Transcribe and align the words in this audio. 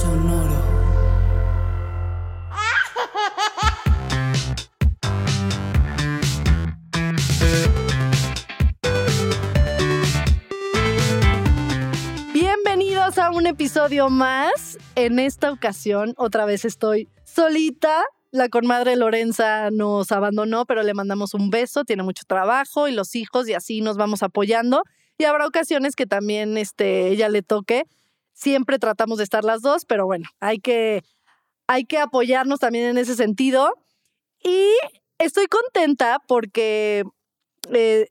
Sonoro. 0.00 0.62
Bienvenidos 12.32 13.18
a 13.18 13.30
un 13.30 13.46
episodio 13.46 14.08
más. 14.08 14.78
En 14.94 15.18
esta 15.18 15.52
ocasión, 15.52 16.14
otra 16.16 16.46
vez 16.46 16.64
estoy 16.64 17.08
solita. 17.24 18.02
La 18.30 18.48
conmadre 18.48 18.96
Lorenza 18.96 19.70
nos 19.70 20.10
abandonó, 20.10 20.64
pero 20.64 20.82
le 20.82 20.94
mandamos 20.94 21.34
un 21.34 21.50
beso. 21.50 21.84
Tiene 21.84 22.02
mucho 22.02 22.22
trabajo 22.26 22.88
y 22.88 22.92
los 22.92 23.14
hijos, 23.14 23.46
y 23.46 23.52
así 23.52 23.82
nos 23.82 23.98
vamos 23.98 24.22
apoyando. 24.22 24.84
Y 25.18 25.24
habrá 25.24 25.46
ocasiones 25.46 25.94
que 25.96 26.06
también 26.06 26.56
este, 26.56 27.08
ella 27.08 27.28
le 27.28 27.42
toque. 27.42 27.84
Siempre 28.32 28.78
tratamos 28.78 29.18
de 29.18 29.24
estar 29.24 29.44
las 29.44 29.62
dos, 29.62 29.84
pero 29.84 30.06
bueno, 30.06 30.28
hay 30.40 30.58
que, 30.58 31.02
hay 31.66 31.84
que 31.84 31.98
apoyarnos 31.98 32.60
también 32.60 32.86
en 32.86 32.98
ese 32.98 33.14
sentido. 33.14 33.72
Y 34.42 34.68
estoy 35.18 35.46
contenta 35.46 36.18
porque 36.26 37.04
eh, 37.72 38.08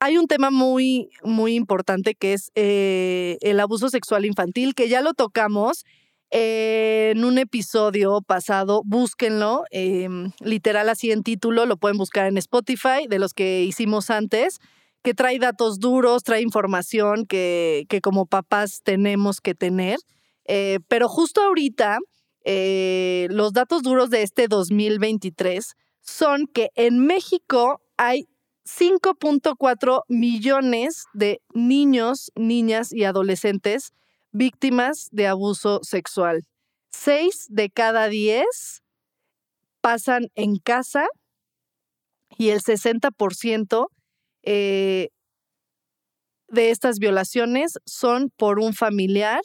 hay 0.00 0.18
un 0.18 0.26
tema 0.26 0.50
muy, 0.50 1.10
muy 1.22 1.54
importante 1.54 2.14
que 2.14 2.32
es 2.32 2.50
eh, 2.54 3.38
el 3.40 3.60
abuso 3.60 3.88
sexual 3.88 4.24
infantil, 4.24 4.74
que 4.74 4.88
ya 4.88 5.00
lo 5.00 5.14
tocamos 5.14 5.84
en 6.30 7.24
un 7.24 7.38
episodio 7.38 8.20
pasado. 8.22 8.82
Búsquenlo, 8.84 9.64
eh, 9.70 10.08
literal 10.40 10.88
así 10.88 11.12
en 11.12 11.22
título, 11.22 11.66
lo 11.66 11.76
pueden 11.76 11.98
buscar 11.98 12.26
en 12.26 12.38
Spotify, 12.38 13.06
de 13.08 13.18
los 13.18 13.32
que 13.34 13.62
hicimos 13.62 14.10
antes, 14.10 14.58
que 15.02 15.14
trae 15.14 15.38
datos 15.38 15.78
duros, 15.78 16.22
trae 16.22 16.42
información 16.42 17.26
que, 17.26 17.86
que 17.88 18.00
como 18.00 18.26
papás 18.26 18.82
tenemos 18.84 19.40
que 19.40 19.54
tener. 19.54 19.98
Eh, 20.44 20.78
pero 20.88 21.08
justo 21.08 21.42
ahorita, 21.42 21.98
eh, 22.44 23.28
los 23.30 23.52
datos 23.52 23.82
duros 23.82 24.10
de 24.10 24.22
este 24.22 24.48
2023 24.48 25.74
son 26.00 26.46
que 26.46 26.70
en 26.74 26.98
México 27.04 27.80
hay 27.96 28.26
5.4 28.64 30.02
millones 30.08 31.04
de 31.12 31.40
niños, 31.52 32.32
niñas 32.34 32.92
y 32.92 33.04
adolescentes 33.04 33.92
víctimas 34.32 35.08
de 35.10 35.26
abuso 35.26 35.80
sexual. 35.82 36.44
Seis 36.90 37.46
de 37.48 37.70
cada 37.70 38.08
diez 38.08 38.82
pasan 39.80 40.28
en 40.34 40.56
casa 40.56 41.06
y 42.38 42.50
el 42.50 42.60
60% 42.60 43.88
eh, 44.42 45.08
de 46.48 46.70
estas 46.70 46.98
violaciones 46.98 47.78
son 47.86 48.30
por 48.36 48.58
un 48.58 48.74
familiar, 48.74 49.40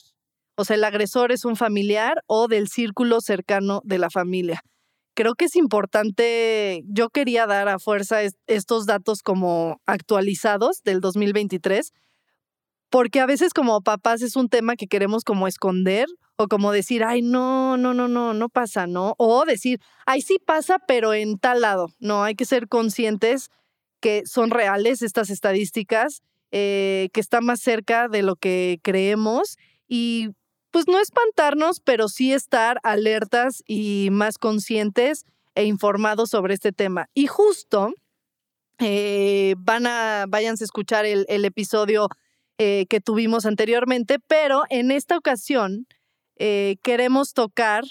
o 0.55 0.65
sea, 0.65 0.75
el 0.75 0.83
agresor 0.83 1.31
es 1.31 1.45
un 1.45 1.55
familiar 1.55 2.23
o 2.27 2.47
del 2.47 2.67
círculo 2.67 3.21
cercano 3.21 3.81
de 3.83 3.99
la 3.99 4.09
familia 4.09 4.61
creo 5.17 5.33
que 5.33 5.45
es 5.45 5.55
importante, 5.55 6.83
yo 6.85 7.09
quería 7.09 7.47
dar 7.47 7.67
a 7.69 7.79
fuerza 7.79 8.21
es, 8.21 8.35
estos 8.45 8.85
datos 8.85 9.23
como 9.23 9.81
actualizados 9.87 10.83
del 10.83 11.01
2023, 11.01 11.91
porque 12.91 13.19
a 13.19 13.25
veces 13.25 13.51
como 13.51 13.81
papás 13.81 14.21
es 14.21 14.35
un 14.35 14.47
tema 14.47 14.75
que 14.75 14.85
queremos 14.85 15.23
como 15.23 15.47
esconder 15.47 16.05
o 16.37 16.47
como 16.47 16.71
decir, 16.71 17.03
ay, 17.03 17.23
no, 17.23 17.77
no, 17.77 17.95
no, 17.95 18.07
no, 18.07 18.35
no 18.35 18.47
pasa, 18.47 18.85
¿no? 18.85 19.15
O 19.17 19.43
decir, 19.45 19.79
ay, 20.05 20.21
sí 20.21 20.37
pasa, 20.37 20.77
pero 20.87 21.15
en 21.15 21.39
tal 21.39 21.61
lado. 21.61 21.87
No, 21.99 22.23
hay 22.23 22.35
que 22.35 22.45
ser 22.45 22.67
conscientes 22.67 23.49
que 23.99 24.23
son 24.25 24.49
reales 24.49 25.01
estas 25.01 25.29
estadísticas, 25.29 26.21
eh, 26.51 27.09
que 27.13 27.19
están 27.19 27.45
más 27.45 27.59
cerca 27.59 28.07
de 28.07 28.23
lo 28.23 28.35
que 28.35 28.79
creemos 28.81 29.57
y 29.87 30.29
pues 30.71 30.87
no 30.87 30.99
espantarnos, 30.99 31.79
pero 31.79 32.07
sí 32.07 32.33
estar 32.33 32.79
alertas 32.83 33.63
y 33.65 34.09
más 34.11 34.37
conscientes 34.37 35.25
e 35.55 35.65
informados 35.65 36.29
sobre 36.29 36.53
este 36.53 36.71
tema. 36.71 37.09
Y 37.13 37.27
justo 37.27 37.93
eh, 38.79 39.55
van 39.57 39.87
a, 39.87 40.25
váyanse 40.27 40.63
a 40.63 40.65
escuchar 40.65 41.05
el, 41.05 41.25
episodio 41.45 42.09
eh, 42.57 42.85
que 42.89 43.01
tuvimos 43.01 43.45
anteriormente, 43.45 44.17
pero 44.27 44.63
en 44.69 44.91
esta 44.91 45.17
ocasión 45.17 45.87
queremos 46.83 47.33
tocar 47.33 47.83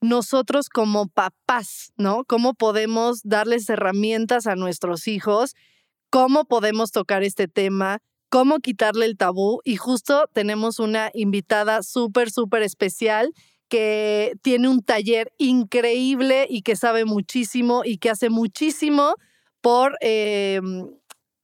nosotros 0.00 0.68
como 0.68 1.08
papás, 1.08 1.92
¿no? 1.96 2.24
¿Cómo 2.24 2.54
podemos 2.54 3.22
darles 3.22 3.68
herramientas 3.68 4.46
a 4.46 4.56
nuestros 4.56 5.08
hijos? 5.08 5.54
¿Cómo 6.10 6.44
podemos 6.44 6.92
tocar 6.92 7.22
este 7.22 7.48
tema? 7.48 8.00
cómo 8.28 8.58
quitarle 8.58 9.06
el 9.06 9.16
tabú 9.16 9.60
y 9.64 9.76
justo 9.76 10.28
tenemos 10.32 10.78
una 10.78 11.10
invitada 11.14 11.82
súper, 11.82 12.30
súper 12.30 12.62
especial 12.62 13.32
que 13.68 14.34
tiene 14.42 14.68
un 14.68 14.82
taller 14.82 15.32
increíble 15.38 16.46
y 16.48 16.62
que 16.62 16.76
sabe 16.76 17.04
muchísimo 17.04 17.82
y 17.84 17.98
que 17.98 18.10
hace 18.10 18.30
muchísimo 18.30 19.14
por, 19.60 19.96
eh, 20.00 20.60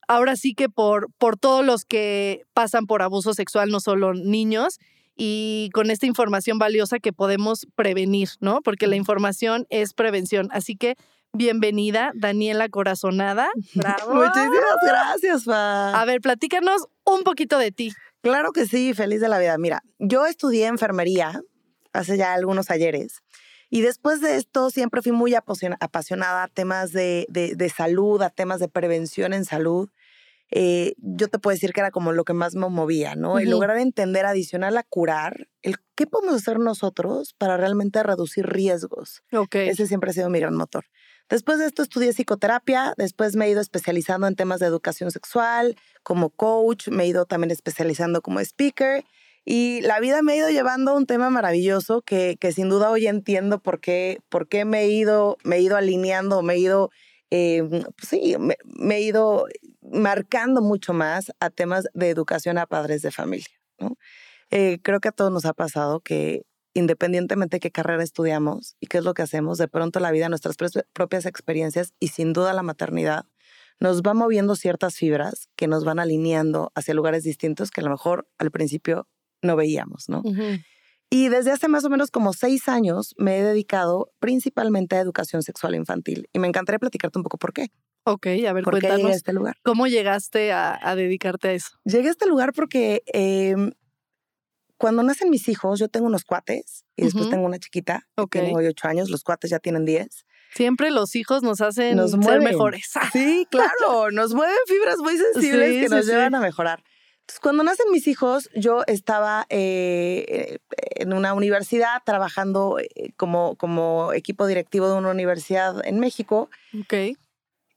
ahora 0.06 0.36
sí 0.36 0.54
que 0.54 0.68
por, 0.68 1.08
por 1.18 1.36
todos 1.36 1.64
los 1.64 1.84
que 1.84 2.42
pasan 2.52 2.86
por 2.86 3.02
abuso 3.02 3.34
sexual, 3.34 3.70
no 3.70 3.80
solo 3.80 4.14
niños, 4.14 4.78
y 5.24 5.70
con 5.72 5.92
esta 5.92 6.06
información 6.06 6.58
valiosa 6.58 6.98
que 6.98 7.12
podemos 7.12 7.68
prevenir, 7.76 8.30
¿no? 8.40 8.60
Porque 8.60 8.88
la 8.88 8.96
información 8.96 9.68
es 9.70 9.94
prevención. 9.94 10.48
Así 10.50 10.74
que 10.74 10.96
bienvenida, 11.32 12.10
Daniela 12.16 12.68
Corazonada. 12.68 13.48
Bravo. 13.76 14.14
Muchísimas 14.14 14.74
gracias, 14.84 15.44
Fa. 15.44 16.00
A 16.00 16.04
ver, 16.06 16.20
platícanos 16.20 16.88
un 17.04 17.22
poquito 17.22 17.58
de 17.58 17.70
ti. 17.70 17.92
Claro 18.20 18.50
que 18.50 18.66
sí, 18.66 18.94
feliz 18.94 19.20
de 19.20 19.28
la 19.28 19.38
vida. 19.38 19.56
Mira, 19.58 19.84
yo 20.00 20.26
estudié 20.26 20.66
enfermería 20.66 21.40
hace 21.92 22.16
ya 22.16 22.34
algunos 22.34 22.72
ayeres. 22.72 23.22
Y 23.70 23.82
después 23.82 24.20
de 24.22 24.34
esto 24.34 24.70
siempre 24.70 25.02
fui 25.02 25.12
muy 25.12 25.36
apasionada 25.36 26.42
a 26.42 26.48
temas 26.48 26.90
de, 26.90 27.26
de, 27.28 27.54
de 27.54 27.68
salud, 27.68 28.20
a 28.22 28.30
temas 28.30 28.58
de 28.58 28.66
prevención 28.66 29.34
en 29.34 29.44
salud. 29.44 29.88
Eh, 30.54 30.94
yo 30.98 31.28
te 31.28 31.38
puedo 31.38 31.54
decir 31.54 31.72
que 31.72 31.80
era 31.80 31.90
como 31.90 32.12
lo 32.12 32.24
que 32.24 32.34
más 32.34 32.54
me 32.54 32.68
movía, 32.68 33.14
¿no? 33.14 33.38
El 33.38 33.48
lograr 33.48 33.78
entender, 33.78 34.26
adicional 34.26 34.76
a 34.76 34.82
curar, 34.82 35.48
el 35.62 35.76
qué 35.94 36.06
podemos 36.06 36.34
hacer 36.34 36.58
nosotros 36.58 37.34
para 37.38 37.56
realmente 37.56 38.02
reducir 38.02 38.46
riesgos. 38.46 39.22
Ok. 39.32 39.54
Ese 39.54 39.86
siempre 39.86 40.10
ha 40.10 40.12
sido 40.12 40.28
mi 40.28 40.40
gran 40.40 40.54
motor. 40.54 40.84
Después 41.30 41.58
de 41.58 41.64
esto 41.64 41.82
estudié 41.82 42.12
psicoterapia, 42.12 42.92
después 42.98 43.34
me 43.34 43.46
he 43.46 43.50
ido 43.50 43.62
especializando 43.62 44.26
en 44.26 44.36
temas 44.36 44.60
de 44.60 44.66
educación 44.66 45.10
sexual, 45.10 45.76
como 46.02 46.28
coach, 46.28 46.88
me 46.88 47.04
he 47.04 47.06
ido 47.06 47.24
también 47.24 47.50
especializando 47.50 48.20
como 48.20 48.38
speaker 48.40 49.04
y 49.44 49.80
la 49.80 50.00
vida 50.00 50.20
me 50.20 50.34
ha 50.34 50.36
ido 50.36 50.50
llevando 50.50 50.90
a 50.90 50.96
un 50.96 51.06
tema 51.06 51.30
maravilloso 51.30 52.02
que, 52.02 52.36
que 52.38 52.52
sin 52.52 52.68
duda 52.68 52.90
hoy 52.90 53.06
entiendo 53.06 53.60
por 53.60 53.80
qué, 53.80 54.20
por 54.28 54.48
qué 54.48 54.66
me, 54.66 54.82
he 54.82 54.88
ido, 54.88 55.38
me 55.44 55.56
he 55.56 55.60
ido 55.60 55.76
alineando, 55.76 56.42
me 56.42 56.54
he 56.54 56.58
ido, 56.58 56.90
eh, 57.30 57.62
pues 57.96 58.08
sí, 58.08 58.36
me, 58.38 58.56
me, 58.64 58.96
he 58.96 59.00
ido 59.00 59.46
marcando 59.82 60.62
mucho 60.62 60.92
más 60.92 61.32
a 61.40 61.50
temas 61.50 61.86
de 61.94 62.10
educación 62.10 62.58
a 62.58 62.66
padres 62.66 63.02
de 63.02 63.10
familia. 63.10 63.60
¿no? 63.78 63.96
Eh, 64.50 64.78
creo 64.82 65.00
que 65.00 65.08
a 65.08 65.12
todos 65.12 65.32
nos 65.32 65.44
ha 65.44 65.54
pasado 65.54 66.00
que 66.00 66.44
independientemente 66.74 67.56
de 67.56 67.60
qué 67.60 67.70
carrera 67.70 68.02
estudiamos 68.02 68.76
y 68.80 68.86
qué 68.86 68.98
es 68.98 69.04
lo 69.04 69.14
que 69.14 69.22
hacemos, 69.22 69.58
de 69.58 69.68
pronto 69.68 70.00
la 70.00 70.10
vida, 70.10 70.28
nuestras 70.28 70.56
propias 70.92 71.26
experiencias 71.26 71.92
y 72.00 72.08
sin 72.08 72.32
duda 72.32 72.52
la 72.52 72.62
maternidad 72.62 73.26
nos 73.78 74.02
va 74.02 74.14
moviendo 74.14 74.54
ciertas 74.56 74.94
fibras 74.94 75.48
que 75.56 75.66
nos 75.66 75.84
van 75.84 75.98
alineando 75.98 76.70
hacia 76.74 76.94
lugares 76.94 77.24
distintos 77.24 77.70
que 77.70 77.80
a 77.80 77.84
lo 77.84 77.90
mejor 77.90 78.28
al 78.38 78.50
principio 78.50 79.08
no 79.42 79.56
veíamos, 79.56 80.08
¿no? 80.08 80.20
Uh 80.20 80.32
-huh. 80.32 80.64
Y 81.10 81.28
desde 81.28 81.50
hace 81.50 81.68
más 81.68 81.84
o 81.84 81.90
menos 81.90 82.10
como 82.10 82.32
seis 82.32 82.68
años 82.68 83.14
me 83.18 83.38
he 83.38 83.42
dedicado 83.42 84.12
principalmente 84.18 84.96
a 84.96 85.00
educación 85.00 85.42
sexual 85.42 85.74
infantil 85.74 86.28
y 86.32 86.38
me 86.38 86.48
encantaría 86.48 86.78
platicarte 86.78 87.18
un 87.18 87.22
poco 87.24 87.36
por 87.38 87.52
qué. 87.52 87.70
Ok, 88.04 88.26
a 88.26 88.52
ver, 88.52 88.64
¿Por 88.64 88.72
cuéntanos. 88.74 88.96
qué 88.96 89.02
llegué 89.02 89.12
a 89.12 89.16
este 89.16 89.32
lugar? 89.32 89.56
¿Cómo 89.62 89.86
llegaste 89.86 90.52
a, 90.52 90.78
a 90.80 90.96
dedicarte 90.96 91.48
a 91.48 91.52
eso? 91.52 91.70
Llegué 91.84 92.08
a 92.08 92.10
este 92.10 92.26
lugar 92.26 92.52
porque 92.52 93.02
eh, 93.12 93.54
cuando 94.76 95.04
nacen 95.04 95.30
mis 95.30 95.48
hijos, 95.48 95.78
yo 95.78 95.88
tengo 95.88 96.06
unos 96.06 96.24
cuates 96.24 96.84
y 96.96 97.04
después 97.04 97.26
uh 97.26 97.28
-huh. 97.28 97.30
tengo 97.30 97.46
una 97.46 97.58
chiquita 97.58 98.08
que 98.16 98.22
okay. 98.22 98.40
tiene 98.42 98.56
hoy 98.56 98.66
ocho 98.66 98.88
años, 98.88 99.10
los 99.10 99.22
cuates 99.22 99.50
ya 99.50 99.60
tienen 99.60 99.84
diez. 99.84 100.26
Siempre 100.54 100.90
los 100.90 101.14
hijos 101.14 101.42
nos 101.42 101.60
hacen 101.60 101.96
Nos 101.96 102.10
ser 102.10 102.40
mejores. 102.40 102.90
Sí, 103.12 103.46
claro, 103.50 104.10
nos 104.10 104.34
mueven 104.34 104.56
fibras 104.66 104.98
muy 104.98 105.16
sensibles 105.16 105.68
Sí, 105.70 105.80
que 105.80 105.88
sí, 105.88 105.94
nos 105.94 106.04
sí. 106.04 106.10
llevan 106.10 106.34
a 106.34 106.40
mejorar. 106.40 106.82
Entonces, 107.20 107.38
cuando 107.40 107.62
nacen 107.62 107.86
mis 107.92 108.08
hijos, 108.08 108.50
yo 108.56 108.82
estaba 108.88 109.46
eh, 109.48 110.58
en 110.96 111.12
una 111.12 111.32
universidad 111.34 112.02
trabajando 112.04 112.78
eh, 112.80 113.12
como, 113.16 113.54
como 113.56 114.12
equipo 114.12 114.48
directivo 114.48 114.88
de 114.90 114.96
una 114.98 115.10
universidad 115.10 115.86
en 115.86 116.00
México 116.00 116.50
Ok. 116.80 117.16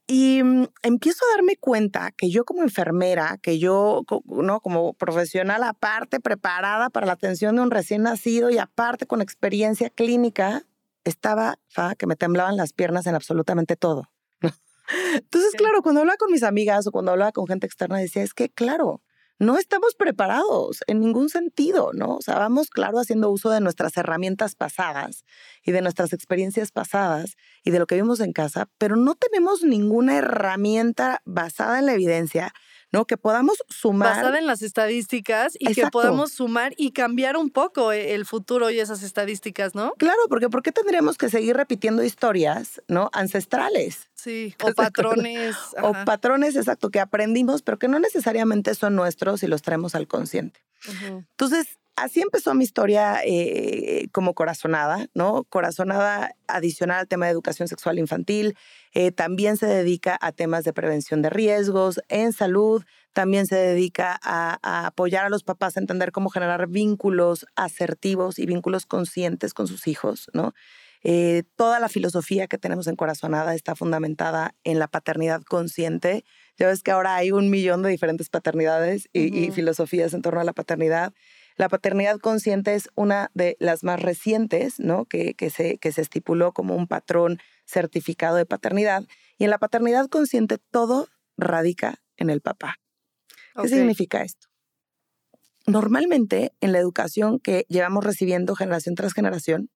Y 0.06 0.42
mm, 0.42 0.68
empiezo 0.82 1.24
a 1.24 1.36
darme 1.36 1.56
cuenta 1.56 2.12
que 2.12 2.30
yo 2.30 2.44
como 2.44 2.62
enfermera, 2.62 3.38
que 3.42 3.58
yo 3.58 4.04
no 4.24 4.60
como 4.60 4.94
profesional 4.94 5.62
aparte 5.64 6.20
preparada 6.20 6.90
para 6.90 7.06
la 7.06 7.12
atención 7.12 7.56
de 7.56 7.62
un 7.62 7.70
recién 7.70 8.02
nacido 8.02 8.50
y 8.50 8.58
aparte 8.58 9.06
con 9.06 9.20
experiencia 9.20 9.90
clínica, 9.90 10.64
estaba 11.04 11.58
fa, 11.68 11.94
que 11.94 12.06
me 12.06 12.16
temblaban 12.16 12.56
las 12.56 12.72
piernas 12.72 13.06
en 13.06 13.14
absolutamente 13.14 13.76
todo. 13.76 14.10
Entonces, 15.14 15.52
claro, 15.56 15.82
cuando 15.82 16.00
hablaba 16.00 16.16
con 16.16 16.30
mis 16.30 16.42
amigas 16.42 16.86
o 16.86 16.92
cuando 16.92 17.12
hablaba 17.12 17.32
con 17.32 17.46
gente 17.46 17.66
externa, 17.66 17.98
decía, 17.98 18.22
es 18.22 18.34
que, 18.34 18.48
claro, 18.48 19.02
no 19.38 19.58
estamos 19.58 19.94
preparados 19.94 20.80
en 20.86 21.00
ningún 21.00 21.28
sentido, 21.28 21.90
¿no? 21.92 22.16
O 22.16 22.22
sea, 22.22 22.38
vamos, 22.38 22.70
claro, 22.70 22.98
haciendo 22.98 23.30
uso 23.30 23.50
de 23.50 23.60
nuestras 23.60 23.96
herramientas 23.96 24.54
pasadas 24.54 25.24
y 25.62 25.72
de 25.72 25.82
nuestras 25.82 26.12
experiencias 26.12 26.72
pasadas 26.72 27.36
y 27.62 27.70
de 27.70 27.78
lo 27.78 27.86
que 27.86 27.96
vimos 27.96 28.20
en 28.20 28.32
casa, 28.32 28.68
pero 28.78 28.96
no 28.96 29.14
tenemos 29.14 29.62
ninguna 29.62 30.16
herramienta 30.16 31.20
basada 31.24 31.78
en 31.78 31.86
la 31.86 31.94
evidencia, 31.94 32.52
¿no? 32.96 33.04
Que 33.04 33.16
podamos 33.16 33.62
sumar. 33.68 34.16
Basada 34.16 34.38
en 34.38 34.46
las 34.46 34.62
estadísticas 34.62 35.54
y 35.58 35.74
que 35.74 35.86
podamos 35.88 36.32
sumar 36.32 36.72
y 36.76 36.92
cambiar 36.92 37.36
un 37.36 37.50
poco 37.50 37.92
eh, 37.92 38.14
el 38.14 38.24
futuro 38.24 38.70
y 38.70 38.80
esas 38.80 39.02
estadísticas, 39.02 39.74
¿no? 39.74 39.92
Claro, 39.98 40.20
porque 40.28 40.48
¿por 40.48 40.62
qué 40.62 40.72
tendríamos 40.72 41.18
que 41.18 41.28
seguir 41.28 41.56
repitiendo 41.56 42.02
historias, 42.02 42.80
¿no? 42.88 43.10
Ancestrales. 43.12 44.08
Sí, 44.14 44.54
¿Estás 44.58 44.70
o 44.72 44.74
patrones. 44.74 45.56
O 45.82 45.92
patrones, 46.04 46.56
exacto, 46.56 46.90
que 46.90 47.00
aprendimos, 47.00 47.62
pero 47.62 47.78
que 47.78 47.88
no 47.88 47.98
necesariamente 47.98 48.74
son 48.74 48.96
nuestros 48.96 49.42
y 49.42 49.46
los 49.46 49.62
traemos 49.62 49.94
al 49.94 50.06
consciente. 50.06 50.60
Entonces, 51.02 51.78
así 51.96 52.20
empezó 52.20 52.54
mi 52.54 52.64
historia 52.64 53.20
eh, 53.24 54.08
como 54.12 54.34
corazonada, 54.34 55.06
¿no? 55.14 55.44
Corazonada 55.44 56.36
adicional 56.46 57.00
al 57.00 57.08
tema 57.08 57.26
de 57.26 57.32
educación 57.32 57.68
sexual 57.68 57.98
infantil. 57.98 58.56
eh, 58.92 59.12
también 59.12 59.56
se 59.56 59.66
dedica 59.66 60.16
a 60.20 60.32
temas 60.32 60.64
de 60.64 60.72
prevención 60.72 61.22
de 61.22 61.30
riesgos 61.30 62.00
en 62.08 62.32
salud. 62.32 62.84
También 63.12 63.46
se 63.46 63.56
dedica 63.56 64.18
a, 64.22 64.58
a 64.62 64.86
apoyar 64.86 65.26
a 65.26 65.30
los 65.30 65.42
papás 65.42 65.76
a 65.76 65.80
entender 65.80 66.12
cómo 66.12 66.30
generar 66.30 66.68
vínculos 66.68 67.46
asertivos 67.56 68.38
y 68.38 68.46
vínculos 68.46 68.86
conscientes 68.86 69.54
con 69.54 69.66
sus 69.66 69.86
hijos, 69.86 70.30
¿no? 70.32 70.54
Eh, 71.08 71.44
toda 71.54 71.78
la 71.78 71.88
filosofía 71.88 72.48
que 72.48 72.58
tenemos 72.58 72.88
en 72.88 72.96
Corazonada 72.96 73.54
está 73.54 73.76
fundamentada 73.76 74.56
en 74.64 74.80
la 74.80 74.88
paternidad 74.88 75.40
consciente. 75.42 76.24
Ya 76.58 76.66
ves 76.66 76.82
que 76.82 76.90
ahora 76.90 77.14
hay 77.14 77.30
un 77.30 77.48
millón 77.48 77.82
de 77.82 77.90
diferentes 77.90 78.28
paternidades 78.28 79.08
y, 79.12 79.52
filosofías 79.52 80.14
en 80.14 80.22
torno 80.22 80.40
a 80.40 80.44
la 80.44 80.52
paternidad. 80.52 81.12
La 81.56 81.68
paternidad 81.68 82.18
consciente 82.18 82.74
es 82.74 82.90
una 82.94 83.30
de 83.34 83.56
las 83.60 83.82
más 83.82 84.00
recientes, 84.00 84.78
¿no? 84.78 85.06
Que, 85.06 85.34
que, 85.34 85.50
se, 85.50 85.78
que 85.78 85.90
se 85.92 86.02
estipuló 86.02 86.52
como 86.52 86.76
un 86.76 86.86
patrón 86.86 87.38
certificado 87.64 88.36
de 88.36 88.46
paternidad. 88.46 89.04
Y 89.38 89.44
en 89.44 89.50
la 89.50 89.58
paternidad 89.58 90.08
consciente 90.08 90.58
todo 90.58 91.08
radica 91.36 92.02
en 92.16 92.30
el 92.30 92.40
papá. 92.40 92.76
¿Qué 93.60 93.68
significa 93.68 94.22
esto? 94.22 94.48
Normalmente 95.66 96.52
en 96.60 96.72
la 96.72 96.78
educación 96.78 97.40
que 97.40 97.64
llevamos 97.68 98.04
recibiendo 98.04 98.54
generación 98.54 98.94
tras 98.94 99.14
generación, 99.14 99.70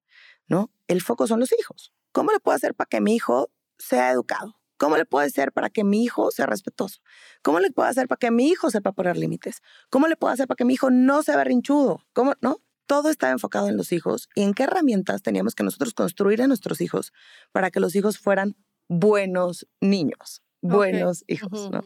¿no? 0.47 0.71
El 0.87 1.01
foco 1.01 1.27
son 1.27 1.41
los 1.41 1.53
hijos. 1.59 1.93
¿Cómo 2.13 2.31
le 2.31 2.41
puedo 2.41 2.55
hacer 2.55 2.75
para 2.75 2.89
que 2.89 3.01
mi 3.01 3.15
hijo 3.15 3.51
sea 3.79 4.11
educado? 4.11 4.60
¿Cómo 4.81 4.97
le 4.97 5.05
puedo 5.05 5.27
hacer 5.27 5.53
para 5.53 5.69
que 5.69 5.85
mi 5.85 6.03
hijo 6.03 6.31
sea 6.31 6.47
respetuoso? 6.47 7.03
¿Cómo 7.43 7.61
le 7.61 7.71
puedo 7.71 7.87
hacer 7.87 8.09
para 8.09 8.19
que 8.19 8.31
mi 8.31 8.49
hijo 8.49 8.71
sepa 8.71 8.93
poner 8.93 9.19
límites? 9.19 9.61
¿Cómo 9.91 10.09
le 10.09 10.17
puedo 10.17 10.33
hacer 10.33 10.49
para 10.49 10.57
que 10.57 10.65
mi 10.65 10.73
hijo 10.73 10.91
no 10.91 11.23
sea 11.23 11.37
berrinchudo? 11.37 12.01
¿Cómo? 12.15 12.33
¿No? 12.41 12.63
Todo 12.87 13.11
estaba 13.11 13.31
enfocado 13.31 13.69
en 13.69 13.77
los 13.77 13.93
hijos 13.93 14.31
y 14.35 14.43
en 14.43 14.55
qué 14.55 14.63
herramientas 14.63 15.21
teníamos 15.21 15.55
que 15.55 15.65
nosotros 15.65 15.93
construir 15.93 16.41
a 16.41 16.47
nuestros 16.47 16.81
hijos 16.81 17.13
para 17.53 17.71
que 17.71 17.79
los 17.79 17.95
hijos 17.95 18.19
fueran 18.19 18.57
buenos 18.89 19.69
niños, 19.83 20.43
buenos 20.63 21.25
hijos, 21.27 21.71
¿no? 21.71 21.83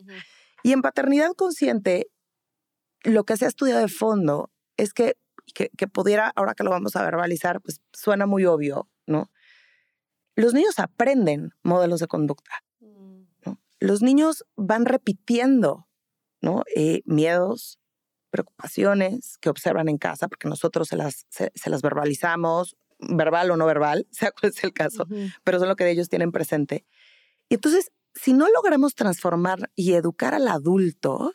Y 0.63 0.71
en 0.71 0.81
paternidad 0.81 1.33
consciente, 1.33 2.13
lo 3.03 3.25
que 3.25 3.37
se 3.37 3.45
ha 3.45 3.49
estudiado 3.49 3.81
de 3.81 3.89
fondo 3.89 4.53
es 4.77 4.95
que, 4.95 5.17
que, 5.53 5.69
que 5.77 5.89
pudiera, 5.89 6.33
ahora 6.37 6.55
que 6.55 6.63
lo 6.63 6.71
vamos 6.71 6.95
a 6.95 7.03
verbalizar, 7.03 7.61
pues 7.61 7.81
suena 7.93 8.27
muy 8.27 8.47
obvio, 8.47 8.89
¿no? 9.05 9.33
Los 10.37 10.55
niños 10.55 10.79
aprenden 10.79 11.51
modelos 11.65 11.99
de 11.99 12.07
conducta. 12.07 12.63
Los 13.85 14.03
niños 14.03 14.45
van 14.57 14.87
repitiendo, 14.87 15.89
¿no? 16.41 16.65
Eh, 16.75 17.03
miedos, 17.05 17.79
preocupaciones 18.31 19.37
que 19.39 19.51
observan 19.51 19.89
en 19.89 19.99
casa, 19.99 20.27
porque 20.27 20.49
nosotros 20.49 20.89
se 20.89 20.97
las, 20.97 21.27
se, 21.29 21.53
se 21.55 21.71
las 21.71 21.83
verbalizamos, 21.83 22.77
verbal 22.99 23.51
o 23.51 23.57
no 23.57 23.67
verbal, 23.67 24.07
sea 24.11 24.33
cual 24.33 24.53
sea 24.53 24.69
el 24.69 24.73
caso 24.73 25.07
pero 25.45 25.59
son 25.59 25.69
lo 25.69 25.77
que 25.77 25.89
ellos 25.91 26.09
tienen 26.09 26.33
presente. 26.33 26.87
Y 27.49 27.55
entonces, 27.55 27.93
si 28.15 28.33
no 28.33 28.49
logramos 28.49 28.95
transformar 28.95 29.71
y 29.75 29.93
educar 29.93 30.35
al 30.35 30.49
adulto, 30.49 31.33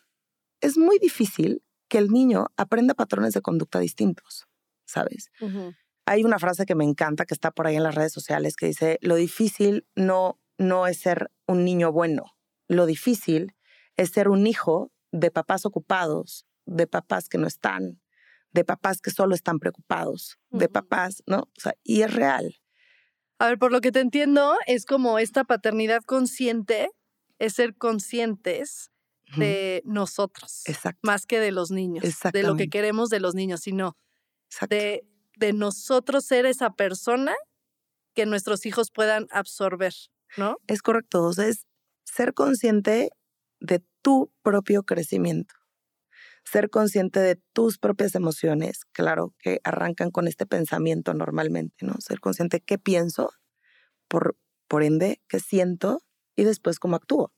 es 0.60 0.78
muy 0.78 0.98
difícil 1.00 1.64
que 1.88 2.00
el 2.00 2.10
niño 2.10 2.48
aprenda 2.58 2.94
patrones 2.94 3.34
de 3.34 3.42
conducta 3.42 3.80
distintos, 3.80 4.48
¿sabes? 4.86 5.30
Hay 6.06 6.24
una 6.24 6.40
frase 6.40 6.66
que 6.66 6.76
me 6.76 6.84
encanta 6.84 7.26
que 7.26 7.34
está 7.34 7.52
por 7.52 7.68
ahí 7.68 7.76
en 7.76 7.84
las 7.84 7.96
redes 7.96 8.12
sociales 8.12 8.56
que 8.56 8.66
dice, 8.66 8.98
lo 9.02 9.16
difícil 9.16 9.86
no, 9.96 10.40
no 10.58 10.88
es 10.88 11.00
ser 11.00 11.32
un 11.48 11.64
niño 11.64 11.92
bueno, 11.92 12.26
lo 12.70 12.86
difícil 12.86 13.56
es 13.98 14.12
ser 14.12 14.30
un 14.30 14.48
hijo 14.48 14.94
de 15.12 15.32
papás 15.32 15.66
ocupados, 15.66 16.46
de 16.66 16.88
papás 16.88 17.28
que 17.28 17.38
no 17.38 17.48
están, 17.48 18.00
de 18.52 18.64
papás 18.64 19.02
que 19.02 19.12
solo 19.12 19.36
están 19.36 19.60
preocupados, 19.60 20.38
de 20.50 20.70
papás, 20.70 21.24
¿no? 21.26 21.40
O 21.40 21.60
sea, 21.60 21.74
y 21.84 22.04
es 22.04 22.14
real. 22.14 22.56
A 23.40 23.48
ver, 23.48 23.58
por 23.58 23.72
lo 23.72 23.82
que 23.82 23.92
te 23.92 24.00
entiendo, 24.00 24.56
es 24.68 24.86
como 24.86 25.20
esta 25.20 25.44
paternidad 25.44 26.04
consciente, 26.04 26.90
es 27.40 27.54
ser 27.54 27.76
conscientes 27.76 28.92
de 29.36 29.84
nosotros, 29.86 30.64
Exacto. 30.66 31.00
más 31.04 31.28
que 31.28 31.40
de 31.40 31.52
los 31.52 31.70
niños, 31.70 32.04
de 32.34 32.44
lo 32.44 32.56
que 32.56 32.68
queremos 32.68 33.10
de 33.10 33.20
los 33.20 33.36
niños, 33.36 33.62
sino 33.62 33.96
de, 34.70 35.08
de 35.38 35.54
nosotros 35.54 36.26
ser 36.26 36.48
esa 36.48 36.72
persona 36.72 37.36
que 38.16 38.26
nuestros 38.26 38.66
hijos 38.66 38.90
puedan 38.92 39.28
absorber, 39.30 39.94
¿no? 40.36 40.58
Es 40.68 40.82
correcto. 40.82 41.24
O 41.26 41.34
sea, 41.34 41.46
es 41.46 41.68
ser 42.14 42.34
consciente 42.34 43.12
de 43.60 43.84
tu 44.02 44.32
propio 44.42 44.84
crecimiento. 44.84 45.56
Ser 46.44 46.70
consciente 46.70 47.20
de 47.20 47.36
tus 47.54 47.78
propias 47.78 48.16
emociones, 48.16 48.86
claro, 48.92 49.36
que 49.40 49.60
arrancan 49.64 50.10
con 50.10 50.28
este 50.28 50.46
pensamiento 50.46 51.14
normalmente, 51.14 51.86
¿no? 51.86 51.96
Ser 52.00 52.20
consciente 52.20 52.58
de 52.58 52.62
qué 52.62 52.78
pienso, 52.78 53.32
por, 54.08 54.36
por 54.68 54.84
ende, 54.84 55.22
qué 55.28 55.40
siento 55.40 56.02
y 56.36 56.44
después 56.44 56.80
cómo 56.80 56.96
actúo. 56.96 57.32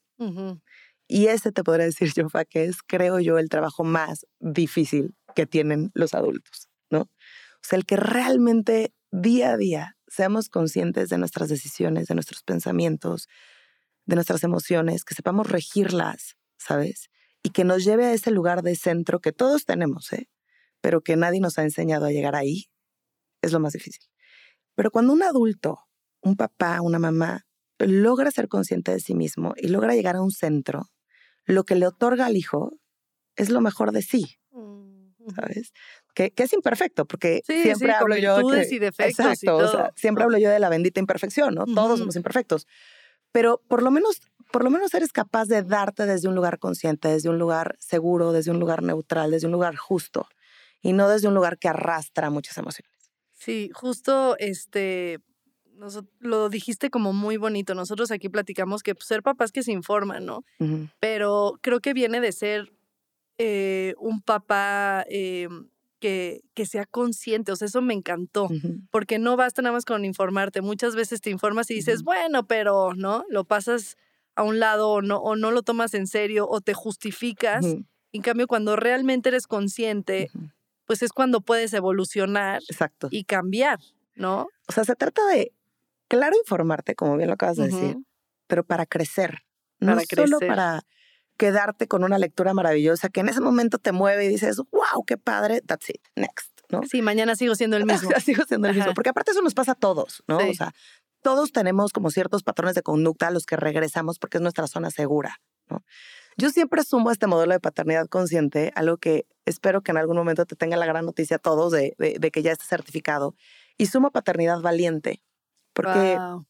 Y 1.07 1.27
ese 1.27 1.51
te 1.51 1.63
podría 1.63 1.85
decir, 1.85 2.11
Jofa, 2.15 2.45
que 2.45 2.65
es, 2.65 2.77
creo 2.83 3.19
yo, 3.19 3.37
el 3.37 3.49
trabajo 3.49 3.83
más 3.83 4.25
difícil 4.39 5.15
que 5.35 5.45
tienen 5.45 5.91
los 5.93 6.13
adultos, 6.13 6.69
¿no? 6.89 7.01
O 7.01 7.63
sea, 7.63 7.77
el 7.77 7.85
que 7.85 7.97
realmente 7.97 8.93
día 9.11 9.51
a 9.51 9.57
día 9.57 9.97
seamos 10.07 10.49
conscientes 10.49 11.09
de 11.09 11.17
nuestras 11.17 11.49
decisiones, 11.49 12.07
de 12.07 12.15
nuestros 12.15 12.43
pensamientos, 12.43 13.27
de 14.05 14.15
nuestras 14.15 14.43
emociones, 14.43 15.03
que 15.05 15.13
sepamos 15.15 15.49
regirlas, 15.49 16.35
¿sabes? 16.57 17.09
Y 17.43 17.49
que 17.49 17.63
nos 17.63 17.83
lleve 17.83 18.05
a 18.05 18.13
ese 18.13 18.31
lugar 18.31 18.61
de 18.61 18.75
centro 18.75 19.19
que 19.19 19.31
todos 19.31 19.65
tenemos, 19.65 20.11
¿eh? 20.13 20.29
Pero 20.81 21.01
que 21.01 21.15
nadie 21.15 21.39
nos 21.39 21.57
ha 21.59 21.63
enseñado 21.63 22.05
a 22.05 22.11
llegar 22.11 22.35
ahí, 22.35 22.65
es 23.41 23.51
lo 23.51 23.59
más 23.59 23.73
difícil. 23.73 24.03
Pero 24.75 24.91
cuando 24.91 25.13
un 25.13 25.23
adulto, 25.23 25.79
un 26.21 26.35
papá, 26.35 26.81
una 26.81 26.99
mamá, 26.99 27.45
logra 27.79 28.29
ser 28.31 28.47
consciente 28.47 28.91
de 28.91 28.99
sí 28.99 29.15
mismo 29.15 29.53
y 29.57 29.67
logra 29.69 29.95
llegar 29.95 30.15
a 30.15 30.21
un 30.21 30.31
centro, 30.31 30.87
lo 31.45 31.63
que 31.63 31.75
le 31.75 31.87
otorga 31.87 32.27
al 32.27 32.37
hijo 32.37 32.71
es 33.35 33.49
lo 33.49 33.61
mejor 33.61 33.91
de 33.91 34.01
sí, 34.01 34.35
Mm. 34.51 35.33
¿sabes? 35.35 35.71
Que, 36.13 36.31
que 36.31 36.43
es 36.43 36.53
imperfecto, 36.53 37.05
porque 37.05 37.41
Sí, 37.45 37.61
siempre 37.63 37.89
sí, 37.89 37.93
hablo 37.97 38.17
yo. 38.17 38.35
que- 38.49 38.67
y 38.75 38.79
defectos 38.79 39.25
y 39.25 39.29
Exacto, 39.45 39.55
o 39.57 39.67
sea, 39.67 39.71
todo, 39.83 39.89
siempre 39.95 40.23
hablo 40.23 40.37
yo 40.37 40.49
de 40.49 40.59
la 40.59 40.67
bendita 40.69 40.99
imperfección, 40.99 41.55
¿no? 41.55 41.65
Todos 41.65 41.99
somos 41.99 42.15
imperfectos. 42.15 42.67
Pero 43.31 43.61
por 43.67 43.83
lo 43.83 43.91
menos, 43.91 44.21
por 44.51 44.63
lo 44.63 44.69
menos 44.69 44.93
eres 44.93 45.11
capaz 45.11 45.45
de 45.45 45.63
darte 45.63 46.05
desde 46.05 46.27
un 46.27 46.35
lugar 46.35 46.59
consciente, 46.59 47.07
desde 47.07 47.29
un 47.29 47.39
lugar 47.39 47.75
seguro, 47.79 48.31
desde 48.31 48.51
un 48.51 48.59
lugar 48.59 48.83
neutral, 48.83 49.31
desde 49.31 49.47
un 49.47 49.53
lugar 49.53 49.75
justo, 49.75 50.27
y 50.81 50.93
no 50.93 51.09
desde 51.09 51.27
un 51.27 51.33
lugar 51.33 51.57
que 51.57 51.67
arrastra 51.67 52.29
muchas 52.29 52.57
emociones. 52.57 52.91
Sí, 53.33 53.69
justo 53.73 54.35
este 54.37 55.19
lo 56.19 56.49
dijiste 56.49 56.91
como 56.91 57.11
muy 57.11 57.37
bonito. 57.37 57.73
Nosotros 57.73 58.11
aquí 58.11 58.29
platicamos 58.29 58.83
que 58.83 58.93
pues, 58.93 59.07
ser 59.07 59.23
papás 59.23 59.51
que 59.51 59.63
se 59.63 59.71
informan, 59.71 60.25
¿no? 60.25 60.43
Pero 60.99 61.57
creo 61.61 61.79
que 61.79 61.93
viene 61.93 62.21
de 62.21 62.31
ser 62.31 62.71
eh, 63.39 63.95
un 63.97 64.21
papá 64.21 65.05
eh, 65.09 65.47
que, 66.01 66.41
que 66.55 66.65
sea 66.65 66.85
consciente, 66.85 67.53
o 67.53 67.55
sea, 67.55 67.67
eso 67.67 67.81
me 67.81 67.93
encantó, 67.93 68.49
porque 68.89 69.19
no 69.19 69.37
basta 69.37 69.61
nada 69.61 69.71
más 69.73 69.85
con 69.85 70.03
informarte, 70.03 70.61
muchas 70.61 70.95
veces 70.95 71.21
te 71.21 71.29
informas 71.29 71.69
y 71.71 71.75
dices, 71.75 72.03
bueno, 72.03 72.47
pero, 72.47 72.93
¿no? 72.95 73.23
Lo 73.29 73.45
pasas 73.45 73.95
a 74.35 74.43
un 74.43 74.59
lado 74.59 74.89
o 74.89 75.01
no, 75.01 75.17
o 75.19 75.35
no 75.35 75.51
lo 75.51 75.61
tomas 75.61 75.93
en 75.93 76.07
serio 76.07 76.47
o 76.49 76.59
te 76.59 76.73
justificas. 76.73 77.65
En 78.11 78.21
cambio, 78.21 78.47
cuando 78.47 78.75
realmente 78.75 79.29
eres 79.29 79.47
consciente, 79.47 80.29
pues 80.85 81.03
es 81.03 81.13
cuando 81.13 81.39
puedes 81.39 81.71
evolucionar 81.73 82.61
Exacto. 82.69 83.07
y 83.11 83.23
cambiar, 83.23 83.79
¿no? 84.15 84.47
O 84.67 84.71
sea, 84.73 84.83
se 84.83 84.95
trata 84.95 85.25
de, 85.27 85.53
claro, 86.07 86.35
informarte, 86.35 86.95
como 86.95 87.15
bien 87.15 87.27
lo 87.27 87.35
acabas 87.35 87.57
de 87.57 87.67
decir, 87.67 87.97
pero 88.47 88.63
para 88.65 88.85
crecer. 88.85 89.43
No 89.79 89.93
Para 89.95 90.01
solo 90.01 90.37
crecer. 90.39 90.47
para 90.47 90.81
quedarte 91.41 91.87
con 91.87 92.03
una 92.03 92.19
lectura 92.19 92.53
maravillosa 92.53 93.09
que 93.09 93.21
en 93.21 93.29
ese 93.29 93.41
momento 93.41 93.79
te 93.79 93.91
mueve 93.91 94.25
y 94.25 94.27
dices, 94.27 94.57
wow, 94.57 95.03
qué 95.07 95.17
padre, 95.17 95.61
that's 95.61 95.89
it, 95.89 95.99
next, 96.15 96.51
¿no? 96.69 96.81
Sí, 96.83 97.01
mañana 97.01 97.35
sigo 97.35 97.55
siendo 97.55 97.77
el 97.77 97.85
mismo. 97.87 98.11
Sigo 98.23 98.43
siendo 98.45 98.67
el 98.67 98.75
mismo. 98.75 98.89
Ajá. 98.89 98.93
Porque 98.93 99.09
aparte 99.09 99.31
eso 99.31 99.41
nos 99.41 99.55
pasa 99.55 99.71
a 99.71 99.75
todos, 99.75 100.23
¿no? 100.27 100.39
Sí. 100.39 100.49
O 100.49 100.53
sea, 100.53 100.71
todos 101.23 101.51
tenemos 101.51 101.93
como 101.93 102.11
ciertos 102.11 102.43
patrones 102.43 102.75
de 102.75 102.83
conducta 102.83 103.27
a 103.27 103.31
los 103.31 103.45
que 103.47 103.55
regresamos 103.55 104.19
porque 104.19 104.37
es 104.37 104.41
nuestra 104.43 104.67
zona 104.67 104.91
segura, 104.91 105.41
¿no? 105.67 105.83
Yo 106.37 106.49
siempre 106.51 106.83
sumo 106.83 107.09
a 107.09 107.13
este 107.13 107.25
modelo 107.27 107.53
de 107.53 107.59
paternidad 107.59 108.07
consciente, 108.07 108.71
algo 108.75 108.97
que 108.97 109.25
espero 109.45 109.81
que 109.81 109.91
en 109.91 109.97
algún 109.97 110.15
momento 110.17 110.45
te 110.45 110.55
tenga 110.55 110.77
la 110.77 110.85
gran 110.85 111.05
noticia 111.05 111.37
a 111.37 111.39
todos 111.39 111.71
de, 111.73 111.95
de- 111.97 112.17
de 112.19 112.29
que 112.31 112.43
ya 112.43 112.51
esté 112.51 112.65
certificado, 112.65 113.35
y 113.77 113.87
sumo 113.87 114.11
paternidad 114.11 114.61
valiente, 114.61 115.23
porque 115.73 116.13
Guau. 116.15 116.45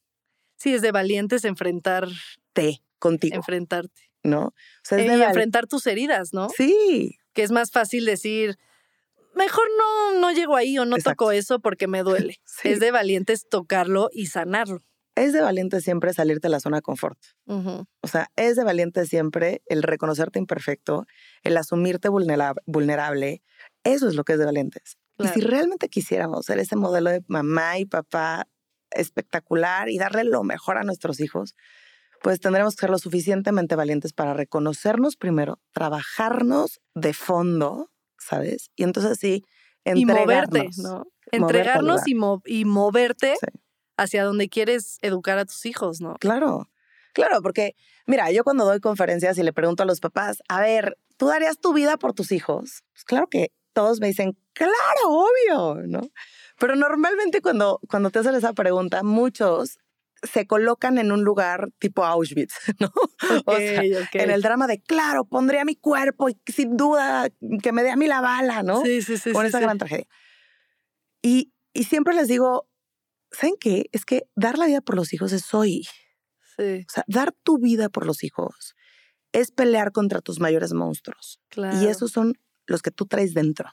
Sí, 0.57 0.73
es 0.75 0.81
de 0.81 0.91
valientes 0.91 1.45
enfrentar, 1.45 2.07
te 2.53 2.83
contigo, 2.99 3.35
enfrentarte. 3.37 4.10
¿No? 4.23 4.47
O 4.47 4.53
sea, 4.83 4.99
es 4.99 5.09
Eh, 5.09 5.17
de 5.17 5.23
enfrentar 5.23 5.67
tus 5.67 5.85
heridas, 5.87 6.33
¿no? 6.33 6.49
Sí, 6.49 7.17
Que 7.33 7.43
es 7.43 7.51
más 7.51 7.71
fácil 7.71 8.05
decir, 8.05 8.57
mejor 9.35 9.63
no, 9.77 10.19
no 10.19 10.31
llego 10.31 10.55
ahí 10.55 10.77
o 10.77 10.85
no 10.85 10.97
Exacto. 10.97 11.25
toco 11.25 11.31
eso 11.31 11.59
porque 11.59 11.87
me 11.87 12.03
duele. 12.03 12.39
Sí. 12.45 12.69
Es 12.69 12.79
de 12.79 12.91
valientes 12.91 13.47
tocarlo 13.49 14.09
y 14.11 14.27
sanarlo. 14.27 14.79
es 15.15 15.33
de 15.33 15.41
valiente 15.41 15.81
siempre 15.81 16.13
salirte 16.13 16.47
de 16.47 16.51
la 16.51 16.59
zona 16.61 16.77
de 16.77 16.81
confort. 16.81 17.19
O 17.47 18.07
sea, 18.07 18.29
es 18.37 18.55
de 18.55 18.63
valiente 18.63 19.05
siempre 19.05 19.61
el 19.65 19.83
reconocerte 19.83 20.39
imperfecto, 20.39 21.05
el 21.43 21.57
asumirte 21.57 22.09
vulnera- 22.09 22.55
vulnerable. 22.65 23.41
Eso 23.83 24.07
es 24.07 24.15
lo 24.15 24.23
que 24.23 24.33
es 24.33 24.39
de 24.39 24.45
valientes. 24.45 24.97
Y 25.19 25.27
si 25.27 25.41
realmente 25.41 25.89
quisiéramos 25.89 26.45
ser 26.45 26.59
ese 26.59 26.75
modelo 26.77 27.09
de 27.11 27.21
mamá 27.27 27.77
y 27.77 27.85
papá 27.85 28.47
espectacular 28.91 29.89
y 29.89 29.97
darle 29.97 30.23
lo 30.23 30.43
mejor 30.43 30.77
a 30.77 30.83
nuestros 30.83 31.19
hijos, 31.19 31.55
pues 32.21 32.39
tendremos 32.39 32.75
que 32.75 32.81
ser 32.81 32.89
lo 32.89 32.97
suficientemente 32.99 33.75
valientes 33.75 34.13
para 34.13 34.33
reconocernos 34.33 35.15
primero, 35.15 35.59
trabajarnos 35.73 36.81
de 36.95 37.13
fondo, 37.13 37.89
¿sabes? 38.17 38.69
Y 38.75 38.83
entonces 38.83 39.17
sí, 39.19 39.43
Y 39.85 40.05
moverte, 40.05 40.59
entregarnos. 40.59 40.77
¿no? 40.77 40.89
moverte 40.93 41.09
al 41.31 41.41
Entregarnos 41.41 42.07
y, 42.07 42.15
mo- 42.15 42.41
y 42.45 42.65
moverte 42.65 43.35
Sí. 43.39 43.47
hacia 43.97 44.23
donde 44.23 44.49
quieres 44.49 44.97
educar 45.01 45.37
a 45.37 45.45
tus 45.45 45.65
hijos, 45.65 46.01
¿no? 46.01 46.15
Claro, 46.19 46.69
claro, 47.13 47.41
porque 47.41 47.75
mira, 48.05 48.31
yo 48.31 48.43
cuando 48.43 48.65
doy 48.65 48.79
conferencias 48.79 49.37
y 49.37 49.43
le 49.43 49.53
pregunto 49.53 49.83
a 49.83 49.85
los 49.85 49.99
papás, 49.99 50.41
a 50.49 50.61
ver, 50.61 50.97
¿tú 51.17 51.27
darías 51.27 51.59
tu 51.59 51.73
vida 51.73 51.97
por 51.97 52.13
tus 52.13 52.31
hijos? 52.31 52.83
Pues 52.93 53.03
claro 53.05 53.27
que 53.27 53.51
todos 53.73 53.99
me 54.01 54.07
dicen, 54.07 54.37
claro, 54.53 54.73
obvio, 55.07 55.87
¿no? 55.87 56.01
Pero 56.59 56.75
normalmente 56.75 57.41
cuando, 57.41 57.79
cuando 57.89 58.09
te 58.11 58.19
hacen 58.19 58.35
esa 58.35 58.53
pregunta, 58.53 59.01
muchos 59.03 59.79
se 60.23 60.45
colocan 60.45 60.97
en 60.97 61.11
un 61.11 61.23
lugar 61.23 61.69
tipo 61.79 62.05
Auschwitz, 62.05 62.53
¿no? 62.79 62.91
O 63.45 63.55
sea, 63.57 63.83
en 63.83 64.31
el 64.31 64.41
drama 64.41 64.67
de, 64.67 64.81
claro, 64.81 65.25
pondría 65.25 65.65
mi 65.65 65.75
cuerpo 65.75 66.29
y 66.29 66.37
sin 66.51 66.77
duda 66.77 67.27
que 67.61 67.71
me 67.71 67.83
dé 67.83 67.91
a 67.91 67.95
mí 67.95 68.07
la 68.07 68.21
bala, 68.21 68.63
¿no? 68.63 68.81
Sí, 68.83 69.01
sí, 69.01 69.17
sí. 69.17 69.31
Con 69.31 69.43
sí, 69.43 69.49
esa 69.49 69.57
sí. 69.59 69.63
gran 69.63 69.77
tragedia. 69.77 70.07
Y, 71.21 71.53
y 71.73 71.85
siempre 71.85 72.13
les 72.13 72.27
digo, 72.27 72.67
¿saben 73.31 73.55
qué? 73.59 73.85
Es 73.91 74.05
que 74.05 74.27
dar 74.35 74.57
la 74.57 74.65
vida 74.65 74.81
por 74.81 74.95
los 74.95 75.13
hijos 75.13 75.31
es 75.31 75.53
hoy. 75.53 75.87
Sí, 76.57 76.85
O 76.87 76.91
sea, 76.91 77.03
dar 77.07 77.31
tu 77.31 77.57
vida 77.57 77.89
por 77.89 78.05
los 78.05 78.23
hijos 78.23 78.75
es 79.31 79.51
pelear 79.51 79.91
contra 79.91 80.21
tus 80.21 80.39
mayores 80.39 80.73
monstruos. 80.73 81.39
claro. 81.49 81.81
Y 81.81 81.87
esos 81.87 82.11
son 82.11 82.33
los 82.67 82.81
que 82.81 82.91
tú 82.91 83.05
traes 83.05 83.33
dentro. 83.33 83.69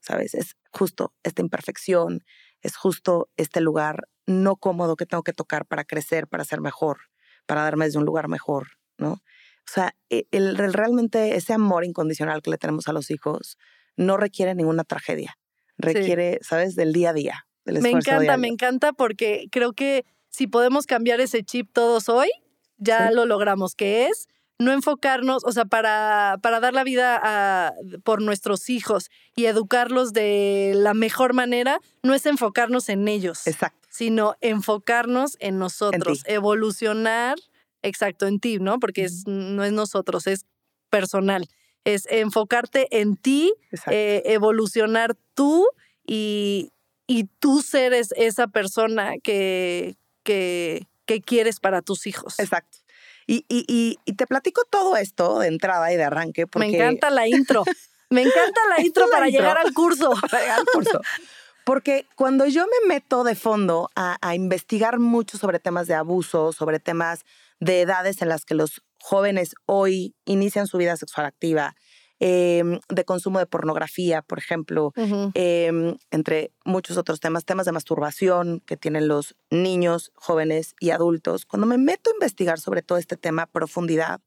¿Sabes? 0.00 0.34
Es 0.34 0.56
justo 0.72 1.14
esta 1.22 1.42
imperfección, 1.42 2.24
es 2.60 2.76
justo 2.76 3.30
este 3.36 3.60
lugar 3.60 4.08
no 4.26 4.56
cómodo 4.56 4.96
que 4.96 5.06
tengo 5.06 5.22
que 5.22 5.32
tocar 5.32 5.66
para 5.66 5.84
crecer, 5.84 6.26
para 6.28 6.44
ser 6.44 6.60
mejor, 6.60 6.98
para 7.46 7.62
darme 7.62 7.84
desde 7.86 7.98
un 7.98 8.04
lugar 8.04 8.28
mejor, 8.28 8.68
¿no? 8.98 9.12
O 9.12 9.70
sea, 9.72 9.94
e- 10.10 10.26
el, 10.30 10.58
el- 10.60 10.72
realmente 10.72 11.36
ese 11.36 11.52
amor 11.52 11.84
incondicional 11.84 12.42
que 12.42 12.50
le 12.50 12.58
tenemos 12.58 12.88
a 12.88 12.92
los 12.92 13.10
hijos 13.10 13.58
no 13.96 14.16
requiere 14.16 14.54
ninguna 14.54 14.84
tragedia. 14.84 15.36
Requiere, 15.78 16.38
¿sabes? 16.42 16.74
Del 16.76 16.92
día 16.92 17.10
a 17.10 17.12
día. 17.12 17.46
Del 17.64 17.80
Me 17.82 17.90
encanta, 17.90 18.36
me 18.36 18.48
encanta 18.48 18.92
porque 18.92 19.46
creo 19.50 19.72
que 19.72 20.04
si 20.30 20.46
podemos 20.46 20.86
cambiar 20.86 21.20
ese 21.20 21.42
chip 21.44 21.70
todos 21.72 22.08
hoy, 22.08 22.30
ya 22.78 23.08
Sí. 23.08 23.14
lo 23.14 23.24
logramos, 23.26 23.74
que 23.74 24.06
es 24.06 24.28
no 24.58 24.72
enfocarnos, 24.72 25.44
o 25.44 25.50
sea, 25.52 25.64
para, 25.64 26.38
para 26.42 26.60
dar 26.60 26.72
la 26.74 26.84
vida 26.84 27.20
a- 27.22 27.72
por 28.04 28.22
nuestros 28.22 28.68
hijos 28.70 29.10
y 29.34 29.46
educarlos 29.46 30.12
de 30.12 30.72
la 30.76 30.94
mejor 30.94 31.34
manera, 31.34 31.80
no 32.02 32.14
es 32.14 32.26
enfocarnos 32.26 32.88
en 32.88 33.08
ellos, 33.08 33.46
Exacto. 33.46 33.81
Sino 33.92 34.36
enfocarnos 34.40 35.36
en 35.38 35.58
nosotros, 35.58 36.22
evolucionar, 36.26 37.36
exacto, 37.82 38.26
en 38.26 38.40
ti, 38.40 38.58
¿no? 38.58 38.78
Porque 38.80 39.04
es, 39.04 39.24
no 39.26 39.62
es 39.64 39.72
nosotros, 39.72 40.26
es 40.26 40.46
personal. 40.88 41.46
Es 41.84 42.06
enfocarte 42.08 42.88
en 43.00 43.16
ti 43.16 43.52
eh, 43.88 44.22
evolucionar 44.24 45.14
tú 45.34 45.66
y, 46.06 46.72
y 47.06 47.24
tú 47.38 47.60
ser 47.60 47.92
es- 47.92 48.14
esa 48.16 48.46
persona 48.46 49.14
que, 49.22 49.96
que, 50.22 50.86
que 51.04 51.20
quieres 51.20 51.60
para 51.60 51.82
tus 51.82 52.06
hijos. 52.06 52.38
Exacto. 52.38 52.78
Y, 53.26 53.44
y, 53.48 53.64
y, 53.68 53.98
y 54.04 54.14
te 54.14 54.26
platico 54.26 54.62
todo 54.70 54.96
esto 54.96 55.38
de 55.40 55.48
entrada 55.48 55.92
y 55.92 55.96
de 55.96 56.04
arranque 56.04 56.46
porque 56.46 56.68
Me 56.68 56.74
encanta 56.76 57.10
la 57.10 57.28
intro. 57.28 57.64
Me 58.10 58.22
encanta 58.22 58.60
la 58.70 58.80
intro 58.84 59.06
la 59.06 59.10
para 59.12 59.28
intro. 59.28 59.42
llegar 59.42 59.58
al 59.58 59.72
curso. 59.74 60.12
para 60.30 60.40
llegar 60.42 60.60
al 60.60 60.66
curso. 60.66 61.00
Porque 61.64 62.06
cuando 62.16 62.46
yo 62.46 62.64
me 62.66 62.94
meto 62.94 63.24
de 63.24 63.34
fondo 63.34 63.90
a, 63.94 64.18
a 64.20 64.34
investigar 64.34 64.98
mucho 64.98 65.38
sobre 65.38 65.60
temas 65.60 65.86
de 65.86 65.94
abuso, 65.94 66.52
sobre 66.52 66.80
temas 66.80 67.24
de 67.60 67.82
edades 67.82 68.20
en 68.22 68.28
las 68.28 68.44
que 68.44 68.54
los 68.54 68.82
jóvenes 69.00 69.54
hoy 69.66 70.14
inician 70.24 70.66
su 70.66 70.78
vida 70.78 70.96
sexual 70.96 71.26
activa, 71.26 71.74
em, 72.18 72.80
de 72.88 73.04
consumo 73.04 73.40
de 73.40 73.46
pornografía, 73.46 74.22
por 74.22 74.38
ejemplo, 74.38 74.92
em, 75.34 75.96
entre 76.10 76.52
muchos 76.64 76.96
otros 76.96 77.18
temas, 77.18 77.44
temas 77.44 77.66
de 77.66 77.72
masturbación 77.72 78.60
que 78.60 78.76
tienen 78.76 79.08
los 79.08 79.36
niños, 79.50 80.12
jóvenes 80.14 80.74
y 80.78 80.90
adultos, 80.90 81.46
cuando 81.46 81.66
me 81.66 81.78
meto 81.78 82.10
a 82.10 82.14
investigar 82.14 82.60
sobre 82.60 82.82
todo 82.82 82.98
este 82.98 83.16
tema 83.16 83.42
a 83.42 83.46
profundidad, 83.46 84.20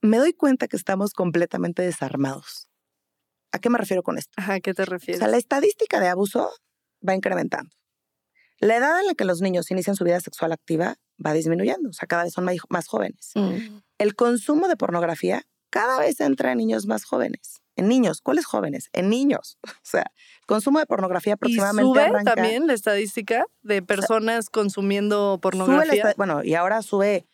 me 0.00 0.18
doy 0.18 0.32
cuenta 0.32 0.68
que 0.68 0.76
estamos 0.76 1.12
completamente 1.12 1.82
desarmados. 1.82 2.68
¿A 3.56 3.58
qué 3.58 3.70
me 3.70 3.78
refiero 3.78 4.02
con 4.02 4.18
esto? 4.18 4.32
Ajá, 4.36 4.54
¿a 4.54 4.60
qué 4.60 4.74
te 4.74 4.82
O 4.82 4.86
refieres? 4.86 5.18
sea, 5.18 5.28
la 5.28 5.36
estadística 5.38 5.98
de 6.00 6.08
abuso 6.08 6.50
va 7.06 7.14
incrementando. 7.14 7.70
La 8.58 8.76
edad 8.76 9.00
en 9.00 9.06
la 9.06 9.14
que 9.14 9.24
los 9.24 9.40
niños 9.40 9.70
inician 9.70 9.96
su 9.96 10.04
vida 10.04 10.20
sexual 10.20 10.52
activa 10.52 10.96
va 11.24 11.32
disminuyendo, 11.32 11.90
o 11.90 11.92
sea, 11.92 12.06
cada 12.08 12.24
vez 12.24 12.32
son 12.32 12.46
más 12.70 12.86
jóvenes. 12.88 13.32
Mm. 13.34 13.78
El 13.98 14.14
consumo 14.14 14.68
de 14.68 14.76
pornografía 14.76 15.42
cada 15.70 15.98
vez 15.98 16.20
entra 16.20 16.52
en 16.52 16.58
niños 16.58 16.86
más 16.86 17.04
jóvenes. 17.04 17.60
En 17.76 17.88
niños, 17.88 18.22
¿cuáles 18.22 18.46
jóvenes? 18.46 18.88
En 18.94 19.10
niños. 19.10 19.58
O 19.82 19.88
sea, 19.88 20.10
el 20.40 20.46
consumo 20.46 20.78
de 20.78 20.86
pornografía 20.86 21.32
¿Y 21.32 21.34
aproximadamente 21.34 21.88
sube 22.00 22.02
arranca- 22.02 22.34
también 22.34 22.66
la 22.66 22.72
estadística 22.72 23.44
de 23.62 23.82
personas 23.82 24.48
consumiendo 24.48 25.32
sube 25.34 25.40
pornografía? 25.42 25.94
esta- 25.94 26.14
bueno, 26.16 26.42
y 26.44 26.54
ahora 26.54 26.80
sube 26.82 27.26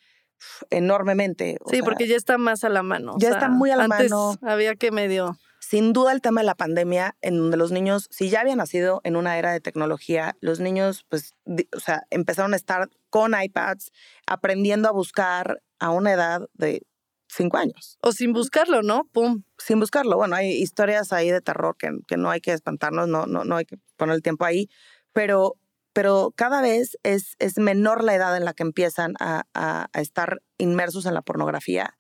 enormemente. 0.70 1.58
o 1.64 1.70
sí, 1.70 1.76
sea, 1.76 1.84
porque 1.84 2.06
ya 2.08 2.16
está 2.16 2.38
más 2.38 2.64
a 2.64 2.68
la 2.68 2.82
mano. 2.82 3.14
o 3.14 3.18
ya 3.18 3.28
sea, 3.28 3.38
está 3.38 3.48
muy 3.48 3.70
a 3.70 3.76
la 3.76 3.84
antes 3.84 4.10
mano. 4.10 4.34
Había 4.42 4.74
que 4.76 4.90
medio. 4.90 5.38
Sin 5.72 5.94
duda 5.94 6.12
el 6.12 6.20
tema 6.20 6.42
de 6.42 6.44
la 6.44 6.54
pandemia, 6.54 7.16
en 7.22 7.38
donde 7.38 7.56
los 7.56 7.72
niños, 7.72 8.06
si 8.10 8.28
ya 8.28 8.42
habían 8.42 8.58
nacido 8.58 9.00
en 9.04 9.16
una 9.16 9.38
era 9.38 9.52
de 9.52 9.60
tecnología, 9.62 10.36
los 10.42 10.60
niños, 10.60 11.06
pues, 11.08 11.32
di- 11.46 11.66
o 11.74 11.80
sea, 11.80 12.02
empezaron 12.10 12.52
a 12.52 12.56
estar 12.56 12.90
con 13.08 13.32
iPads, 13.32 13.90
aprendiendo 14.26 14.90
a 14.90 14.92
buscar 14.92 15.62
a 15.78 15.88
una 15.88 16.12
edad 16.12 16.46
de 16.52 16.82
cinco 17.26 17.56
años, 17.56 17.96
O 18.02 18.12
sin 18.12 18.34
buscarlo, 18.34 18.82
¿no? 18.82 19.04
Pum. 19.14 19.44
sin 19.56 19.80
buscarlo. 19.80 20.18
Bueno, 20.18 20.36
hay 20.36 20.50
historias 20.52 21.10
ahí 21.10 21.30
de 21.30 21.40
terror 21.40 21.74
que, 21.78 21.88
que 22.06 22.18
no 22.18 22.28
hay 22.30 22.42
que 22.42 22.52
espantarnos, 22.52 23.08
no, 23.08 23.24
no, 23.24 23.44
no 23.46 23.56
hay 23.56 23.64
que 23.64 23.78
poner 23.96 24.14
el 24.16 24.22
tiempo 24.22 24.44
ahí, 24.44 24.68
pero, 25.14 25.56
pero 25.94 26.34
cada 26.36 26.60
vez 26.60 26.98
es, 27.02 27.34
es 27.38 27.56
menor 27.56 28.04
la 28.04 28.14
edad 28.14 28.36
en 28.36 28.44
la 28.44 28.52
que 28.52 28.62
empiezan 28.62 29.14
a, 29.20 29.44
a- 29.54 29.86
a 29.90 30.00
estar 30.02 30.42
inmersos 30.58 31.06
en 31.06 31.14
la 31.14 31.22
pornografía 31.22 31.96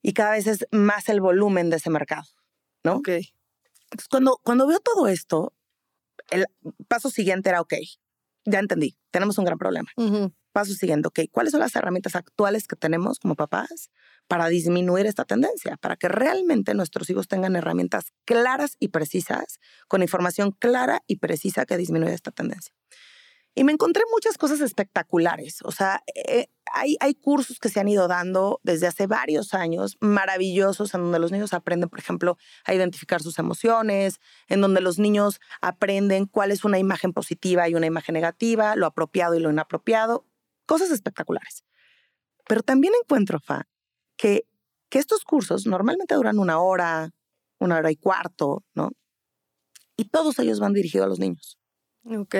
y 0.00 0.14
cada 0.14 0.30
vez 0.30 0.46
es 0.46 0.66
más 0.70 1.10
el 1.10 1.20
volumen 1.20 1.68
de 1.68 1.76
ese 1.76 1.90
mercado. 1.90 2.24
¿No? 2.84 2.96
Ok. 2.96 3.08
Entonces, 3.08 4.08
cuando, 4.10 4.40
cuando 4.42 4.66
veo 4.66 4.80
todo 4.80 5.08
esto, 5.08 5.52
el 6.30 6.46
paso 6.88 7.10
siguiente 7.10 7.48
era, 7.48 7.60
ok, 7.60 7.74
ya 8.44 8.58
entendí, 8.58 8.96
tenemos 9.10 9.38
un 9.38 9.44
gran 9.44 9.58
problema. 9.58 9.88
Paso 10.52 10.72
siguiente, 10.74 11.08
ok, 11.08 11.20
¿cuáles 11.32 11.50
son 11.50 11.60
las 11.60 11.74
herramientas 11.74 12.14
actuales 12.14 12.68
que 12.68 12.76
tenemos 12.76 13.18
como 13.18 13.34
papás 13.34 13.90
para 14.28 14.48
disminuir 14.48 15.06
esta 15.06 15.24
tendencia, 15.24 15.76
para 15.76 15.96
que 15.96 16.08
realmente 16.08 16.74
nuestros 16.74 17.10
hijos 17.10 17.26
tengan 17.26 17.56
herramientas 17.56 18.12
claras 18.24 18.76
y 18.78 18.88
precisas, 18.88 19.58
con 19.88 20.02
información 20.02 20.52
clara 20.52 21.02
y 21.06 21.16
precisa 21.16 21.66
que 21.66 21.76
disminuya 21.76 22.14
esta 22.14 22.30
tendencia. 22.30 22.72
Y 23.56 23.62
me 23.62 23.72
encontré 23.72 24.02
muchas 24.12 24.36
cosas 24.36 24.60
espectaculares. 24.60 25.60
O 25.62 25.70
sea, 25.70 26.02
eh, 26.14 26.48
hay, 26.72 26.96
hay 26.98 27.14
cursos 27.14 27.60
que 27.60 27.68
se 27.68 27.78
han 27.78 27.86
ido 27.86 28.08
dando 28.08 28.60
desde 28.64 28.88
hace 28.88 29.06
varios 29.06 29.54
años, 29.54 29.96
maravillosos, 30.00 30.92
en 30.94 31.02
donde 31.02 31.20
los 31.20 31.30
niños 31.30 31.52
aprenden, 31.52 31.88
por 31.88 32.00
ejemplo, 32.00 32.36
a 32.64 32.74
identificar 32.74 33.22
sus 33.22 33.38
emociones, 33.38 34.18
en 34.48 34.60
donde 34.60 34.80
los 34.80 34.98
niños 34.98 35.40
aprenden 35.60 36.26
cuál 36.26 36.50
es 36.50 36.64
una 36.64 36.80
imagen 36.80 37.12
positiva 37.12 37.68
y 37.68 37.76
una 37.76 37.86
imagen 37.86 38.14
negativa, 38.14 38.74
lo 38.74 38.86
apropiado 38.86 39.36
y 39.36 39.40
lo 39.40 39.50
inapropiado. 39.50 40.26
Cosas 40.66 40.90
espectaculares. 40.90 41.64
Pero 42.48 42.62
también 42.62 42.92
encuentro, 43.00 43.38
Fa, 43.38 43.68
que, 44.16 44.48
que 44.88 44.98
estos 44.98 45.22
cursos 45.22 45.64
normalmente 45.64 46.16
duran 46.16 46.40
una 46.40 46.58
hora, 46.58 47.10
una 47.60 47.76
hora 47.76 47.92
y 47.92 47.96
cuarto, 47.96 48.64
¿no? 48.74 48.90
Y 49.96 50.06
todos 50.06 50.40
ellos 50.40 50.58
van 50.58 50.72
dirigidos 50.72 51.06
a 51.06 51.08
los 51.08 51.20
niños. 51.20 51.56
Ok. 52.04 52.34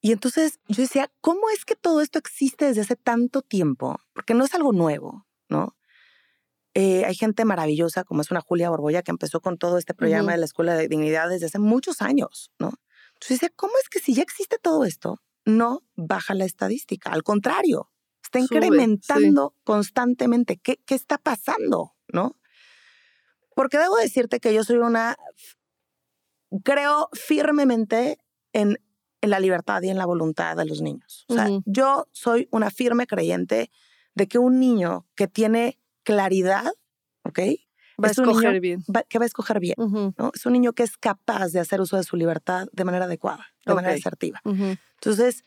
Y 0.00 0.12
entonces 0.12 0.60
yo 0.66 0.82
decía, 0.82 1.10
¿cómo 1.20 1.50
es 1.54 1.64
que 1.64 1.76
todo 1.76 2.00
esto 2.00 2.18
existe 2.18 2.64
desde 2.64 2.80
hace 2.80 2.96
tanto 2.96 3.42
tiempo? 3.42 4.00
Porque 4.14 4.34
no 4.34 4.44
es 4.44 4.54
algo 4.54 4.72
nuevo, 4.72 5.26
¿no? 5.48 5.76
Eh, 6.74 7.04
hay 7.04 7.14
gente 7.14 7.44
maravillosa 7.44 8.04
como 8.04 8.22
es 8.22 8.30
una 8.30 8.40
Julia 8.40 8.70
Borbolla 8.70 9.02
que 9.02 9.10
empezó 9.10 9.40
con 9.40 9.58
todo 9.58 9.76
este 9.76 9.92
programa 9.92 10.32
de 10.32 10.38
la 10.38 10.44
Escuela 10.44 10.74
de 10.74 10.88
Dignidad 10.88 11.28
desde 11.28 11.46
hace 11.46 11.58
muchos 11.58 12.00
años, 12.00 12.52
¿no? 12.58 12.72
Entonces 13.14 13.40
decía, 13.40 13.52
¿cómo 13.54 13.72
es 13.82 13.88
que 13.88 13.98
si 13.98 14.14
ya 14.14 14.22
existe 14.22 14.56
todo 14.58 14.84
esto, 14.84 15.20
no 15.44 15.82
baja 15.96 16.34
la 16.34 16.44
estadística? 16.44 17.10
Al 17.10 17.22
contrario, 17.22 17.90
está 18.22 18.38
incrementando 18.38 19.54
constantemente. 19.64 20.58
¿Qué, 20.58 20.80
¿Qué 20.86 20.94
está 20.94 21.18
pasando, 21.18 21.96
no? 22.12 22.36
Porque 23.54 23.76
debo 23.76 23.96
decirte 23.96 24.40
que 24.40 24.54
yo 24.54 24.64
soy 24.64 24.76
una, 24.76 25.16
creo 26.64 27.08
firmemente 27.12 28.18
en 28.52 28.78
en 29.20 29.30
la 29.30 29.40
libertad 29.40 29.82
y 29.82 29.88
en 29.88 29.98
la 29.98 30.06
voluntad 30.06 30.56
de 30.56 30.64
los 30.64 30.80
niños. 30.80 31.26
O 31.28 31.34
sea, 31.34 31.48
yo 31.64 32.06
soy 32.12 32.48
una 32.50 32.70
firme 32.70 33.06
creyente 33.06 33.70
de 34.14 34.28
que 34.28 34.38
un 34.38 34.58
niño 34.58 35.06
que 35.14 35.28
tiene 35.28 35.78
claridad, 36.02 36.72
¿ok? 37.24 37.38
Va 38.02 38.08
a 38.08 38.10
escoger 38.10 38.60
bien. 38.60 38.82
que 39.08 39.18
va 39.18 39.24
a 39.24 39.26
escoger 39.26 39.60
bien, 39.60 39.74
¿no? 39.78 40.32
Es 40.34 40.46
un 40.46 40.54
niño 40.54 40.72
que 40.72 40.82
es 40.82 40.96
capaz 40.96 41.48
de 41.48 41.60
hacer 41.60 41.80
uso 41.80 41.96
de 41.96 42.02
su 42.02 42.16
libertad 42.16 42.66
de 42.72 42.84
manera 42.84 43.04
adecuada, 43.04 43.46
de 43.66 43.74
manera 43.74 43.94
asertiva. 43.94 44.40
Entonces, 44.44 45.44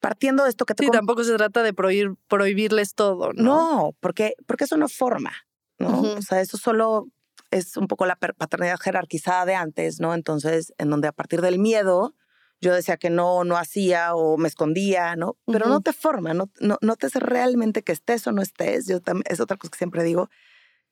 partiendo 0.00 0.44
de 0.44 0.50
esto 0.50 0.64
que 0.64 0.74
te... 0.74 0.84
Sí, 0.84 0.90
tampoco 0.90 1.24
se 1.24 1.36
trata 1.36 1.62
de 1.62 1.72
prohibir, 1.72 2.14
prohibirles 2.28 2.94
todo, 2.94 3.32
¿no? 3.32 3.42
No, 3.42 3.96
porque, 4.00 4.34
porque 4.46 4.64
eso 4.64 4.76
no 4.76 4.88
forma, 4.88 5.32
¿no? 5.78 6.02
O 6.02 6.22
sea, 6.22 6.40
eso 6.40 6.56
solo 6.56 7.08
es 7.50 7.76
un 7.76 7.88
poco 7.88 8.06
la 8.06 8.16
paternidad 8.16 8.78
jerarquizada 8.78 9.44
de 9.46 9.54
antes, 9.54 10.00
¿no? 10.00 10.14
Entonces, 10.14 10.74
en 10.78 10.90
donde 10.90 11.08
a 11.08 11.12
partir 11.12 11.40
del 11.40 11.58
miedo 11.58 12.14
yo 12.60 12.74
decía 12.74 12.96
que 12.96 13.10
no, 13.10 13.44
no 13.44 13.56
hacía 13.56 14.14
o 14.14 14.36
me 14.36 14.48
escondía, 14.48 15.14
¿no? 15.16 15.36
Pero 15.46 15.68
no 15.68 15.80
te 15.80 15.92
forma, 15.92 16.34
no, 16.34 16.50
no, 16.60 16.76
no 16.80 16.96
te 16.96 17.06
hace 17.06 17.20
realmente 17.20 17.82
que 17.82 17.92
estés 17.92 18.26
o 18.26 18.32
no 18.32 18.42
estés. 18.42 18.86
Yo 18.86 19.00
también, 19.00 19.24
es 19.28 19.40
otra 19.40 19.56
cosa 19.56 19.70
que 19.70 19.78
siempre 19.78 20.02
digo. 20.02 20.28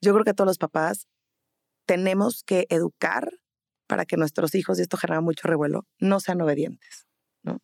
Yo 0.00 0.12
creo 0.12 0.24
que 0.24 0.34
todos 0.34 0.46
los 0.46 0.58
papás 0.58 1.08
tenemos 1.86 2.44
que 2.44 2.66
educar 2.70 3.30
para 3.86 4.04
que 4.04 4.16
nuestros 4.16 4.54
hijos, 4.54 4.78
y 4.78 4.82
esto 4.82 4.96
genera 4.96 5.20
mucho 5.20 5.48
revuelo, 5.48 5.86
no 5.98 6.20
sean 6.20 6.40
obedientes, 6.40 7.06
¿no? 7.42 7.60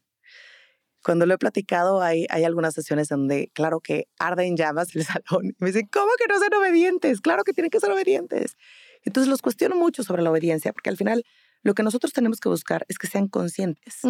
Cuando 1.03 1.27
lo 1.27 1.35
he 1.35 1.39
platicado, 1.39 2.01
hay, 2.01 2.27
hay 2.31 2.45
algunas 2.45 2.75
sesiones 2.75 3.09
donde, 3.09 3.51
claro 3.55 3.81
que 3.81 4.07
arde 4.19 4.47
en 4.47 4.57
llamas 4.57 4.95
el 4.95 5.05
salón. 5.05 5.47
Y 5.47 5.55
me 5.59 5.69
dicen, 5.69 5.89
¿cómo 5.93 6.11
que 6.19 6.27
no 6.29 6.39
sean 6.39 6.55
obedientes? 6.55 7.21
Claro 7.21 7.45
que 7.45 7.53
tienen 7.53 7.71
que 7.71 7.81
ser 7.81 7.91
obedientes. 7.91 8.57
Entonces 9.05 9.29
los 9.29 9.43
cuestiono 9.43 9.77
mucho 9.77 10.03
sobre 10.05 10.23
la 10.23 10.31
obediencia, 10.31 10.73
porque 10.73 10.91
al 10.91 10.97
final 10.97 11.25
lo 11.63 11.75
que 11.75 11.83
nosotros 11.83 12.13
tenemos 12.13 12.41
que 12.41 12.49
buscar 12.49 12.85
es 12.89 12.99
que 12.99 13.07
sean 13.07 13.29
conscientes, 13.29 14.01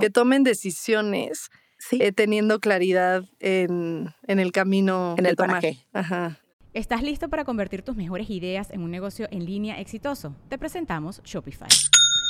que 0.00 0.10
tomen 0.10 0.42
decisiones 0.42 1.50
eh, 1.92 2.12
teniendo 2.12 2.60
claridad 2.60 3.24
en, 3.38 4.14
en, 4.26 4.40
el 4.40 4.52
camino. 4.52 5.14
En 5.16 5.26
el 5.26 5.36
para 5.36 5.60
qué. 5.60 5.78
Ajá. 5.92 6.40
¿Estás 6.74 7.02
listo 7.02 7.28
para 7.28 7.44
convertir 7.44 7.82
tus 7.82 7.96
mejores 7.96 8.28
ideas 8.30 8.70
en 8.70 8.82
un 8.82 8.90
negocio 8.90 9.26
en 9.30 9.44
línea 9.44 9.80
exitoso? 9.80 10.34
Te 10.48 10.58
presentamos 10.58 11.22
Shopify. 11.24 11.68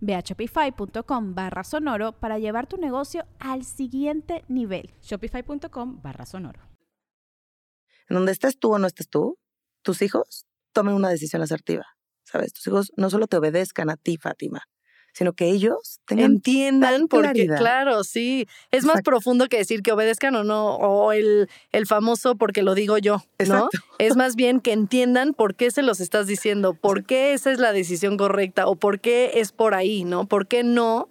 Ve 0.00 0.14
a 0.14 0.20
shopify.com 0.20 1.34
barra 1.34 1.64
sonoro 1.64 2.12
para 2.12 2.38
llevar 2.38 2.66
tu 2.66 2.76
negocio 2.76 3.24
al 3.38 3.64
siguiente 3.64 4.44
nivel. 4.48 4.90
Shopify.com 5.02 6.02
barra 6.02 6.26
sonoro. 6.26 6.60
En 8.08 8.14
donde 8.14 8.32
estés 8.32 8.58
tú 8.58 8.72
o 8.72 8.78
no 8.78 8.86
estés 8.86 9.08
tú, 9.08 9.38
tus 9.82 10.02
hijos 10.02 10.46
tomen 10.72 10.94
una 10.94 11.08
decisión 11.08 11.42
asertiva. 11.42 11.84
¿Sabes? 12.24 12.52
Tus 12.52 12.66
hijos 12.66 12.92
no 12.96 13.08
solo 13.08 13.26
te 13.28 13.36
obedezcan 13.36 13.88
a 13.88 13.96
ti, 13.96 14.16
Fátima, 14.16 14.62
sino 15.16 15.32
que 15.32 15.46
ellos 15.46 16.00
tengan 16.04 16.32
entiendan 16.32 17.08
porque 17.08 17.46
claro, 17.46 18.04
sí, 18.04 18.46
es 18.70 18.84
más 18.84 19.00
profundo 19.00 19.48
que 19.48 19.56
decir 19.56 19.80
que 19.80 19.92
obedezcan 19.92 20.34
o 20.36 20.44
no 20.44 20.76
o 20.76 21.12
el, 21.12 21.48
el 21.72 21.86
famoso 21.86 22.36
porque 22.36 22.62
lo 22.62 22.74
digo 22.74 22.98
yo, 22.98 23.24
¿no? 23.46 23.70
Es 23.98 24.14
más 24.14 24.36
bien 24.36 24.60
que 24.60 24.72
entiendan 24.72 25.32
por 25.32 25.54
qué 25.54 25.70
se 25.70 25.82
los 25.82 26.00
estás 26.00 26.26
diciendo, 26.26 26.74
por 26.74 27.04
qué 27.04 27.32
esa 27.32 27.50
es 27.50 27.58
la 27.58 27.72
decisión 27.72 28.18
correcta 28.18 28.66
o 28.66 28.76
por 28.76 29.00
qué 29.00 29.30
es 29.36 29.52
por 29.52 29.74
ahí, 29.74 30.04
¿no? 30.04 30.28
¿Por 30.28 30.48
qué 30.48 30.62
no 30.62 31.08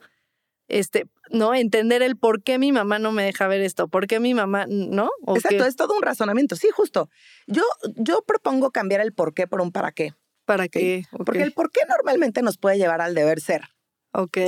este, 0.68 1.08
¿no? 1.32 1.56
Entender 1.56 2.04
el 2.04 2.16
por 2.16 2.44
qué 2.44 2.60
mi 2.60 2.72
mamá 2.72 3.00
no 3.00 3.12
me 3.12 3.24
deja 3.24 3.48
ver 3.48 3.62
esto, 3.62 3.88
por 3.88 4.06
qué 4.06 4.20
mi 4.20 4.36
mamá, 4.36 4.68
¿no? 4.70 5.10
Exacto, 5.34 5.66
es 5.66 5.76
todo 5.76 5.96
un 5.96 6.04
razonamiento, 6.04 6.56
sí, 6.56 6.68
justo. 6.72 7.10
Yo, 7.48 7.64
yo 7.96 8.22
propongo 8.22 8.70
cambiar 8.70 9.02
el 9.02 9.14
por 9.14 9.34
qué 9.34 9.48
por 9.48 9.62
un 9.62 9.72
para 9.72 9.92
qué. 9.92 10.14
¿Para 10.46 10.68
qué? 10.68 11.06
Porque 11.10 11.42
el 11.42 11.54
por 11.54 11.72
qué 11.72 11.82
normalmente 11.90 12.44
nos 12.44 12.60
puede 12.60 12.78
llevar 12.78 13.02
al 13.02 13.16
deber 13.16 13.42
ser. 13.42 13.75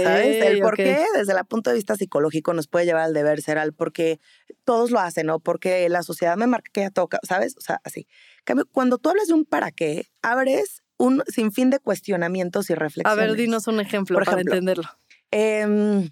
¿Sabes? 0.03 0.45
El 0.45 0.59
por 0.59 0.75
qué, 0.75 1.05
desde 1.15 1.33
el 1.33 1.45
punto 1.45 1.69
de 1.69 1.75
vista 1.75 1.95
psicológico, 1.95 2.53
nos 2.53 2.67
puede 2.67 2.85
llevar 2.85 3.03
al 3.03 3.13
deber 3.13 3.41
ser, 3.41 3.57
al 3.57 3.73
porque 3.73 4.19
todos 4.63 4.91
lo 4.91 4.99
hacen, 4.99 5.27
¿no? 5.27 5.39
Porque 5.39 5.87
la 5.89 6.03
sociedad 6.03 6.37
me 6.37 6.47
marca 6.47 6.71
que 6.71 6.81
ya 6.81 6.89
toca, 6.89 7.19
¿sabes? 7.23 7.55
O 7.57 7.61
sea, 7.61 7.81
así. 7.83 8.07
cambio, 8.45 8.65
cuando 8.71 8.97
tú 8.97 9.09
hablas 9.09 9.27
de 9.27 9.33
un 9.33 9.45
para 9.45 9.71
qué, 9.71 10.07
abres 10.21 10.83
un 10.97 11.23
sinfín 11.27 11.69
de 11.69 11.79
cuestionamientos 11.79 12.69
y 12.69 12.75
reflexiones. 12.75 13.19
A 13.19 13.21
ver, 13.21 13.35
dinos 13.35 13.67
un 13.67 13.79
ejemplo 13.79 14.19
para 14.23 14.41
entenderlo. 14.41 14.89
Em, 15.31 16.09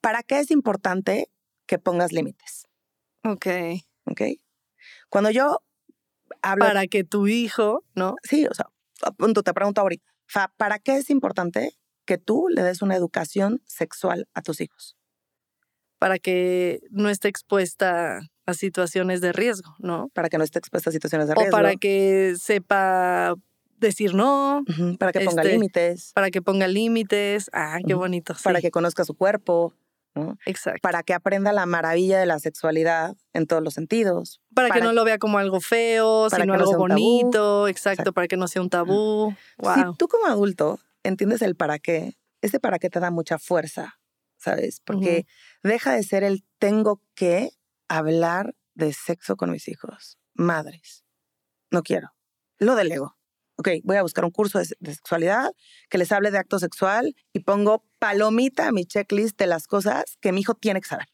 ¿Para 0.00 0.22
qué 0.22 0.38
es 0.38 0.50
importante 0.50 1.30
que 1.66 1.78
pongas 1.78 2.12
límites? 2.12 2.66
Ok. 3.24 3.46
Ok. 4.04 4.22
Cuando 5.08 5.30
yo 5.30 5.62
hablo. 6.40 6.64
Para 6.64 6.86
que 6.86 7.04
tu 7.04 7.26
hijo, 7.26 7.84
¿no? 7.94 8.14
Sí, 8.22 8.46
o 8.46 8.54
sea, 8.54 8.66
te 9.42 9.54
pregunto 9.54 9.80
ahorita. 9.80 10.07
¿Para 10.56 10.78
qué 10.78 10.96
es 10.96 11.10
importante 11.10 11.76
que 12.04 12.18
tú 12.18 12.46
le 12.48 12.62
des 12.62 12.82
una 12.82 12.96
educación 12.96 13.62
sexual 13.66 14.28
a 14.34 14.42
tus 14.42 14.60
hijos? 14.60 14.96
Para 15.98 16.18
que 16.18 16.80
no 16.90 17.08
esté 17.08 17.28
expuesta 17.28 18.20
a 18.46 18.54
situaciones 18.54 19.20
de 19.20 19.32
riesgo, 19.32 19.74
¿no? 19.78 20.08
Para 20.14 20.28
que 20.28 20.38
no 20.38 20.44
esté 20.44 20.58
expuesta 20.58 20.90
a 20.90 20.92
situaciones 20.92 21.28
de 21.28 21.34
riesgo. 21.34 21.50
O 21.50 21.58
para 21.58 21.76
que 21.76 22.34
sepa 22.38 23.34
decir 23.78 24.14
no. 24.14 24.64
para 24.98 25.12
que 25.12 25.20
ponga 25.20 25.42
este, 25.42 25.52
límites. 25.52 26.12
Para 26.14 26.30
que 26.30 26.42
ponga 26.42 26.66
límites. 26.66 27.50
Ah, 27.52 27.78
qué 27.86 27.94
bonito. 27.94 28.34
Para 28.42 28.60
que 28.60 28.70
conozca 28.70 29.04
su 29.04 29.14
cuerpo. 29.14 29.74
Exacto. 30.46 30.80
Para 30.82 31.02
que 31.02 31.14
aprenda 31.14 31.52
la 31.52 31.66
maravilla 31.66 32.18
de 32.18 32.26
la 32.26 32.38
sexualidad 32.38 33.16
en 33.32 33.46
todos 33.46 33.62
los 33.62 33.74
sentidos. 33.74 34.40
Para, 34.54 34.70
que 34.70 34.80
no 34.80 34.92
lo 34.92 35.04
vea 35.04 35.18
como 35.18 35.38
algo 35.38 35.60
feo, 35.60 36.28
sino 36.30 36.54
algo 36.54 36.76
bonito. 36.76 37.68
Exacto, 37.68 38.12
para 38.12 38.28
que 38.28 38.36
no 38.36 38.48
sea 38.48 38.62
un 38.62 38.70
tabú. 38.70 39.34
Si 39.60 39.80
tú 39.96 40.08
como 40.08 40.26
adulto 40.26 40.80
entiendes 41.02 41.42
el 41.42 41.56
para 41.56 41.78
qué, 41.78 42.18
ese 42.40 42.60
para 42.60 42.78
qué 42.78 42.90
te 42.90 43.00
da 43.00 43.10
mucha 43.10 43.38
fuerza, 43.38 44.00
¿sabes? 44.36 44.80
Porque 44.84 45.26
deja 45.62 45.92
de 45.92 46.02
ser 46.02 46.24
el 46.24 46.44
tengo 46.58 47.02
que 47.14 47.50
hablar 47.88 48.54
de 48.74 48.92
sexo 48.92 49.36
con 49.36 49.50
mis 49.50 49.68
hijos. 49.68 50.18
Madres, 50.34 51.04
no 51.70 51.82
quiero. 51.82 52.14
Lo 52.58 52.74
delego. 52.74 53.17
Ok, 53.58 53.68
voy 53.84 53.96
a 53.96 54.02
buscar 54.02 54.24
un 54.24 54.30
curso 54.30 54.58
de, 54.58 54.66
de 54.78 54.94
sexualidad 54.94 55.50
que 55.90 55.98
les 55.98 56.10
hable 56.12 56.30
de 56.30 56.38
acto 56.38 56.58
sexual 56.58 57.14
y 57.32 57.40
pongo 57.40 57.84
palomita 57.98 58.68
a 58.68 58.72
mi 58.72 58.84
checklist 58.84 59.36
de 59.38 59.46
las 59.48 59.66
cosas 59.66 60.04
que 60.20 60.32
mi 60.32 60.40
hijo 60.42 60.54
tiene 60.54 60.80
que 60.80 60.88
saber. 60.88 61.06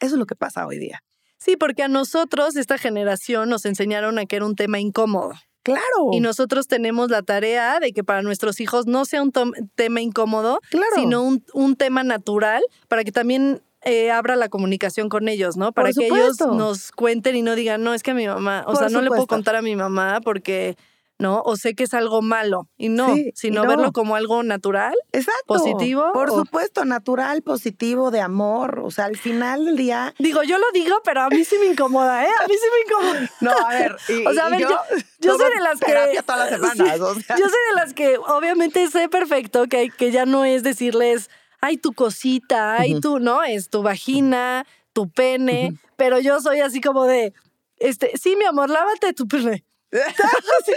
Eso 0.00 0.14
es 0.14 0.18
lo 0.18 0.26
que 0.26 0.34
pasa 0.34 0.66
hoy 0.66 0.78
día. 0.78 1.02
Sí, 1.38 1.56
porque 1.56 1.82
a 1.84 1.88
nosotros, 1.88 2.56
esta 2.56 2.76
generación, 2.76 3.48
nos 3.48 3.64
enseñaron 3.64 4.18
a 4.18 4.26
que 4.26 4.36
era 4.36 4.44
un 4.46 4.56
tema 4.56 4.78
incómodo. 4.80 5.32
Claro. 5.62 6.08
Y 6.12 6.20
nosotros 6.20 6.66
tenemos 6.66 7.10
la 7.10 7.22
tarea 7.22 7.80
de 7.80 7.92
que 7.92 8.02
para 8.02 8.22
nuestros 8.22 8.60
hijos 8.60 8.86
no 8.86 9.04
sea 9.04 9.22
un 9.22 9.32
tema 9.74 10.00
incómodo, 10.00 10.58
Claro. 10.70 10.86
sino 10.96 11.22
un, 11.22 11.44
un 11.54 11.76
tema 11.76 12.02
natural 12.02 12.62
para 12.88 13.04
que 13.04 13.12
también 13.12 13.62
eh, 13.82 14.10
abra 14.10 14.36
la 14.36 14.48
comunicación 14.48 15.08
con 15.08 15.28
ellos, 15.28 15.56
¿no? 15.56 15.72
Para 15.72 15.92
que 15.92 16.06
ellos 16.06 16.38
nos 16.40 16.92
cuenten 16.92 17.36
y 17.36 17.42
no 17.42 17.54
digan, 17.54 17.82
no, 17.82 17.94
es 17.94 18.02
que 18.02 18.10
a 18.10 18.14
mi 18.14 18.26
mamá, 18.26 18.64
o 18.66 18.72
Por 18.72 18.78
sea, 18.78 18.88
no 18.88 19.00
le 19.02 19.08
puedo 19.08 19.26
contar 19.26 19.54
a 19.56 19.62
mi 19.62 19.76
mamá 19.76 20.20
porque, 20.22 20.76
¿no? 21.20 21.42
O 21.44 21.56
sé 21.56 21.74
que 21.74 21.84
es 21.84 21.94
algo 21.94 22.22
malo. 22.22 22.68
Y 22.76 22.88
no, 22.88 23.14
Sí, 23.14 23.26
y 23.28 23.32
sino 23.36 23.62
no. 23.62 23.68
verlo 23.68 23.92
como 23.92 24.16
algo 24.16 24.42
natural. 24.42 24.94
Exacto. 25.12 25.44
positivo 25.46 26.10
Por 26.12 26.30
o- 26.30 26.34
supuesto, 26.38 26.84
natural, 26.84 27.42
positivo, 27.42 28.10
de 28.10 28.20
amor. 28.20 28.80
O 28.82 28.90
sea, 28.90 29.04
al 29.04 29.16
final 29.16 29.64
del 29.66 29.76
día. 29.76 30.14
Digo, 30.18 30.42
yo 30.42 30.58
lo 30.58 30.66
digo, 30.72 30.96
pero 31.04 31.20
a 31.22 31.28
mí 31.28 31.44
sí 31.44 31.56
me 31.60 31.66
incomoda, 31.66 32.24
¿eh? 32.24 32.30
A 32.42 32.48
mí 32.48 32.54
sí 32.54 32.66
me 32.72 32.90
incomoda. 32.92 33.30
No, 33.40 33.50
a 33.52 33.68
ver. 33.70 33.96
y- 34.08 34.26
O 34.26 34.32
sea, 34.32 34.46
a 34.46 34.48
ver, 34.50 34.60
yo- 34.60 34.80
yo 35.20 35.36
soy 35.36 35.54
de 35.54 35.60
las 35.60 35.78
que- 35.78 36.22
todas 36.26 36.50
las 36.50 36.60
semanas. 36.76 37.00
o 37.00 37.14
sea. 37.14 37.36
Yo 37.36 37.44
soy 37.48 37.58
de 37.68 37.74
las 37.76 37.94
que 37.94 38.16
obviamente 38.18 38.88
sé 38.88 39.08
perfecto 39.08 39.66
que, 39.66 39.90
que 39.90 40.10
ya 40.10 40.24
no 40.26 40.44
es 40.44 40.62
decirles, 40.62 41.30
ay, 41.60 41.76
tu 41.76 41.92
cosita, 41.92 42.76
ay, 42.78 42.92
Ujú. 42.92 43.00
tú, 43.00 43.18
¿no? 43.20 43.42
Es 43.44 43.68
tu 43.68 43.82
vagina, 43.82 44.66
tu 44.94 45.10
pene, 45.10 45.78
pero 45.96 46.18
yo 46.18 46.40
soy 46.40 46.60
así 46.60 46.80
como 46.80 47.04
de, 47.04 47.34
este, 47.76 48.10
sí, 48.18 48.34
mi 48.36 48.44
amor, 48.46 48.70
lávate 48.70 49.12
tu 49.12 49.28
pene. 49.28 49.64
Sí, 50.66 50.72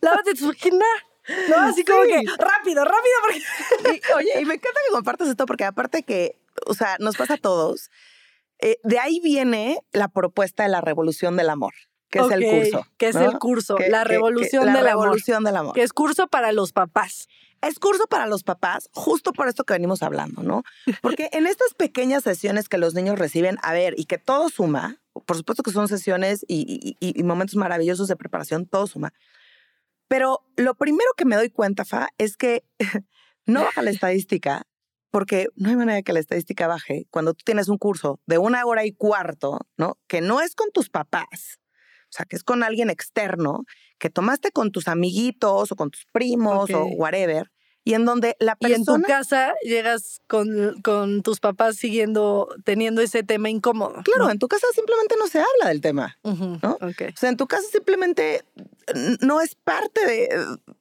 lávate 0.00 0.34
tu 0.34 0.48
vagina. 0.48 0.84
No, 1.50 1.56
así 1.60 1.84
como 1.84 2.02
que 2.04 2.22
rápido, 2.38 2.84
rápido, 2.84 3.14
porque... 3.22 3.40
Y, 3.96 4.12
oye, 4.14 4.40
y 4.40 4.44
me 4.46 4.54
encanta 4.54 4.80
que 4.86 4.92
compartas 4.94 5.28
esto 5.28 5.44
porque 5.46 5.64
aparte 5.64 6.02
que, 6.02 6.38
o 6.66 6.72
sea, 6.74 6.96
nos 7.00 7.16
pasa 7.16 7.34
a 7.34 7.38
todos. 7.38 7.90
eh, 8.60 8.78
de 8.82 8.98
ahí 8.98 9.20
viene 9.22 9.78
la 9.92 10.08
propuesta 10.08 10.62
de 10.62 10.70
la 10.70 10.80
revolución 10.80 11.36
del 11.36 11.50
amor, 11.50 11.74
que 12.10 12.20
es 12.20 12.30
el 12.30 12.44
curso. 12.44 12.86
Que 12.96 13.08
es 13.08 13.14
¿no? 13.14 13.22
el 13.30 13.38
curso, 13.38 13.76
Que- 13.76 13.88
la 13.90 14.02
que- 14.02 14.08
que- 14.08 14.14
revolución 14.14 14.66
la 14.66 14.72
del 14.72 14.88
amor. 14.88 15.04
revolución 15.04 15.44
del 15.44 15.56
amor. 15.56 15.74
Que 15.74 15.82
es 15.82 15.92
curso 15.92 16.28
para 16.28 16.52
los 16.52 16.72
papás. 16.72 17.28
Es 17.60 17.78
curso 17.80 18.06
para 18.06 18.26
los 18.26 18.42
papás, 18.44 18.88
justo 18.92 19.32
por 19.32 19.48
esto 19.48 19.64
que 19.64 19.72
venimos 19.74 20.02
hablando, 20.04 20.42
¿no? 20.44 20.62
Porque 21.02 21.28
en 21.32 21.46
estas 21.46 21.74
pequeñas 21.74 22.22
sesiones 22.22 22.68
que 22.68 22.78
los 22.78 22.94
niños 22.94 23.18
reciben, 23.18 23.58
a 23.62 23.72
ver, 23.72 23.94
y 23.98 24.04
que 24.06 24.16
todo 24.16 24.48
suma, 24.48 24.96
por 25.26 25.36
supuesto 25.36 25.62
que 25.62 25.70
son 25.70 25.88
sesiones 25.88 26.44
y, 26.48 26.96
y- 27.00 27.06
y- 27.06 27.18
y 27.20 27.22
momentos 27.24 27.56
maravillosos 27.56 28.08
de 28.08 28.16
preparación, 28.16 28.66
todo 28.66 28.86
suma. 28.86 29.12
Pero 30.08 30.40
lo 30.56 30.74
primero 30.74 31.10
que 31.16 31.24
me 31.24 31.36
doy 31.36 31.50
cuenta, 31.50 31.84
Fa, 31.84 32.08
es 32.18 32.36
que 32.36 32.64
no 33.46 33.64
baja 33.64 33.82
la 33.82 33.90
estadística, 33.90 34.62
porque 35.10 35.48
no 35.56 35.68
hay 35.70 35.76
manera 35.76 36.02
que 36.02 36.12
la 36.12 36.20
estadística 36.20 36.66
baje 36.66 37.06
cuando 37.10 37.34
tú 37.34 37.42
tienes 37.44 37.68
un 37.68 37.78
curso 37.78 38.20
de 38.26 38.38
una 38.38 38.64
hora 38.64 38.84
y 38.86 38.92
cuarto, 38.92 39.58
¿no? 39.76 39.98
Que 40.06 40.20
no 40.20 40.40
es 40.40 40.54
con 40.54 40.70
tus 40.72 40.88
papás, 40.90 41.58
o 42.04 42.10
sea, 42.12 42.24
que 42.26 42.36
es 42.36 42.42
con 42.44 42.62
alguien 42.62 42.88
externo, 42.90 43.64
que 43.98 44.08
tomaste 44.10 44.50
con 44.50 44.70
tus 44.70 44.88
amiguitos 44.88 45.72
o 45.72 45.76
con 45.76 45.90
tus 45.90 46.06
primos 46.12 46.70
o 46.70 46.82
Ok. 46.84 46.90
whatever, 46.96 47.50
y 47.88 47.94
en 47.94 48.04
donde 48.04 48.36
la 48.38 48.54
Y 48.60 48.66
en 48.74 48.84
tu 48.84 48.92
persona... 48.92 49.06
casa 49.06 49.54
llegas 49.62 50.20
con, 50.26 50.82
con 50.82 51.22
tus 51.22 51.40
papás 51.40 51.76
siguiendo, 51.76 52.46
teniendo 52.64 53.00
ese 53.00 53.22
tema 53.22 53.48
incómodo. 53.48 54.02
Claro, 54.04 54.28
en 54.30 54.38
tu 54.38 54.46
casa 54.46 54.66
simplemente 54.74 55.14
no 55.18 55.26
se 55.26 55.38
habla 55.38 55.68
del 55.70 55.80
tema. 55.80 56.18
¿no? 56.22 56.76
O 56.82 56.90
sea, 57.16 57.30
en 57.30 57.38
tu 57.38 57.46
casa 57.46 57.64
simplemente 57.72 58.44
no 59.20 59.40
es 59.40 59.54
parte 59.54 60.04
de, 60.06 60.28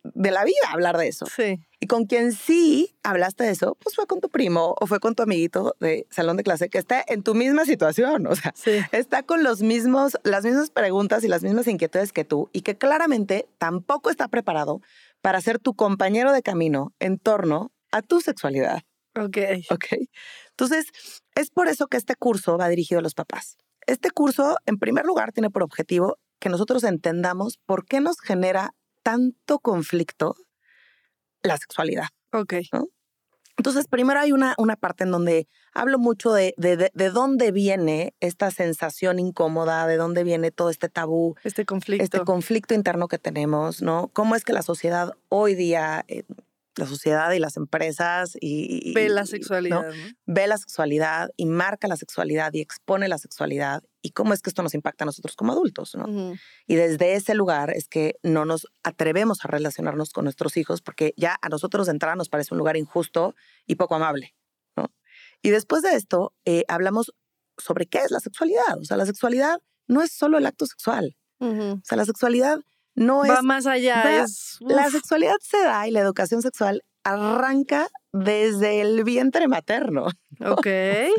de 0.03 0.31
la 0.31 0.43
vida 0.43 0.57
hablar 0.69 0.97
de 0.97 1.07
eso. 1.07 1.25
Sí. 1.33 1.59
Y 1.79 1.85
con 1.85 2.05
quien 2.07 2.33
sí 2.33 2.95
hablaste 3.03 3.43
de 3.43 3.51
eso, 3.51 3.77
pues 3.81 3.95
fue 3.95 4.07
con 4.07 4.19
tu 4.19 4.29
primo 4.29 4.75
o 4.79 4.87
fue 4.87 4.99
con 4.99 5.13
tu 5.13 5.21
amiguito 5.23 5.75
de 5.79 6.07
salón 6.09 6.35
de 6.35 6.43
clase 6.43 6.69
que 6.69 6.79
está 6.79 7.05
en 7.07 7.21
tu 7.23 7.35
misma 7.35 7.65
situación. 7.65 8.25
O 8.27 8.35
sea, 8.35 8.51
Sí. 8.55 8.79
está 8.91 9.23
con 9.23 9.43
los 9.43 9.61
mismos, 9.61 10.17
las 10.23 10.43
mismas 10.43 10.71
preguntas 10.71 11.23
y 11.23 11.27
las 11.29 11.43
mismas 11.43 11.67
inquietudes 11.67 12.11
que 12.11 12.25
tú 12.25 12.49
y 12.51 12.61
que 12.61 12.77
claramente 12.77 13.47
tampoco 13.59 14.09
está 14.09 14.27
preparado 14.27 14.81
para 15.21 15.41
ser 15.41 15.59
tu 15.59 15.73
compañero 15.73 16.31
de 16.31 16.41
camino 16.41 16.93
en 16.99 17.17
torno 17.17 17.71
a 17.91 18.01
tu 18.01 18.21
sexualidad. 18.21 18.83
Ok. 19.15 19.37
¿Ok? 19.71 19.85
Entonces, 20.51 20.85
es 21.35 21.49
por 21.49 21.67
eso 21.67 21.87
que 21.87 21.97
este 21.97 22.15
curso 22.15 22.57
va 22.57 22.69
dirigido 22.69 22.99
a 22.99 23.03
los 23.03 23.13
papás. 23.13 23.57
Este 23.85 24.11
curso, 24.11 24.57
en 24.65 24.77
primer 24.77 25.05
lugar, 25.05 25.31
tiene 25.31 25.49
por 25.49 25.63
objetivo 25.63 26.17
que 26.39 26.49
nosotros 26.49 26.83
entendamos 26.83 27.57
por 27.65 27.85
qué 27.85 27.99
nos 27.99 28.19
genera 28.19 28.71
tanto 29.03 29.59
conflicto 29.59 30.35
la 31.41 31.57
sexualidad. 31.57 32.07
Ok. 32.31 32.55
Entonces, 33.57 33.87
primero 33.87 34.19
hay 34.19 34.31
una, 34.31 34.53
una 34.57 34.75
parte 34.75 35.03
en 35.03 35.11
donde 35.11 35.47
hablo 35.73 35.97
mucho 35.99 36.31
de, 36.31 36.53
de, 36.57 36.77
de- 36.77 36.91
de 36.93 37.09
dónde 37.09 37.51
viene 37.51 38.13
esta 38.19 38.51
sensación 38.51 39.19
incómoda, 39.19 39.87
de 39.87 39.97
dónde 39.97 40.23
viene 40.23 40.51
todo 40.51 40.69
este 40.69 40.89
tabú, 40.89 41.35
Este 41.43 41.65
conflicto. 41.65 42.03
este 42.03 42.19
conflicto 42.21 42.73
interno 42.73 43.07
que 43.07 43.17
tenemos, 43.17 43.81
¿no? 43.81 44.09
Cómo 44.13 44.35
es 44.35 44.43
que 44.43 44.53
la 44.53 44.61
sociedad 44.61 45.13
hoy 45.29 45.55
día, 45.55 46.05
eh, 46.07 46.23
la 46.77 46.85
sociedad 46.85 47.31
y 47.31 47.39
las 47.39 47.57
empresas 47.57 48.37
y... 48.39 48.93
Ve 48.93 49.09
la 49.09 49.25
sexualidad. 49.25 49.81
¿no? 49.81 49.91
¿no? 49.91 50.13
ve 50.25 50.47
la 50.47 50.57
sexualidad 50.57 51.29
y 51.35 51.45
marca 51.45 51.87
la 51.87 51.97
sexualidad 51.97 52.53
y 52.53 52.61
expone 52.61 53.07
la 53.07 53.17
sexualidad 53.17 53.83
y 54.01 54.11
cómo 54.11 54.33
es 54.33 54.41
que 54.41 54.49
esto 54.49 54.63
nos 54.63 54.73
impacta 54.73 55.03
a 55.03 55.07
nosotros 55.07 55.35
como 55.35 55.51
adultos, 55.51 55.95
¿no? 55.95 56.35
Y 56.65 56.75
desde 56.75 57.15
ese 57.15 57.33
lugar 57.33 57.71
es 57.71 57.87
que 57.87 58.15
no 58.23 58.45
nos 58.45 58.67
atrevemos 58.83 59.43
a 59.43 59.47
relacionarnos 59.47 60.11
con 60.11 60.23
nuestros 60.23 60.55
hijos 60.55 60.81
porque 60.81 61.13
ya 61.17 61.37
a 61.41 61.49
nosotros 61.49 61.87
de 61.87 61.93
entrada 61.93 62.15
nos 62.15 62.29
parece 62.29 62.53
un 62.53 62.59
lugar 62.59 62.77
injusto 62.77 63.35
y 63.65 63.75
poco 63.75 63.95
amable, 63.95 64.35
¿no? 64.75 64.93
Y 65.41 65.49
después 65.49 65.81
de 65.81 65.95
esto 65.95 66.33
eh, 66.45 66.63
hablamos 66.67 67.13
sobre 67.57 67.87
qué 67.87 67.99
es 67.99 68.11
la 68.11 68.19
sexualidad. 68.19 68.79
O 68.79 68.85
sea, 68.85 68.97
la 68.97 69.05
sexualidad 69.05 69.59
no 69.87 70.01
es 70.01 70.11
solo 70.11 70.37
el 70.37 70.45
acto 70.45 70.65
sexual. 70.65 71.17
Ujú. 71.39 71.73
O 71.73 71.81
sea, 71.83 71.97
la 71.97 72.05
sexualidad 72.05 72.59
no 72.97 73.19
Va 73.19 73.35
es... 73.35 73.43
más 73.43 73.65
allá. 73.65 74.23
es, 74.23 74.57
La 74.59 74.89
sexualidad 74.89 75.37
se 75.41 75.57
da 75.61 75.87
y 75.87 75.91
la 75.91 76.01
educación 76.01 76.41
sexual 76.41 76.83
arranca 77.03 77.87
desde 78.11 78.81
el 78.81 79.03
vientre 79.05 79.47
materno. 79.47 80.07
ok. 80.45 80.67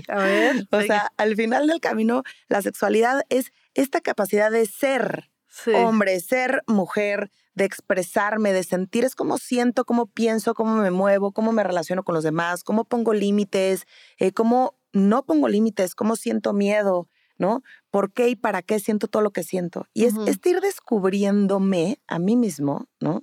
A 0.09 0.19
ver. 0.19 0.69
O 0.73 0.81
sea, 0.83 1.11
al 1.17 1.35
final 1.37 1.67
del 1.67 1.81
camino, 1.81 2.25
la 2.49 2.61
sexualidad 2.61 3.23
es 3.31 3.53
esta 3.75 4.01
capacidad 4.03 4.51
de 4.51 4.67
ser 4.67 5.31
Sí. 5.51 5.73
hombre, 5.75 6.21
ser 6.21 6.63
mujer, 6.67 7.31
de 7.55 7.65
expresarme, 7.65 8.53
de 8.53 8.63
sentir, 8.65 9.05
es 9.05 9.15
cómo 9.15 9.39
siento, 9.39 9.85
cómo 9.87 10.07
pienso, 10.07 10.55
cómo 10.55 10.77
me 10.77 10.91
muevo, 10.91 11.33
cómo 11.33 11.53
me 11.53 11.65
relaciono 11.65 12.05
con 12.05 12.15
los 12.15 12.23
demás, 12.23 12.63
cómo 12.63 12.85
pongo 12.85 13.15
límites, 13.15 13.87
eh, 14.19 14.31
cómo 14.33 14.79
no 14.93 15.25
pongo 15.25 15.49
límites, 15.49 15.95
cómo 15.95 16.17
siento 16.17 16.53
miedo, 16.53 17.09
¿no? 17.39 17.63
¿Por 17.91 18.13
qué 18.13 18.29
y 18.29 18.37
para 18.37 18.63
qué 18.63 18.81
siento 18.81 19.09
todo 19.09 19.23
lo 19.23 19.31
que 19.31 19.43
siento? 19.43 19.87
Y 19.95 20.05
es, 20.05 20.15
es 20.27 20.39
ir 20.45 20.61
descubriéndome 20.61 22.01
a 22.07 22.19
mí 22.19 22.37
mismo, 22.37 22.87
¿no? 23.01 23.23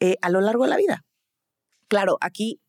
Eh, 0.00 0.16
a 0.22 0.30
lo 0.30 0.40
largo 0.40 0.64
de 0.64 0.70
la 0.70 0.76
vida. 0.76 1.04
Claro, 1.88 2.16
aquí 2.20 2.60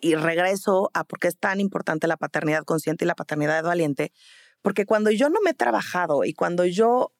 y 0.00 0.14
regreso 0.14 0.90
a 0.94 1.04
por 1.04 1.18
qué 1.18 1.28
es 1.28 1.38
tan 1.38 1.60
importante 1.60 2.06
la 2.06 2.16
paternidad 2.16 2.64
consciente 2.64 3.04
y 3.04 3.08
la 3.08 3.14
paternidad 3.14 3.62
valiente, 3.62 4.12
porque 4.62 4.86
cuando 4.86 5.10
yo 5.10 5.28
no 5.28 5.40
me 5.42 5.50
he 5.50 5.54
trabajado 5.54 6.24
y 6.24 6.32
cuando 6.32 6.64
yo 6.64 7.12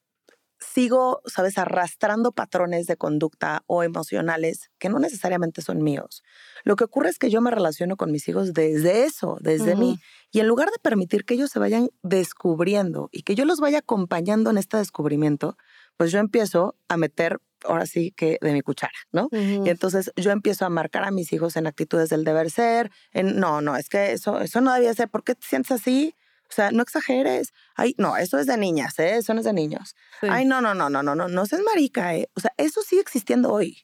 sigo, 0.61 1.21
sabes, 1.25 1.57
arrastrando 1.57 2.31
patrones 2.31 2.85
de 2.85 2.95
conducta 2.95 3.63
o 3.67 3.83
emocionales 3.83 4.69
que 4.79 4.89
no 4.89 4.99
necesariamente 4.99 5.61
son 5.61 5.81
míos, 5.81 6.23
lo 6.63 6.75
que 6.75 6.83
ocurre 6.83 7.09
es 7.09 7.17
que 7.17 7.29
yo 7.29 7.41
me 7.41 7.51
relaciono 7.51 7.97
con 7.97 8.11
mis 8.11 8.27
hijos 8.27 8.53
desde 8.53 9.03
eso, 9.03 9.37
desde 9.41 9.75
mí, 9.75 9.99
y 10.31 10.39
en 10.39 10.47
lugar 10.47 10.69
de 10.69 10.79
permitir 10.81 11.25
que 11.25 11.33
ellos 11.33 11.49
se 11.49 11.59
vayan 11.59 11.89
descubriendo 12.03 13.09
y 13.11 13.23
que 13.23 13.35
yo 13.35 13.45
los 13.45 13.59
vaya 13.59 13.79
acompañando 13.79 14.49
en 14.49 14.57
este 14.57 14.77
descubrimiento, 14.77 15.57
pues 15.97 16.11
yo 16.11 16.19
empiezo 16.19 16.75
a 16.87 16.97
meter, 16.97 17.39
ahora 17.63 17.85
sí 17.85 18.11
que 18.15 18.37
de 18.41 18.53
mi 18.53 18.61
cuchara, 18.61 18.93
¿no? 19.11 19.27
Y 19.31 19.69
entonces 19.69 20.11
yo 20.15 20.31
empiezo 20.31 20.65
a 20.65 20.69
marcar 20.69 21.03
a 21.03 21.11
mis 21.11 21.33
hijos 21.33 21.55
en 21.57 21.67
actitudes 21.67 22.09
del 22.09 22.23
deber 22.23 22.49
ser, 22.51 22.91
en 23.11 23.39
no, 23.39 23.61
no, 23.61 23.75
es 23.75 23.89
que 23.89 24.13
eso, 24.13 24.39
eso 24.41 24.61
no 24.61 24.73
debía 24.73 24.93
ser, 24.93 25.09
¿por 25.09 25.23
qué 25.23 25.35
te 25.35 25.45
sientes 25.47 25.71
así? 25.71 26.15
O 26.51 26.53
sea, 26.53 26.71
no 26.71 26.83
exageres. 26.83 27.53
Ay, 27.75 27.95
no, 27.97 28.17
eso 28.17 28.37
es 28.37 28.45
de 28.45 28.57
niñas, 28.57 28.99
¿eh? 28.99 29.15
Eso 29.15 29.33
no 29.33 29.39
es 29.39 29.45
de 29.45 29.53
niños. 29.53 29.95
Sí. 30.19 30.27
Ay, 30.29 30.43
no, 30.43 30.59
no, 30.59 30.75
no, 30.75 30.89
no, 30.89 31.01
no, 31.01 31.15
no, 31.15 31.29
no 31.29 31.45
seas 31.45 31.61
marica, 31.61 32.13
¿eh? 32.15 32.27
O 32.35 32.41
sea, 32.41 32.51
eso 32.57 32.81
sigue 32.81 33.01
existiendo 33.01 33.51
hoy. 33.53 33.77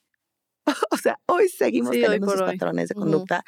o 0.92 0.98
sea, 0.98 1.18
hoy 1.28 1.48
seguimos 1.48 1.92
Sí, 1.92 2.00
hoy 2.00 2.04
teniendo 2.04 2.28
por 2.28 2.36
esos 2.36 2.48
hoy. 2.50 2.56
patrones 2.58 2.90
de 2.90 2.96
conducta. 2.96 3.44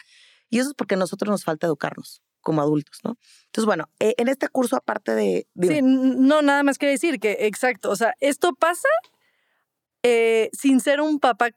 Y 0.49 0.60
eso 0.60 0.69
es 0.69 0.75
porque 0.75 0.95
a 0.95 0.97
nosotros 0.97 1.29
nos 1.29 1.43
falta 1.43 1.67
educarnos 1.67 2.21
como 2.41 2.62
adultos, 2.62 2.99
¿no? 3.03 3.17
Entonces, 3.47 3.65
bueno, 3.65 3.89
eh, 3.99 4.15
en 4.17 4.29
este 4.29 4.47
curso, 4.47 4.77
aparte 4.77 5.13
de... 5.13 5.47
dime. 5.53 5.75
Sí, 5.75 5.82
no, 5.84 6.41
nada 6.41 6.63
más 6.63 6.77
quiere 6.77 6.93
decir 6.93 7.19
que, 7.19 7.38
exacto, 7.41 7.91
o 7.91 7.95
sea, 7.97 8.13
esto 8.21 8.53
pasa 8.53 8.88
eh, 10.03 10.49
sin 10.53 10.79
ser 10.79 11.01
un 11.01 11.19
papá 11.19 11.49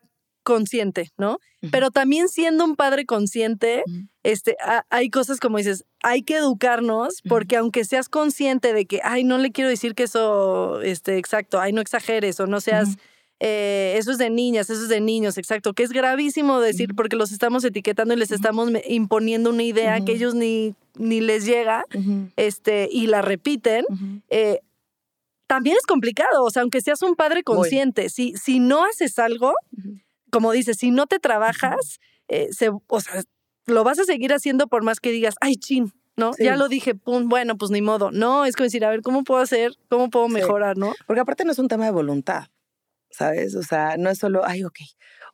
consciente, 0.42 1.10
¿no? 1.18 1.38
Pero 1.70 1.90
también 1.90 2.28
siendo 2.28 2.64
un 2.64 2.74
padre 2.76 3.04
consciente, 3.06 3.84
este, 4.24 4.56
ha- 4.60 4.84
hay 4.90 5.10
cosas 5.10 5.38
como 5.40 5.58
dices, 5.58 5.84
hay 6.02 6.22
que 6.22 6.36
educarnos, 6.36 7.20
porque 7.28 7.56
aunque 7.56 7.84
seas 7.84 8.08
consciente 8.08 8.72
de 8.72 8.86
que, 8.86 9.00
ay, 9.04 9.22
no 9.24 9.38
le 9.38 9.52
quiero 9.52 9.70
decir 9.70 9.94
que 9.94 10.02
eso, 10.04 10.80
este, 10.82 11.18
exacto, 11.18 11.60
ay, 11.60 11.72
no 11.72 11.80
exageres, 11.80 12.40
o 12.40 12.46
no 12.46 12.60
seas, 12.60 12.96
eh, 13.44 13.94
eso 13.98 14.12
es 14.12 14.18
de 14.18 14.30
niñas, 14.30 14.70
eso 14.70 14.82
es 14.82 14.88
de 14.88 15.00
niños, 15.00 15.36
exacto, 15.38 15.72
que 15.72 15.82
es 15.82 15.90
gravísimo 15.92 16.60
decir 16.60 16.94
porque 16.94 17.16
los 17.16 17.32
estamos 17.32 17.64
etiquetando 17.64 18.14
y 18.14 18.16
les 18.16 18.30
estamos 18.30 18.70
imponiendo 18.88 19.50
una 19.50 19.62
idea 19.64 20.00
que 20.04 20.12
ellos 20.12 20.34
ni, 20.34 20.74
ni 20.96 21.20
les 21.20 21.44
llega, 21.44 21.84
este, 22.36 22.88
y 22.90 23.06
la 23.08 23.20
repiten. 23.22 23.84
Eh, 24.30 24.60
también 25.48 25.76
es 25.76 25.84
complicado, 25.86 26.44
o 26.44 26.50
sea, 26.50 26.62
aunque 26.62 26.80
seas 26.80 27.02
un 27.02 27.14
padre 27.14 27.42
consciente, 27.42 28.08
si, 28.10 28.32
si 28.36 28.58
no 28.58 28.84
haces 28.84 29.18
algo. 29.18 29.52
Como 30.32 30.50
dices, 30.52 30.78
si 30.78 30.90
no 30.90 31.06
te 31.06 31.18
trabajas, 31.20 32.00
eh, 32.28 32.48
se, 32.52 32.70
o 32.70 33.00
sea, 33.00 33.22
lo 33.66 33.84
vas 33.84 33.98
a 34.00 34.04
seguir 34.04 34.32
haciendo 34.32 34.66
por 34.66 34.82
más 34.82 34.98
que 34.98 35.10
digas, 35.12 35.34
ay, 35.40 35.56
chin, 35.56 35.92
¿no? 36.16 36.32
Sí. 36.32 36.44
Ya 36.44 36.56
lo 36.56 36.68
dije, 36.68 36.94
pum, 36.94 37.28
bueno, 37.28 37.56
pues 37.58 37.70
ni 37.70 37.82
modo. 37.82 38.10
No, 38.10 38.44
es 38.46 38.56
como 38.56 38.64
decir, 38.64 38.84
a 38.84 38.90
ver, 38.90 39.02
¿cómo 39.02 39.22
puedo 39.24 39.40
hacer? 39.42 39.74
¿Cómo 39.88 40.10
puedo 40.10 40.26
Sí. 40.28 40.32
mejorar, 40.34 40.76
no? 40.78 40.94
Porque 41.06 41.20
aparte 41.20 41.44
no 41.44 41.52
es 41.52 41.58
un 41.58 41.68
tema 41.68 41.84
de 41.84 41.90
voluntad, 41.92 42.46
¿sabes? 43.10 43.54
O 43.54 43.62
sea, 43.62 43.96
no 43.98 44.10
es 44.10 44.18
solo, 44.18 44.42
ay, 44.44 44.64
ok, 44.64 44.78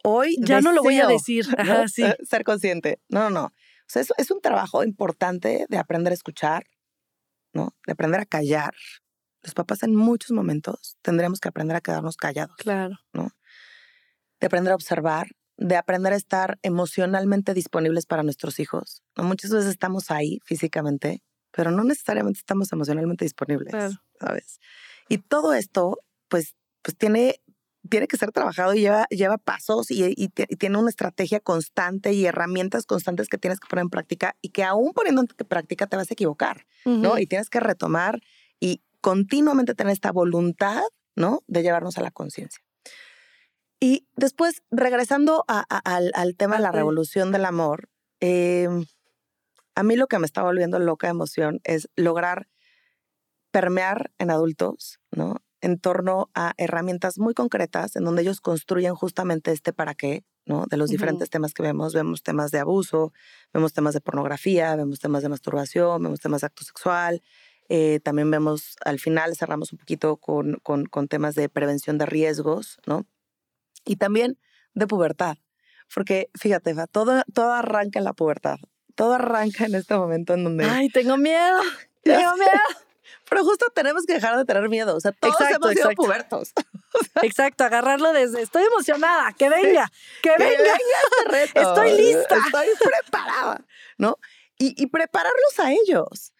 hoy 0.04 0.36
Ya 0.40 0.60
no 0.60 0.72
lo 0.72 0.82
voy 0.82 0.98
a 0.98 1.06
decir. 1.06 1.46
¿no? 1.84 1.88
Sí. 1.88 2.02
Ser 2.28 2.44
consciente. 2.44 3.00
No, 3.08 3.20
no, 3.24 3.30
no. 3.30 3.44
O 3.46 3.90
sea, 3.90 4.02
es, 4.02 4.12
es 4.18 4.30
un 4.30 4.40
trabajo 4.40 4.82
importante 4.84 5.64
de 5.68 5.78
aprender 5.78 6.10
a 6.10 6.14
escuchar, 6.14 6.66
¿no? 7.54 7.74
De 7.86 7.92
aprender 7.92 8.20
a 8.20 8.26
callar. 8.26 8.74
Los 9.42 9.54
papás 9.54 9.82
en 9.84 9.94
muchos 9.94 10.32
momentos 10.32 10.96
tendremos 11.02 11.38
que 11.40 11.48
aprender 11.48 11.76
a 11.76 11.80
quedarnos 11.80 12.16
callados, 12.16 12.56
Claro. 12.56 12.98
De 14.40 14.46
aprender 14.46 14.72
a 14.72 14.76
observar, 14.76 15.28
de 15.56 15.76
aprender 15.76 16.12
a 16.12 16.16
estar 16.16 16.58
emocionalmente 16.62 17.54
disponibles 17.54 18.06
para 18.06 18.22
nuestros 18.22 18.58
hijos. 18.60 19.02
Muchas 19.16 19.50
veces 19.50 19.70
estamos 19.70 20.10
ahí 20.10 20.38
físicamente, 20.44 21.22
pero 21.50 21.70
no 21.70 21.82
necesariamente 21.84 22.38
estamos 22.38 22.72
emocionalmente 22.72 23.24
disponibles, 23.24 23.72
Claro. 23.72 23.94
¿sabes? 24.20 24.60
Y 25.08 25.18
todo 25.18 25.54
esto, 25.54 25.98
pues, 26.28 26.54
pues 26.82 26.96
tiene, 26.96 27.40
tiene 27.88 28.06
que 28.06 28.16
ser 28.16 28.30
trabajado 28.30 28.74
y 28.74 28.80
lleva, 28.80 29.06
lleva 29.10 29.38
pasos 29.38 29.90
y, 29.90 30.04
y 30.16 30.28
ti- 30.28 30.44
y 30.48 30.56
tiene 30.56 30.78
una 30.78 30.90
estrategia 30.90 31.40
constante 31.40 32.12
y 32.12 32.26
herramientas 32.26 32.86
constantes 32.86 33.28
que 33.28 33.38
tienes 33.38 33.58
que 33.58 33.66
poner 33.68 33.82
en 33.84 33.90
práctica 33.90 34.36
y 34.42 34.50
que 34.50 34.62
aún 34.62 34.92
poniendo 34.92 35.22
en 35.22 35.26
práctica 35.48 35.86
te 35.88 35.96
vas 35.96 36.10
a 36.10 36.14
equivocar, 36.14 36.66
¿no? 36.84 37.18
Y 37.18 37.26
tienes 37.26 37.48
que 37.50 37.58
retomar 37.60 38.20
y 38.60 38.82
continuamente 39.00 39.74
tener 39.74 39.92
esta 39.92 40.12
voluntad, 40.12 40.82
¿no? 41.16 41.42
De 41.48 41.62
llevarnos 41.62 41.96
a 41.98 42.02
la 42.02 42.10
conciencia. 42.10 42.62
Y 43.80 44.06
después, 44.16 44.62
regresando 44.70 45.44
a- 45.48 45.64
a- 45.68 45.78
al, 45.96 46.10
al 46.14 46.34
tema 46.36 46.56
de 46.56 46.62
la 46.62 46.72
revolución 46.72 47.30
del 47.32 47.44
amor, 47.44 47.88
eh, 48.20 48.68
a 49.74 49.82
mí 49.84 49.94
lo 49.96 50.08
que 50.08 50.18
me 50.18 50.26
está 50.26 50.42
volviendo 50.42 50.78
loca 50.80 51.06
de 51.06 51.12
emoción 51.12 51.60
es 51.64 51.88
lograr 51.94 52.48
permear 53.50 54.10
en 54.18 54.30
adultos, 54.30 54.98
¿no? 55.10 55.36
En 55.60 55.78
torno 55.78 56.30
a 56.34 56.52
herramientas 56.56 57.18
muy 57.18 57.34
concretas 57.34 57.96
en 57.96 58.04
donde 58.04 58.22
ellos 58.22 58.40
construyen 58.40 58.94
justamente 58.94 59.50
este 59.52 59.72
para 59.72 59.94
qué, 59.94 60.24
¿no? 60.46 60.66
De 60.66 60.76
los 60.76 60.90
diferentes 60.90 61.30
temas 61.30 61.54
que 61.54 61.62
vemos. 61.62 61.94
Vemos 61.94 62.22
temas 62.22 62.50
de 62.50 62.58
abuso, 62.58 63.12
vemos 63.52 63.72
temas 63.72 63.94
de 63.94 64.00
pornografía, 64.00 64.76
vemos 64.76 64.98
temas 65.00 65.22
de 65.22 65.28
masturbación, 65.30 66.02
vemos 66.02 66.20
temas 66.20 66.42
de 66.42 66.46
acto 66.46 66.64
sexual. 66.64 67.22
eh, 67.70 68.00
también 68.02 68.30
vemos, 68.30 68.76
al 68.84 68.98
final 68.98 69.36
cerramos 69.36 69.72
un 69.72 69.78
poquito 69.78 70.16
con, 70.16 70.54
con, 70.62 70.86
con 70.86 71.06
temas 71.06 71.34
de 71.34 71.48
prevención 71.50 71.98
de 71.98 72.06
riesgos, 72.06 72.78
¿no? 72.86 73.04
Y 73.84 73.96
también 73.96 74.38
de 74.74 74.86
pubertad. 74.86 75.36
Porque 75.94 76.30
fíjate, 76.38 76.74
Fa, 76.74 76.86
todo, 76.86 77.22
todo 77.34 77.52
arranca 77.52 77.98
en 77.98 78.04
la 78.04 78.12
pubertad. 78.12 78.58
Todo 78.94 79.14
arranca 79.14 79.64
en 79.64 79.74
este 79.74 79.94
momento 79.94 80.34
en 80.34 80.44
donde... 80.44 80.64
Ay, 80.64 80.88
tengo 80.88 81.16
miedo. 81.16 81.60
Tengo 82.02 82.36
miedo. 82.36 82.50
Pero 83.28 83.44
justo 83.44 83.66
tenemos 83.74 84.04
que 84.06 84.14
dejar 84.14 84.36
de 84.36 84.44
tener 84.44 84.68
miedo. 84.68 84.96
O 84.96 85.00
sea, 85.00 85.12
todos 85.12 85.34
Exacto, 85.34 85.56
hemos 85.56 85.70
sido 85.70 85.90
exacto. 85.90 86.02
pubertos. 86.02 86.52
Exacto, 87.22 87.64
agarrarlo 87.64 88.12
desde. 88.12 88.40
Estoy 88.40 88.64
emocionada. 88.64 89.32
Que 89.32 89.50
venga. 89.50 89.90
Que 90.22 90.30
Que 90.30 90.44
venga. 90.44 90.72
este 90.72 91.30
reto. 91.30 91.60
Estoy 91.60 91.96
lista. 91.96 92.36
Estoy 92.36 92.68
preparada, 92.82 93.64
¿no? 93.98 94.16
Y, 94.58 94.74
y 94.82 94.86
prepararlos 94.86 95.58
a 95.58 95.72
ellos. 95.72 96.32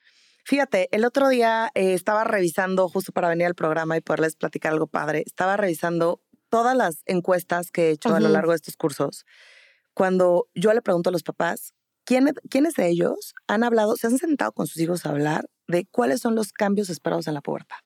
Fíjate, 0.44 0.88
el 0.92 1.05
otro 1.05 1.29
día 1.29 1.70
eh, 1.74 1.92
estaba 1.92 2.24
revisando, 2.24 2.88
justo 2.88 3.12
para 3.12 3.29
venir 3.29 3.46
al 3.46 3.55
programa 3.55 3.98
y 3.98 4.01
poderles 4.01 4.35
platicar 4.35 4.72
algo 4.72 4.87
padre, 4.87 5.22
estaba 5.27 5.59
revisando 5.59 6.22
todas 6.48 6.76
las 6.76 7.02
encuestas 7.06 7.70
que 7.70 7.88
he 7.88 7.90
hecho 7.92 8.08
a 8.14 8.20
lo 8.20 8.28
largo 8.32 8.50
de 8.52 8.56
estos 8.56 8.76
cursos. 8.76 9.24
Cuando 9.94 10.46
yo 10.54 10.72
le 10.72 10.82
pregunto 10.82 11.11
a 11.11 11.12
los 11.12 11.22
papás, 11.22 11.72
¿quiénes, 12.04 12.34
¿quiénes 12.50 12.74
de 12.74 12.88
ellos 12.88 13.34
han 13.46 13.64
hablado, 13.64 13.96
se 13.96 14.06
han 14.06 14.18
sentado 14.18 14.52
con 14.52 14.66
sus 14.66 14.80
hijos 14.80 15.04
a 15.06 15.11
hablar 15.11 15.46
de 15.66 15.87
cuáles 15.90 16.20
son 16.20 16.34
los 16.34 16.52
cambios 16.52 16.88
esperados 16.90 17.26
en 17.26 17.34
la 17.34 17.40
pubertad? 17.40 17.76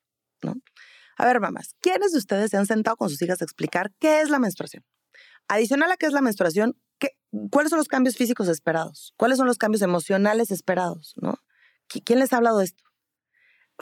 ¿no? 0.42 0.54
A 1.16 1.24
ver, 1.26 1.40
mamás, 1.40 1.74
¿quiénes 1.80 2.12
de 2.12 2.18
ustedes 2.18 2.50
se 2.50 2.56
han 2.56 2.66
sentado 2.66 2.96
con 2.96 3.08
sus 3.08 3.20
hijas 3.22 3.40
a 3.40 3.44
explicar 3.44 3.92
qué 3.98 4.20
es 4.20 4.30
la 4.30 4.38
menstruación? 4.38 4.84
Adicional 5.48 5.90
a 5.90 5.96
qué 5.96 6.06
es 6.06 6.12
la 6.12 6.20
menstruación, 6.20 6.74
¿qué, 6.98 7.10
¿cuáles 7.50 7.70
son 7.70 7.78
los 7.78 7.88
cambios 7.88 8.16
físicos 8.16 8.48
esperados? 8.48 9.12
¿Cuáles 9.16 9.38
son 9.38 9.46
los 9.46 9.58
cambios 9.58 9.82
emocionales 9.82 10.50
esperados? 10.50 11.14
¿no? 11.16 11.38
¿Qui- 11.88 12.02
¿Quién 12.04 12.18
les 12.18 12.32
ha 12.32 12.36
hablado 12.36 12.58
de 12.58 12.64
esto? 12.66 12.84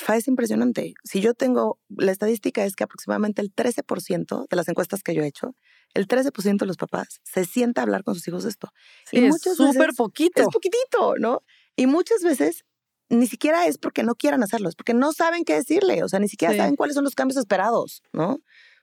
Fa, 0.02 0.16
es 0.16 0.28
impresionante. 0.28 0.94
Si 1.04 1.20
yo 1.20 1.34
tengo, 1.34 1.78
la 1.88 2.10
estadística 2.10 2.64
es 2.64 2.74
que 2.74 2.84
aproximadamente 2.84 3.42
el 3.42 3.54
13% 3.54 4.46
de 4.48 4.56
las 4.56 4.66
encuestas 4.68 5.02
que 5.02 5.14
yo 5.14 5.22
he 5.22 5.26
hecho, 5.26 5.54
el 5.92 6.08
13% 6.08 6.58
de 6.58 6.66
los 6.66 6.78
papás 6.78 7.20
se 7.22 7.44
sienta 7.44 7.82
a 7.82 7.84
hablar 7.84 8.02
con 8.02 8.14
sus 8.14 8.26
hijos 8.26 8.44
de 8.44 8.50
esto. 8.50 8.70
Sí, 9.04 9.18
Y 9.18 9.24
es 9.26 9.42
súper 9.42 9.90
poquito. 9.94 10.40
Es 10.40 10.48
poquitito, 10.48 11.16
¿no? 11.18 11.42
Y 11.76 11.86
muchas 11.86 12.22
veces 12.22 12.64
ni 13.10 13.26
siquiera 13.26 13.66
es 13.66 13.76
porque 13.76 14.02
no 14.02 14.14
quieran 14.14 14.42
hacerlo, 14.42 14.68
es 14.70 14.76
porque 14.76 14.94
no 14.94 15.12
saben 15.12 15.44
qué 15.44 15.54
decirle, 15.54 16.02
o 16.02 16.08
sea, 16.08 16.18
ni 16.18 16.28
siquiera 16.28 16.54
Sí. 16.54 16.58
saben 16.60 16.76
cuáles 16.76 16.94
son 16.94 17.04
los 17.04 17.14
cambios 17.14 17.36
esperados, 17.38 18.02
¿no? 18.12 18.38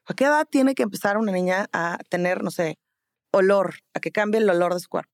¿A 0.06 0.14
qué 0.14 0.26
edad 0.26 0.46
tiene 0.50 0.76
que 0.76 0.84
empezar 0.84 1.18
una 1.18 1.32
niña 1.32 1.68
a 1.74 1.98
tener, 2.10 2.44
no 2.44 2.52
sé, 2.52 2.78
olor, 3.32 3.76
a 3.94 4.00
que 4.00 4.12
cambie 4.12 4.40
el 4.42 4.50
olor 4.50 4.74
de 4.74 4.82
su 4.82 4.90
cuerpo? 4.90 5.12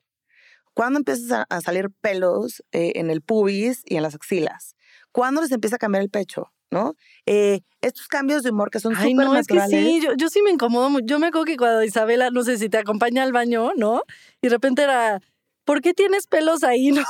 ¿Cuándo 0.74 0.98
empiezas 0.98 1.32
a, 1.32 1.44
a 1.50 1.62
salir 1.62 1.92
pelos 2.02 2.64
eh, 2.72 2.94
en 2.96 3.12
el 3.12 3.22
pubis 3.22 3.84
y 3.86 3.96
en 3.96 4.04
las 4.04 4.16
axilas? 4.16 4.76
¿Cuándo 5.14 5.42
les 5.42 5.52
empieza 5.52 5.78
a 5.78 5.80
cambiar 5.80 6.04
el 6.04 6.10
pecho? 6.10 6.52
¿No? 6.72 6.96
Eh, 7.28 7.62
estos 7.82 8.08
cambios 8.08 8.42
de 8.42 8.50
humor 8.50 8.72
que 8.72 8.80
son 8.80 8.96
súper 8.96 9.14
no, 9.14 9.36
es 9.38 9.46
que 9.46 9.54
naturales. 9.54 9.86
sí, 9.88 10.02
yo, 10.04 10.14
yo 10.18 10.28
sí 10.30 10.42
me 10.42 10.50
incomodo 10.50 10.90
mucho. 10.90 11.06
Yo 11.06 11.20
me 11.20 11.28
acuerdo 11.28 11.46
que 11.46 11.56
cuando 11.56 11.84
Isabela, 11.84 12.32
no 12.32 12.44
sé 12.44 12.58
si 12.58 12.68
te 12.68 12.80
acompaña 12.80 13.22
al 13.22 13.32
baño, 13.32 13.72
¿no? 13.78 14.02
Y 14.42 14.48
de 14.48 14.56
repente 14.56 14.82
era, 14.82 15.22
¿por 15.66 15.82
qué 15.82 15.94
tienes 15.94 16.26
pelos 16.28 16.64
ahí? 16.64 16.90
No, 16.92 17.04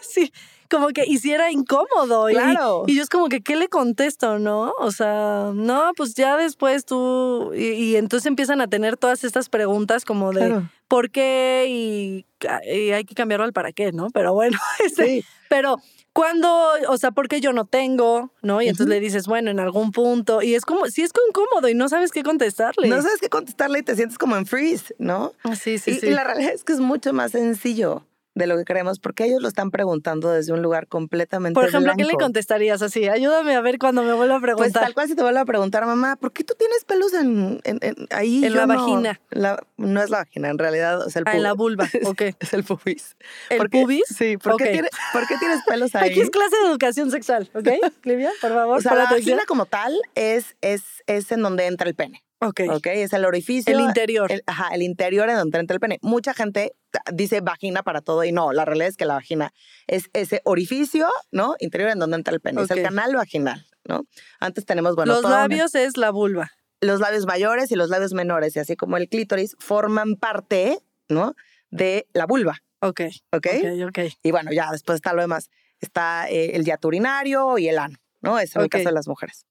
sí, 0.00 0.32
como 0.68 0.88
que 0.88 1.04
hiciera 1.06 1.52
incómodo. 1.52 2.28
y- 2.30 2.32
Claro. 2.34 2.82
Y, 2.88 2.96
yo 2.96 3.02
es 3.04 3.08
como 3.08 3.28
que, 3.28 3.40
¿qué 3.42 3.54
le 3.54 3.68
contesto, 3.68 4.40
no? 4.40 4.72
O 4.80 4.90
sea, 4.90 5.52
no, 5.54 5.92
pues 5.96 6.14
ya 6.14 6.36
después 6.36 6.84
tú, 6.84 7.52
y, 7.54 7.64
y 7.74 7.96
entonces 7.96 8.26
empiezan 8.26 8.60
a 8.60 8.66
tener 8.66 8.96
todas 8.96 9.22
estas 9.22 9.48
preguntas 9.48 10.04
como 10.04 10.32
de, 10.32 10.46
Claro. 10.46 10.68
¿por 10.88 11.10
qué? 11.12 11.66
Y, 11.68 12.26
y 12.68 12.90
hay 12.90 13.04
que 13.04 13.14
cambiarlo 13.14 13.44
al 13.44 13.52
para 13.52 13.70
qué, 13.70 13.92
¿no? 13.92 14.08
Pero 14.10 14.34
bueno, 14.34 14.58
este, 14.84 15.04
Sí. 15.20 15.24
pero 15.48 15.76
cuando, 16.16 16.70
o 16.88 16.96
sea, 16.96 17.10
porque 17.10 17.42
yo 17.42 17.52
no 17.52 17.66
tengo, 17.66 18.32
¿no? 18.40 18.62
Y 18.62 18.68
entonces 18.68 18.88
le 18.88 19.00
dices, 19.00 19.26
bueno, 19.26 19.50
en 19.50 19.60
algún 19.60 19.92
punto. 19.92 20.40
Y 20.40 20.54
es 20.54 20.64
como, 20.64 20.86
sí 20.86 21.02
es 21.02 21.10
incómodo 21.28 21.68
y 21.68 21.74
no 21.74 21.90
sabes 21.90 22.10
qué 22.10 22.22
contestarle. 22.22 22.88
No 22.88 23.02
sabes 23.02 23.20
qué 23.20 23.28
contestarle 23.28 23.80
y 23.80 23.82
te 23.82 23.94
sientes 23.96 24.16
como 24.16 24.34
en 24.34 24.46
freeze, 24.46 24.94
¿no? 24.98 25.34
Ah, 25.44 25.54
Sí, 25.54 25.76
sí, 25.76 25.90
y, 25.90 25.94
sí. 26.00 26.06
y 26.06 26.10
la 26.12 26.24
realidad 26.24 26.54
es 26.54 26.64
que 26.64 26.72
es 26.72 26.80
mucho 26.80 27.12
más 27.12 27.32
sencillo 27.32 28.06
de 28.36 28.46
lo 28.46 28.56
que 28.58 28.64
creemos 28.64 29.00
porque 29.00 29.24
ellos 29.24 29.40
lo 29.42 29.48
están 29.48 29.70
preguntando 29.70 30.30
desde 30.30 30.52
un 30.52 30.60
lugar 30.62 30.86
completamente 30.86 31.54
Por 31.54 31.66
ejemplo, 31.68 31.92
¿qué 31.96 32.04
le 32.04 32.12
contestarías 32.12 32.82
así? 32.82 33.08
Ayúdame 33.08 33.56
a 33.56 33.60
ver 33.62 33.78
cuando 33.78 34.02
me 34.02 34.12
vuelva 34.12 34.36
a 34.36 34.40
Pues 34.40 34.54
preguntar. 34.54 34.82
tal 34.84 34.94
cual 34.94 35.08
si 35.08 35.16
te 35.16 35.22
vuelvo 35.22 35.40
a 35.40 35.44
preguntar, 35.46 35.86
mamá, 35.86 36.16
¿por 36.16 36.32
qué 36.32 36.44
tú 36.44 36.54
tienes 36.58 36.84
pelos 36.84 37.14
en, 37.14 37.60
en- 37.64 37.78
en- 37.80 38.06
ahí? 38.10 38.44
En 38.44 38.54
la 38.54 38.66
no". 38.66 38.74
vagina. 38.76 39.20
La- 39.30 39.58
no 39.78 40.02
es 40.02 40.10
la 40.10 40.18
vagina, 40.18 40.50
en 40.50 40.58
realidad 40.58 41.00
sea, 41.08 41.20
el 41.20 41.24
ah, 41.28 41.34
en 41.36 41.42
la 41.42 41.54
vulva, 41.54 41.88
ok. 42.04 42.22
Es 42.38 42.52
el 42.52 42.62
pubis. 42.62 43.16
¿El 43.48 43.56
¿Por 43.58 43.70
qué- 43.70 43.80
pubis? 43.80 44.04
Sí, 44.08 44.36
¿por, 44.36 44.56
qué 44.58 44.64
Ok. 44.64 44.70
tiene- 44.70 44.88
por 45.14 45.26
qué 45.26 45.36
tienes 45.38 45.60
pelos 45.66 45.94
ahí? 45.94 46.10
Aquí 46.10 46.20
es 46.20 46.28
clase 46.30 46.56
de 46.62 46.68
educación 46.68 47.10
sexual, 47.10 47.50
¿ok? 47.54 47.68
Livia, 48.04 48.30
por 48.42 48.52
favor, 48.52 48.78
o 48.78 48.80
sea, 48.82 48.94
la 48.94 49.04
atención. 49.04 49.36
vagina 49.38 49.46
como 49.46 49.64
tal 49.64 49.98
es, 50.14 50.56
es, 50.60 50.82
es 51.06 51.32
en 51.32 51.40
donde 51.40 51.64
entra 51.66 51.88
el 51.88 51.94
pene, 51.94 52.22
Ok. 52.40 52.60
¿ok? 52.70 52.86
Es 52.88 53.12
el 53.12 53.24
orificio. 53.24 53.72
El 53.72 53.80
interior. 53.80 54.30
El, 54.30 54.42
ajá, 54.46 54.68
el 54.74 54.82
interior 54.82 55.28
en 55.30 55.36
donde 55.36 55.58
entra 55.58 55.74
el 55.74 55.80
pene. 55.80 55.98
Mucha 56.02 56.34
gente 56.34 56.74
dice 57.12 57.40
vagina 57.40 57.82
para 57.82 58.00
todo 58.02 58.24
y 58.24 58.32
no, 58.32 58.52
la 58.52 58.64
realidad 58.64 58.88
es 58.88 58.96
que 58.96 59.06
la 59.06 59.14
vagina 59.14 59.52
es 59.86 60.10
ese 60.12 60.42
orificio, 60.44 61.08
¿no? 61.30 61.54
Interior 61.60 61.90
en 61.90 61.98
donde 61.98 62.16
entra 62.16 62.34
el 62.34 62.40
pene. 62.40 62.60
Es 62.62 62.70
el 62.70 62.82
canal 62.82 63.14
vaginal, 63.14 63.66
¿no? 63.84 64.02
Antes 64.40 64.64
tenemos, 64.66 64.94
bueno, 64.96 65.12
Los 65.12 65.22
toda 65.22 65.34
una- 65.34 65.42
labios 65.48 65.74
es 65.74 65.96
la 65.96 66.10
vulva. 66.10 66.50
los 66.82 67.00
labios 67.00 67.24
mayores 67.26 67.70
y 67.72 67.74
los 67.74 67.88
labios 67.88 68.12
menores, 68.12 68.54
y 68.56 68.58
así 68.58 68.76
como 68.76 68.96
el 68.98 69.08
clítoris, 69.08 69.56
forman 69.58 70.16
parte, 70.16 70.78
¿no? 71.08 71.34
De 71.70 72.06
la 72.12 72.26
vulva, 72.26 72.58
Ok. 72.80 73.00
¿ok? 73.32 73.46
Ok, 73.46 73.88
ok. 73.88 73.98
Y 74.22 74.30
bueno, 74.30 74.52
ya 74.52 74.70
después 74.70 74.96
está 74.96 75.14
lo 75.14 75.22
demás. 75.22 75.48
Está 75.80 76.28
eh, 76.28 76.52
el 76.54 76.64
yato 76.64 76.88
urinario 76.88 77.56
y 77.58 77.68
el 77.68 77.78
ano, 77.78 77.96
¿no? 78.20 78.38
Es 78.38 78.54
en 78.56 78.60
el 78.60 78.66
Ok. 78.66 78.72
caso 78.72 78.84
de 78.84 78.92
las 78.92 79.08
mujeres. 79.08 79.46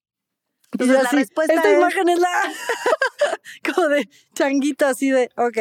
Entonces, 0.71 0.95
yo 0.97 1.03
la 1.03 1.07
así, 1.09 1.15
respuesta 1.17 1.53
Esta 1.53 1.71
es- 1.71 1.77
imagen 1.77 2.09
es 2.09 2.19
la. 2.19 2.29
Como 3.75 3.87
de 3.89 4.09
changuito 4.33 4.85
así 4.87 5.09
de, 5.09 5.29
ok. 5.37 5.57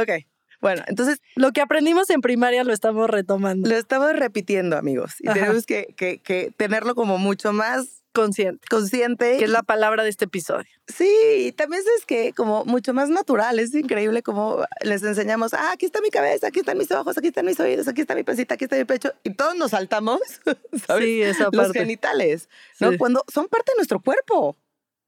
Ok. 0.00 0.24
Bueno, 0.64 0.82
entonces 0.86 1.18
Lo 1.36 1.52
que 1.52 1.60
aprendimos 1.60 2.08
en 2.08 2.22
primaria 2.22 2.64
lo 2.64 2.72
estamos 2.72 3.10
retomando. 3.10 3.68
lo 3.68 3.76
estamos 3.76 4.14
repitiendo, 4.14 4.78
amigos. 4.78 5.12
Y 5.20 5.28
Ajá. 5.28 5.38
tenemos 5.38 5.66
que, 5.66 5.88
que- 5.94 6.20
que 6.20 6.52
tenerlo 6.56 6.94
como 6.94 7.18
mucho 7.18 7.52
más 7.52 8.00
Consciente. 8.14 8.66
consciente. 8.70 9.36
Que 9.36 9.44
es 9.44 9.50
la 9.50 9.62
palabra 9.62 10.04
de 10.04 10.08
este 10.08 10.24
episodio. 10.24 10.64
Sí, 10.88 11.06
y 11.48 11.52
también 11.52 11.82
es 11.98 12.06
que 12.06 12.32
como 12.32 12.64
mucho 12.64 12.94
más 12.94 13.10
natural, 13.10 13.58
es 13.58 13.74
increíble 13.74 14.22
como 14.22 14.64
les 14.82 15.02
enseñamos, 15.02 15.52
ah, 15.52 15.72
aquí 15.72 15.84
está 15.84 16.00
mi 16.00 16.08
cabeza, 16.08 16.46
aquí 16.46 16.60
están 16.60 16.78
mis 16.78 16.90
ojos, 16.92 17.18
aquí 17.18 17.26
están 17.28 17.44
mis 17.44 17.60
oídos, 17.60 17.86
aquí 17.88 18.00
está 18.00 18.14
mi 18.14 18.22
pancita, 18.22 18.54
aquí 18.54 18.64
está 18.64 18.76
mi 18.76 18.84
pecho, 18.84 19.12
y 19.22 19.34
todos 19.34 19.54
nos 19.56 19.72
saltamos, 19.72 20.20
¿sabes? 20.86 21.04
Sí, 21.04 21.20
esa 21.22 21.44
Los 21.52 21.56
parte. 21.56 21.80
genitales, 21.80 22.48
¿no? 22.80 22.92
Sí. 22.92 22.96
Cuando 22.98 23.22
son 23.30 23.48
parte 23.48 23.72
de 23.72 23.76
nuestro 23.76 24.00
cuerpo. 24.00 24.56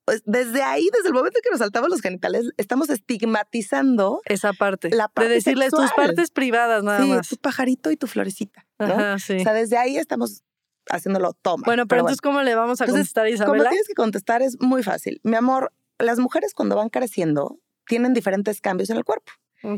Pues 0.06 0.22
desde 0.24 0.62
ahí, 0.62 0.88
desde 0.92 1.08
el 1.08 1.14
momento 1.14 1.40
que 1.42 1.50
nos 1.50 1.58
saltamos 1.58 1.90
los 1.90 2.00
genitales, 2.00 2.48
estamos 2.58 2.88
estigmatizando 2.90 4.22
Esa 4.24 4.52
parte. 4.52 4.88
La 4.90 5.08
parte 5.08 5.28
de 5.28 5.34
decirles 5.34 5.70
tus 5.70 5.90
partes 5.92 6.30
privadas 6.30 6.84
nada 6.84 7.02
sí, 7.02 7.08
más. 7.08 7.28
tu 7.28 7.36
pajarito 7.36 7.90
y 7.90 7.96
tu 7.96 8.06
florecita, 8.06 8.64
¿no? 8.78 8.86
Ajá, 8.86 9.18
sí. 9.18 9.38
O 9.38 9.40
sea, 9.40 9.52
desde 9.52 9.76
ahí 9.76 9.96
estamos 9.96 10.44
haciéndolo 10.88 11.32
toma. 11.32 11.64
bueno, 11.66 11.88
pero, 11.88 12.02
entonces, 12.02 12.20
¿cómo 12.20 12.40
le 12.42 12.54
vamos 12.54 12.80
a 12.80 12.84
Entonces, 12.84 13.12
contestar 13.12 13.26
a 13.26 13.30
Como 13.30 13.56
Isabela? 13.56 13.70
tienes 13.70 13.88
que 13.88 13.94
contestar 13.94 14.42
es 14.42 14.60
muy 14.60 14.84
fácil. 14.84 15.20
Mi 15.24 15.34
amor, 15.34 15.72
las 15.98 16.20
mujeres 16.20 16.54
cuando 16.54 16.76
van 16.76 16.88
creciendo 16.88 17.58
tienen 17.88 18.14
diferentes 18.14 18.60
cambios 18.60 18.90
en 18.90 18.98
el 18.98 19.04
cuerpo. 19.04 19.32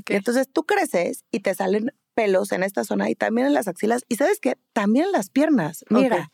Entonces 0.08 0.46
tú 0.52 0.64
creces 0.64 1.24
y 1.30 1.40
te 1.40 1.54
salen 1.54 1.92
pelos 2.12 2.52
en 2.52 2.62
esta 2.62 2.84
zona 2.84 3.08
y 3.08 3.14
también 3.14 3.46
en 3.46 3.54
las 3.54 3.68
axilas. 3.68 4.04
Y 4.08 4.16
sabes 4.16 4.40
qué? 4.40 4.58
También 4.74 5.06
en 5.06 5.12
las 5.12 5.30
piernas. 5.30 5.84
Mira. 5.88 6.30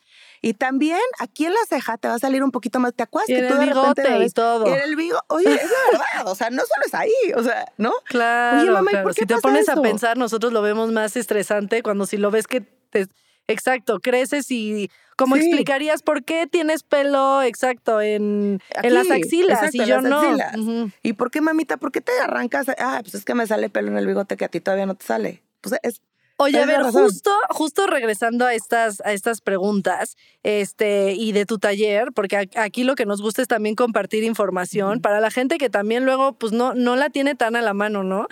Y 0.47 0.53
también 0.53 0.99
aquí 1.17 1.45
en 1.47 1.53
la 1.53 1.59
ceja 1.67 1.97
te 1.97 2.07
va 2.07 2.13
a 2.13 2.19
salir 2.19 2.43
un 2.43 2.51
poquito 2.51 2.79
más. 2.79 2.93
¿Te 2.93 3.01
acuerdas 3.01 3.29
Y 3.29 3.33
que 3.33 3.39
tú 3.47 3.53
el 3.53 3.59
de 3.61 3.65
repente 3.65 3.79
bigote 3.81 4.09
me 4.11 4.15
y 4.17 4.19
ves- 4.19 4.33
todo. 4.35 4.67
Y 4.67 4.73
en 4.73 4.79
el 4.81 4.95
bigote. 4.95 5.25
Oye, 5.29 5.53
es 5.55 5.63
la 5.71 5.99
verdad. 5.99 6.31
O 6.31 6.35
sea, 6.35 6.51
no 6.51 6.61
solo 6.61 6.83
es 6.85 6.93
ahí. 6.93 7.11
O 7.35 7.41
sea, 7.41 7.65
¿no? 7.77 7.91
Claro, 8.05 8.61
Oye, 8.61 8.69
mamá, 8.69 8.91
¿y 8.91 8.93
claro. 8.93 9.03
por 9.07 9.15
qué 9.15 9.21
si 9.21 9.25
te 9.25 9.33
pasa 9.33 9.41
pones 9.41 9.69
a 9.69 9.81
pensar, 9.81 10.17
nosotros 10.17 10.53
lo 10.53 10.61
vemos 10.61 10.91
más 10.91 11.15
estresante 11.17 11.81
cuando 11.81 12.05
si 12.05 12.17
lo 12.17 12.29
ves 12.29 12.45
que 12.45 12.61
te... 12.61 13.07
Exacto, 13.47 13.99
creces 13.99 14.49
y 14.51 14.89
¿cómo 15.17 15.35
Sí. 15.35 15.41
explicarías 15.41 16.01
por 16.03 16.23
qué 16.23 16.47
tienes 16.47 16.83
pelo 16.83 17.41
exacto 17.43 18.01
en, 18.01 18.59
Aquí, 18.75 18.87
en 18.87 18.93
las 18.95 19.09
axilas 19.11 19.57
exacto, 19.63 19.83
y 19.83 19.85
yo 19.87 20.01
no? 20.01 20.19
axilas. 20.19 20.57
Ujú. 20.57 20.91
¿Y 21.03 21.13
por 21.13 21.29
qué, 21.31 21.41
mamita? 21.41 21.77
¿Por 21.77 21.91
qué 21.91 22.01
te 22.01 22.11
arrancas? 22.19 22.67
Ah, 22.79 22.99
pues 23.01 23.13
es 23.15 23.25
que 23.25 23.33
me 23.35 23.45
sale 23.47 23.69
pelo 23.69 23.87
en 23.89 23.97
el 23.97 24.05
bigote 24.07 24.37
que 24.37 24.45
a 24.45 24.49
ti 24.49 24.59
todavía 24.61 24.85
no 24.85 24.95
te 24.95 25.05
sale. 25.05 25.43
Pues 25.61 25.79
es 25.83 26.01
Oye, 26.37 26.61
a 26.61 26.65
ver, 26.65 26.83
justo, 26.83 27.31
justo 27.49 27.87
regresando 27.87 28.45
a 28.45 28.53
estas, 28.53 28.99
a 29.01 29.13
estas 29.13 29.39
preguntas, 29.39 30.17
este, 30.43 31.13
y 31.13 31.31
de 31.31 31.45
tu 31.45 31.59
taller, 31.59 32.11
porque 32.13 32.49
aquí 32.55 32.83
lo 32.83 32.95
que 32.95 33.05
nos 33.05 33.21
gusta 33.21 33.41
es 33.41 33.47
también 33.47 33.75
compartir 33.75 34.25
información 34.25 34.99
para 34.99 35.21
la 35.21 35.31
gente 35.31 35.57
que 35.57 35.69
también 35.69 36.03
luego, 36.03 36.33
pues 36.33 36.51
no, 36.51 36.73
no 36.73 36.97
la 36.97 37.09
tiene 37.09 37.35
tan 37.35 37.55
a 37.55 37.61
la 37.61 37.73
mano, 37.73 38.03
¿no? 38.03 38.27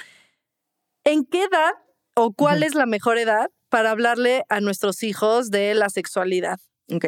¿En 1.06 1.24
qué 1.24 1.44
edad 1.44 1.72
o 2.14 2.34
cuál 2.34 2.64
es 2.64 2.76
la 2.76 2.86
mejor 2.86 3.18
edad 3.18 3.50
para 3.70 3.92
hablarle 3.92 4.44
a 4.50 4.60
nuestros 4.60 5.02
hijos 5.04 5.50
de 5.50 5.74
la 5.74 5.90
sexualidad? 5.90 6.60
Ok. 6.94 7.06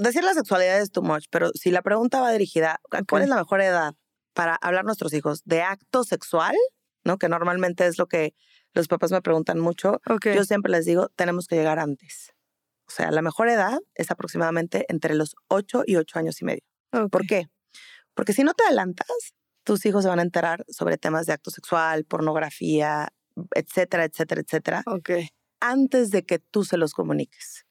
Decir 0.00 0.22
la 0.22 0.34
sexualidad 0.34 0.80
es 0.80 0.92
too 0.92 1.02
much, 1.02 1.24
pero 1.30 1.50
si 1.54 1.72
la 1.72 1.82
pregunta 1.82 2.20
va 2.20 2.30
dirigida, 2.30 2.80
¿a 2.92 3.02
¿cuál 3.02 3.22
es 3.22 3.28
la 3.28 3.36
mejor 3.36 3.60
edad 3.60 3.94
para 4.34 4.54
hablar 4.54 4.82
a 4.82 4.84
nuestros 4.84 5.12
hijos 5.14 5.42
de 5.44 5.62
acto 5.62 6.04
sexual? 6.04 6.54
¿No? 7.02 7.18
Que 7.18 7.28
normalmente 7.28 7.86
es 7.86 7.98
lo 7.98 8.06
que 8.06 8.34
los 8.74 8.88
papás 8.88 9.10
me 9.12 9.22
preguntan 9.22 9.58
mucho. 9.60 10.00
Yo 10.34 10.44
siempre 10.44 10.70
les 10.72 10.84
digo, 10.84 11.08
tenemos 11.16 11.46
que 11.46 11.56
llegar 11.56 11.78
antes. 11.78 12.32
O 12.86 12.90
sea, 12.90 13.10
la 13.10 13.22
mejor 13.22 13.48
edad 13.48 13.78
es 13.94 14.10
aproximadamente 14.10 14.84
entre 14.88 15.14
los 15.14 15.36
8 15.48 15.84
y 15.86 15.96
8 15.96 16.18
años 16.18 16.40
y 16.42 16.44
medio. 16.44 16.62
¿Por 17.10 17.26
qué? 17.26 17.46
Porque 18.14 18.32
si 18.32 18.44
no 18.44 18.52
te 18.54 18.64
adelantas, 18.64 19.06
tus 19.64 19.86
hijos 19.86 20.02
se 20.04 20.08
van 20.10 20.18
a 20.18 20.22
enterar 20.22 20.64
sobre 20.68 20.98
temas 20.98 21.26
de 21.26 21.32
acto 21.32 21.50
sexual, 21.50 22.04
pornografía, 22.04 23.08
etcétera, 23.54 24.04
etcétera, 24.04 24.42
etcétera, 24.42 24.82
Ok. 24.86 25.10
antes 25.60 26.10
de 26.10 26.24
que 26.24 26.38
tú 26.38 26.64
se 26.64 26.76
los 26.76 26.92
comuniques. 26.92 27.64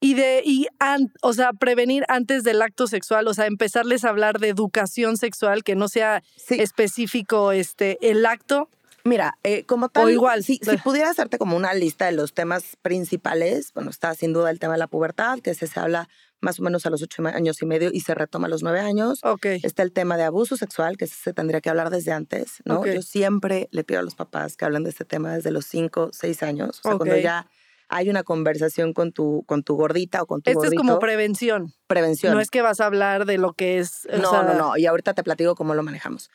Y 0.00 0.12
de, 0.14 0.42
y 0.44 0.66
an- 0.78 1.12
o 1.22 1.32
sea, 1.32 1.52
prevenir 1.54 2.04
antes 2.08 2.44
del 2.44 2.60
acto 2.60 2.86
sexual, 2.86 3.26
o 3.28 3.34
sea, 3.34 3.46
empezarles 3.46 4.04
a 4.04 4.10
hablar 4.10 4.40
de 4.40 4.48
educación 4.48 5.16
sexual, 5.16 5.64
que 5.64 5.74
no 5.74 5.88
sea 5.88 6.22
Sí, 6.36 6.60
específico 6.60 7.52
este, 7.52 7.96
el 8.10 8.26
acto. 8.26 8.68
Mira, 9.06 9.38
eh, 9.42 9.64
como 9.64 9.88
tal, 9.88 10.10
igual, 10.10 10.42
si, 10.44 10.58
si 10.62 10.70
eh. 10.70 10.80
pudiera 10.82 11.10
hacerte 11.10 11.38
como 11.38 11.56
una 11.56 11.72
lista 11.74 12.06
de 12.06 12.12
los 12.12 12.34
temas 12.34 12.76
principales, 12.82 13.72
bueno, 13.74 13.90
está 13.90 14.14
sin 14.14 14.32
duda 14.32 14.50
el 14.50 14.58
tema 14.58 14.74
de 14.74 14.78
la 14.78 14.88
pubertad, 14.88 15.38
que 15.40 15.54
se, 15.54 15.66
se 15.66 15.80
habla 15.80 16.08
más 16.40 16.60
o 16.60 16.62
menos 16.62 16.84
a 16.86 16.90
los 16.90 17.02
ocho 17.02 17.26
años 17.26 17.62
y 17.62 17.66
medio 17.66 17.90
y 17.92 18.00
se 18.00 18.14
retoma 18.14 18.46
a 18.46 18.50
los 18.50 18.62
nueve 18.62 18.80
años. 18.80 19.20
Ok. 19.24 19.46
Está 19.62 19.82
el 19.82 19.92
tema 19.92 20.16
de 20.16 20.24
abuso 20.24 20.56
sexual, 20.56 20.96
que 20.96 21.06
ese 21.06 21.14
se 21.14 21.32
tendría 21.32 21.60
que 21.60 21.70
hablar 21.70 21.90
desde 21.90 22.12
antes, 22.12 22.62
¿no? 22.64 22.84
Yo 22.84 23.00
siempre 23.02 23.68
le 23.70 23.84
pido 23.84 24.00
a 24.00 24.02
los 24.02 24.14
papás 24.14 24.56
que 24.56 24.64
hablen 24.64 24.84
de 24.84 24.90
este 24.90 25.04
tema 25.04 25.34
desde 25.34 25.50
los 25.50 25.64
cinco, 25.66 26.10
seis 26.12 26.42
años, 26.42 26.80
o 26.80 26.88
sea, 26.88 26.96
cuando 26.96 27.16
ya 27.16 27.46
hay 27.88 28.10
una 28.10 28.24
conversación 28.24 28.92
con 28.92 29.12
tu, 29.12 29.44
con 29.46 29.62
tu 29.62 29.76
gordita 29.76 30.22
o 30.22 30.26
con 30.26 30.42
tu 30.42 30.50
Esto 30.50 30.64
es 30.64 30.74
como 30.74 30.98
prevención. 30.98 31.72
prevención. 31.86 32.34
No 32.34 32.40
es 32.40 32.50
que 32.50 32.60
vas 32.60 32.80
a 32.80 32.86
hablar 32.86 33.26
de 33.26 33.38
lo 33.38 33.52
que 33.52 33.78
es. 33.78 34.06
o 34.12 34.16
No, 34.18 34.30
sea, 34.30 34.42
no, 34.42 34.54
no. 34.54 34.76
Y 34.76 34.86
ahorita 34.86 35.14
te 35.14 35.22
platico 35.22 35.54
cómo 35.54 35.74
lo 35.74 35.82
manejamos. 35.84 36.28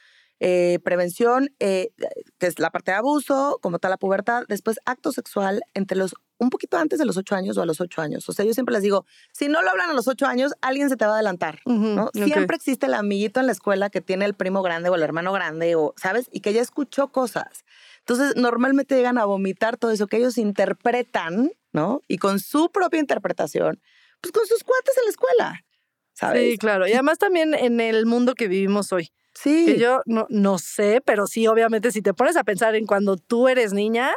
Eh, 0.43 0.79
prevención, 0.83 1.53
eh, 1.59 1.91
que 2.39 2.47
es 2.47 2.57
la 2.57 2.71
parte 2.71 2.89
de 2.89 2.97
abuso, 2.97 3.59
como 3.61 3.77
tal 3.77 3.91
la 3.91 3.97
pubertad. 3.97 4.45
Después, 4.47 4.79
acto 4.85 5.11
sexual 5.11 5.61
entre 5.75 5.95
los, 5.95 6.15
un 6.39 6.49
poquito 6.49 6.77
antes 6.77 6.97
de 6.97 7.05
los 7.05 7.15
ocho 7.15 7.35
años 7.35 7.59
o 7.59 7.61
a 7.61 7.67
los 7.67 7.79
ocho 7.79 8.01
años. 8.01 8.27
O 8.27 8.33
sea, 8.33 8.43
yo 8.43 8.55
siempre 8.55 8.73
les 8.73 8.81
digo, 8.81 9.05
si 9.33 9.49
no 9.49 9.61
lo 9.61 9.69
hablan 9.69 9.91
a 9.91 9.93
los 9.93 10.07
ocho 10.07 10.25
años, 10.25 10.53
alguien 10.61 10.89
se 10.89 10.97
te 10.97 11.05
va 11.05 11.11
a 11.11 11.13
adelantar. 11.13 11.59
¿no? 11.65 12.09
Siempre 12.15 12.55
existe 12.55 12.87
el 12.87 12.95
amiguito 12.95 13.39
en 13.39 13.45
la 13.45 13.51
escuela 13.51 13.91
que 13.91 14.01
tiene 14.01 14.25
el 14.25 14.33
primo 14.33 14.63
grande 14.63 14.89
o 14.89 14.95
el 14.95 15.03
hermano 15.03 15.31
grande, 15.31 15.75
o, 15.75 15.93
¿sabes? 15.95 16.27
Y 16.31 16.39
que 16.39 16.53
ya 16.53 16.61
escuchó 16.61 17.09
cosas. 17.09 17.63
Entonces, 17.99 18.35
normalmente 18.35 18.95
llegan 18.95 19.19
a 19.19 19.25
vomitar 19.25 19.77
todo 19.77 19.91
eso 19.91 20.07
que 20.07 20.17
ellos 20.17 20.39
interpretan, 20.39 21.51
¿no? 21.71 22.01
Y 22.07 22.17
con 22.17 22.39
su 22.39 22.71
propia 22.71 22.99
interpretación, 22.99 23.79
pues 24.21 24.31
con 24.31 24.47
sus 24.47 24.63
cuates 24.63 24.97
en 24.97 25.03
la 25.03 25.09
escuela, 25.11 25.65
¿sabes? 26.13 26.53
Sí, 26.53 26.57
claro. 26.57 26.87
Y 26.87 26.93
además 26.93 27.19
también 27.19 27.53
en 27.53 27.79
el 27.79 28.07
mundo 28.07 28.33
que 28.33 28.47
vivimos 28.47 28.91
hoy. 28.91 29.11
Sí. 29.33 29.65
Que 29.65 29.79
yo 29.79 30.01
no, 30.05 30.25
no 30.29 30.57
sé, 30.57 31.01
pero 31.05 31.25
sí, 31.27 31.47
obviamente, 31.47 31.91
si 31.91 32.01
te 32.01 32.13
pones 32.13 32.35
a 32.37 32.43
pensar 32.43 32.75
en 32.75 32.85
cuando 32.85 33.15
tú 33.17 33.47
eres 33.47 33.73
niña, 33.73 34.13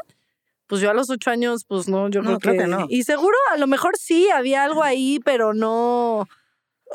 pues 0.66 0.80
yo 0.80 0.90
a 0.90 0.94
los 0.94 1.10
ocho 1.10 1.30
años, 1.30 1.64
pues 1.66 1.88
no, 1.88 2.08
yo 2.08 2.20
No, 2.22 2.38
creo, 2.38 2.40
creo 2.40 2.52
que, 2.54 2.58
que 2.60 2.66
no. 2.66 2.86
Y 2.88 3.04
seguro, 3.04 3.36
a 3.52 3.56
lo 3.58 3.66
mejor 3.66 3.96
sí, 3.98 4.28
había 4.30 4.64
algo 4.64 4.82
ahí, 4.82 5.20
pero 5.24 5.54
no. 5.54 6.26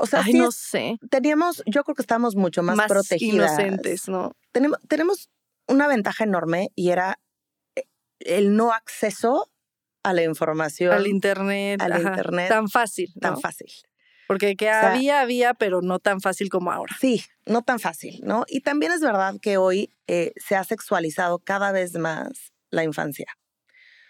O 0.01 0.05
sea, 0.05 0.21
Ay, 0.23 0.31
sí 0.33 0.37
no 0.37 0.51
sé. 0.51 0.97
teníamos, 1.09 1.61
yo 1.65 1.83
creo 1.83 1.95
que 1.95 2.01
estábamos 2.01 2.35
mucho 2.35 2.63
más, 2.63 2.77
protegidas. 2.87 3.51
inocentes, 3.59 4.07
¿no? 4.07 4.33
Tenemos, 4.51 4.79
tenemos 4.87 5.29
una 5.67 5.87
ventaja 5.87 6.23
enorme 6.23 6.69
y 6.75 6.89
era 6.89 7.19
eh, 7.75 7.83
el 8.19 8.55
no 8.55 8.71
acceso 8.71 9.49
a 10.03 10.13
la 10.13 10.23
información 10.23 10.93
Al 10.93 11.07
internet. 11.07 11.81
al 11.81 11.91
ajá, 11.93 12.01
internet 12.09 12.47
Tan 12.49 12.69
fácil. 12.69 13.13
tan 13.19 13.33
¿no? 13.33 13.39
fácil. 13.39 13.69
Porque 14.29 14.55
que 14.55 14.65
sea- 14.65 14.93
había, 14.93 15.21
había, 15.21 15.55
pero 15.55 15.81
no 15.81 15.97
tan 15.97 16.21
fácil 16.21 16.49
como 16.49 16.71
ahora. 16.71 16.95
Sí, 17.01 17.23
no 17.47 17.63
tan 17.63 17.79
fácil, 17.79 18.21
¿no? 18.23 18.45
Y 18.47 18.61
también 18.61 18.91
es 18.91 19.01
verdad 19.01 19.33
que 19.41 19.57
hoy 19.57 19.91
eh, 20.05 20.33
se 20.35 20.55
ha 20.55 20.63
sexualizado 20.63 21.39
cada 21.39 21.71
vez 21.71 21.95
más 21.95 22.53
la 22.69 22.83
infancia. 22.83 23.25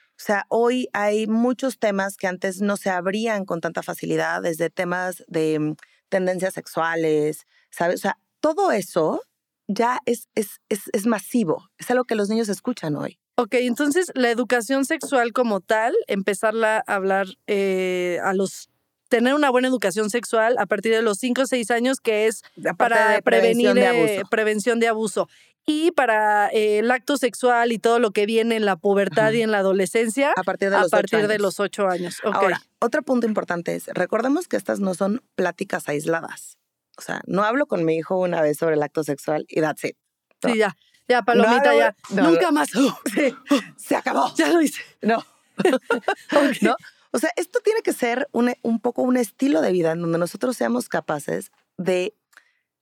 O 0.10 0.21
sea, 0.21 0.45
hoy 0.49 0.89
hay 0.91 1.25
muchos 1.27 1.79
temas 1.79 2.17
que 2.17 2.27
antes 2.27 2.60
no 2.60 2.75
se 2.75 2.89
abrían 2.89 3.45
con 3.45 3.62
tanta 3.62 3.82
facilidad, 3.82 4.41
desde 4.41 4.69
temas 4.69 5.23
de 5.29 5.58
mm, 5.58 5.75
tendencias 6.10 6.53
sexuales, 6.53 7.47
¿sabes? 7.71 7.95
O 7.95 8.01
sea, 8.01 8.17
todo 8.41 8.73
eso 8.73 9.21
ya 9.69 9.99
es, 10.05 10.27
es, 10.36 10.60
es, 10.67 10.89
es 10.91 11.05
masivo, 11.05 11.69
es 11.77 11.89
algo 11.91 12.03
que 12.03 12.15
los 12.15 12.27
niños 12.27 12.49
escuchan 12.49 12.97
hoy. 12.97 13.19
Ok, 13.38 13.53
entonces 13.53 14.12
la 14.15 14.29
educación 14.32 14.84
sexual 14.84 15.32
como 15.32 15.62
tal, 15.62 15.95
empezarla 16.08 16.84
a 16.86 16.95
hablar 16.95 17.27
eh, 17.47 18.19
a 18.21 18.34
los 18.34 18.68
tener 19.10 19.34
una 19.34 19.50
buena 19.50 19.67
educación 19.67 20.10
sexual 20.10 20.56
a 20.60 20.65
partir 20.65 20.93
de 20.93 21.02
los 21.02 21.17
5 21.19 21.41
o 21.41 21.45
6 21.48 21.72
años, 21.72 22.00
que 22.00 22.28
es 22.28 22.43
para 22.78 23.10
de 23.13 23.22
prevenir 23.22 23.72
prevención 23.72 23.76
de 23.76 23.82
eh, 23.82 23.88
abuso. 24.17 24.30
prevención 24.30 24.80
de 24.80 24.88
abuso. 24.88 25.30
Y 25.65 25.91
para 25.91 26.48
eh, 26.50 26.80
el 26.80 26.89
acto 26.89 27.17
sexual 27.17 27.72
y 27.72 27.78
todo 27.80 28.00
lo 28.00 28.12
que 28.12 28.26
viene 28.26 28.56
en 28.56 28.65
la 28.65 28.76
pubertad 28.76 29.26
Ajá. 29.28 29.34
y 29.36 29.41
en 29.41 29.52
la 29.52 29.60
adolescencia, 29.60 30.34
A 30.36 30.43
partir 30.43 30.69
de 30.69 30.78
a 30.78 30.82
los 30.82 30.89
partir 30.91 31.19
de 31.28 31.34
años. 31.36 31.41
los 31.41 31.60
8 31.60 31.88
años. 31.88 32.17
Ok. 32.24 32.34
Ahora, 32.36 32.62
otro 32.80 33.04
punto 33.04 33.28
importante 33.28 33.76
es, 33.76 33.88
recordemos 33.93 34.48
que 34.48 34.58
estas 34.58 34.80
no 34.80 34.93
son 34.95 35.22
pláticas 35.36 35.88
aisladas. 35.89 36.58
O 36.98 37.02
sea, 37.02 37.22
no 37.28 37.43
hablo 37.43 37.65
con 37.67 37.86
mi 37.86 37.95
hijo 37.98 38.17
una 38.19 38.41
vez 38.41 38.58
sobre 38.58 38.76
el 38.76 38.84
acto 38.84 39.04
sexual 39.04 39.45
y 39.48 39.62
that's 39.62 39.84
it. 39.84 39.95
sí, 40.43 40.58
ya, 40.58 40.76
ya, 41.08 41.22
palomita, 41.24 41.72
No, 41.72 41.78
ya. 41.78 41.95
no, 42.12 42.24
no. 42.24 42.30
Nunca 42.32 42.52
más. 42.52 42.69
Sí, 43.13 43.36
se 43.78 43.95
acabó. 43.95 44.34
ya 44.36 44.50
lo 44.52 44.62
hice. 44.62 44.82
No. 45.02 45.24
¿No? 46.62 46.75
O 47.12 47.19
sea, 47.19 47.31
esto 47.35 47.60
tiene 47.63 47.81
que 47.81 47.93
ser 47.93 48.27
un, 48.31 48.53
un 48.62 48.79
poco 48.79 49.01
un 49.01 49.17
estilo 49.17 49.62
de 49.62 49.71
vida 49.71 49.91
en 49.91 50.01
donde 50.01 50.17
nosotros 50.17 50.55
seamos 50.55 50.89
capaces 50.89 51.51
de 51.77 52.15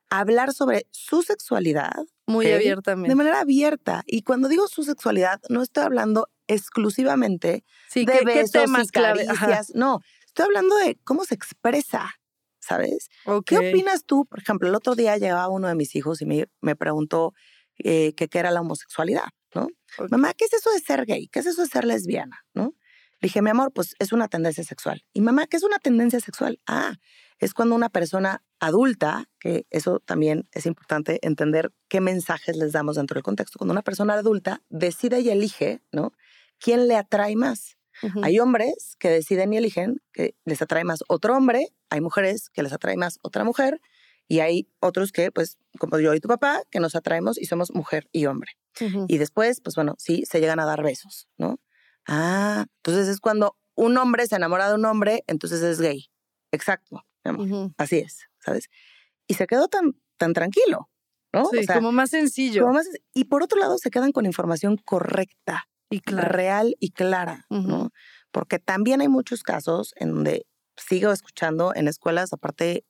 hablar 0.09 0.53
sobre 0.53 0.87
su 0.91 1.21
sexualidad 1.21 2.05
Muy 2.25 2.51
abiertamente. 2.51 3.09
de 3.09 3.15
manera 3.15 3.41
abierta. 3.41 4.03
Y 4.05 4.23
cuando 4.23 4.47
digo 4.47 4.67
su 4.67 4.83
sexualidad, 4.83 5.41
no 5.49 5.61
estoy 5.61 5.83
hablando 5.83 6.29
exclusivamente 6.47 7.63
sí, 7.89 8.05
de 8.05 8.13
¿qué, 8.13 8.19
qué 8.19 8.25
besos 8.25 8.51
temas 8.51 8.87
y 8.87 8.89
clave? 8.89 9.25
Caricias. 9.25 9.71
No, 9.75 10.01
estoy 10.25 10.45
hablando 10.45 10.75
de 10.77 10.97
cómo 11.03 11.25
se 11.25 11.35
expresa, 11.35 12.09
¿sabes? 12.59 13.09
¿Qué 13.45 13.57
opinas 13.57 14.05
tú? 14.05 14.25
Por 14.25 14.39
ejemplo, 14.39 14.67
el 14.69 14.75
otro 14.75 14.95
día 14.95 15.17
llegaba 15.17 15.49
uno 15.49 15.67
de 15.67 15.75
mis 15.75 15.95
hijos 15.95 16.21
y 16.21 16.25
me, 16.25 16.47
me 16.61 16.75
preguntó 16.75 17.33
eh, 17.79 18.13
qué 18.15 18.29
era 18.39 18.51
la 18.51 18.61
homosexualidad, 18.61 19.27
¿no? 19.53 19.67
Mamá, 20.09 20.33
¿qué 20.33 20.45
es 20.45 20.53
eso 20.53 20.71
de 20.71 20.79
ser 20.79 21.05
gay? 21.05 21.27
¿Qué 21.27 21.39
es 21.39 21.45
eso 21.45 21.61
de 21.61 21.67
ser 21.67 21.85
lesbiana? 21.85 22.45
¿No? 22.53 22.73
Dije, 23.21 23.41
mi 23.41 23.49
amor, 23.49 23.71
pues 23.73 23.95
es 23.99 24.11
una 24.11 24.27
tendencia 24.27 24.63
sexual. 24.63 25.03
Y 25.13 25.21
mamá, 25.21 25.47
¿qué 25.47 25.57
es 25.57 25.63
una 25.63 25.79
tendencia 25.79 26.19
sexual? 26.19 26.59
Ah, 26.67 26.97
es 27.39 27.53
cuando 27.53 27.75
una 27.75 27.89
persona 27.89 28.43
adulta, 28.59 29.29
que 29.39 29.65
eso 29.69 29.99
también 29.99 30.47
es 30.51 30.65
importante 30.65 31.19
entender 31.21 31.71
qué 31.87 32.01
mensajes 32.01 32.55
les 32.57 32.71
damos 32.71 32.95
dentro 32.95 33.15
del 33.15 33.23
contexto, 33.23 33.57
cuando 33.59 33.73
una 33.73 33.81
persona 33.81 34.13
adulta 34.13 34.63
decide 34.69 35.19
y 35.21 35.29
elige, 35.29 35.81
¿no? 35.91 36.13
¿Quién 36.59 36.87
le 36.87 36.95
atrae 36.95 37.35
más? 37.35 37.77
Hay 38.21 38.39
hombres 38.39 38.95
que 38.99 39.09
deciden 39.09 39.53
y 39.53 39.57
eligen 39.57 40.01
que 40.13 40.35
les 40.45 40.61
atrae 40.61 40.83
más 40.83 41.03
otro 41.07 41.35
hombre, 41.35 41.73
hay 41.89 41.99
mujeres 41.99 42.49
que 42.51 42.61
les 42.61 42.71
atrae 42.71 42.95
más 42.95 43.17
otra 43.23 43.43
mujer 43.43 43.81
y 44.27 44.39
hay 44.39 44.69
otros 44.79 45.11
que, 45.11 45.31
pues, 45.31 45.57
como 45.79 45.99
yo 45.99 46.13
y 46.13 46.19
tu 46.19 46.27
papá, 46.27 46.61
que 46.69 46.79
nos 46.79 46.95
atraemos 46.95 47.39
y 47.39 47.45
somos 47.45 47.73
mujer 47.73 48.07
y 48.11 48.27
hombre. 48.27 48.51
Y 49.07 49.17
después, 49.17 49.61
pues 49.61 49.75
bueno, 49.75 49.95
sí, 49.97 50.23
se 50.29 50.39
llegan 50.39 50.59
a 50.59 50.65
dar 50.65 50.83
besos, 50.83 51.27
¿no? 51.37 51.59
Ah, 52.07 52.65
entonces 52.77 53.07
es 53.07 53.19
cuando 53.19 53.57
un 53.75 53.97
hombre 53.97 54.25
se 54.27 54.35
enamora 54.35 54.69
de 54.69 54.75
un 54.75 54.85
hombre, 54.85 55.23
entonces 55.27 55.61
es 55.61 55.79
gay. 55.81 56.07
Exacto, 56.51 57.03
mi 57.25 57.29
amor. 57.29 57.47
Ujú. 57.47 57.73
Así 57.77 57.97
es, 57.97 58.25
¿sabes? 58.39 58.69
Y 59.27 59.33
se 59.35 59.45
quedó 59.47 59.67
tan, 59.67 59.93
tan 60.17 60.33
tranquilo, 60.33 60.89
¿no? 61.33 61.45
Sí, 61.45 61.59
O 61.59 61.63
sea, 61.63 61.75
como 61.75 61.91
más 61.91 62.09
sencillo. 62.11 62.61
como 62.63 62.73
más- 62.75 62.87
y 63.13 63.25
por 63.25 63.43
otro 63.43 63.59
lado, 63.59 63.77
se 63.77 63.89
quedan 63.91 64.11
con 64.13 64.25
información 64.25 64.77
correcta 64.77 65.65
y 65.89 66.01
real 66.05 66.75
y 66.79 66.91
clara. 66.91 67.45
¿no? 67.49 67.91
Porque 68.31 68.59
también 68.59 69.01
hay 69.01 69.07
muchos 69.09 69.43
casos 69.43 69.93
en 69.97 70.13
donde 70.13 70.45
sigo 70.77 71.11
escuchando 71.11 71.73
en 71.75 71.87
escuelas, 71.87 72.33
aparte 72.33 72.85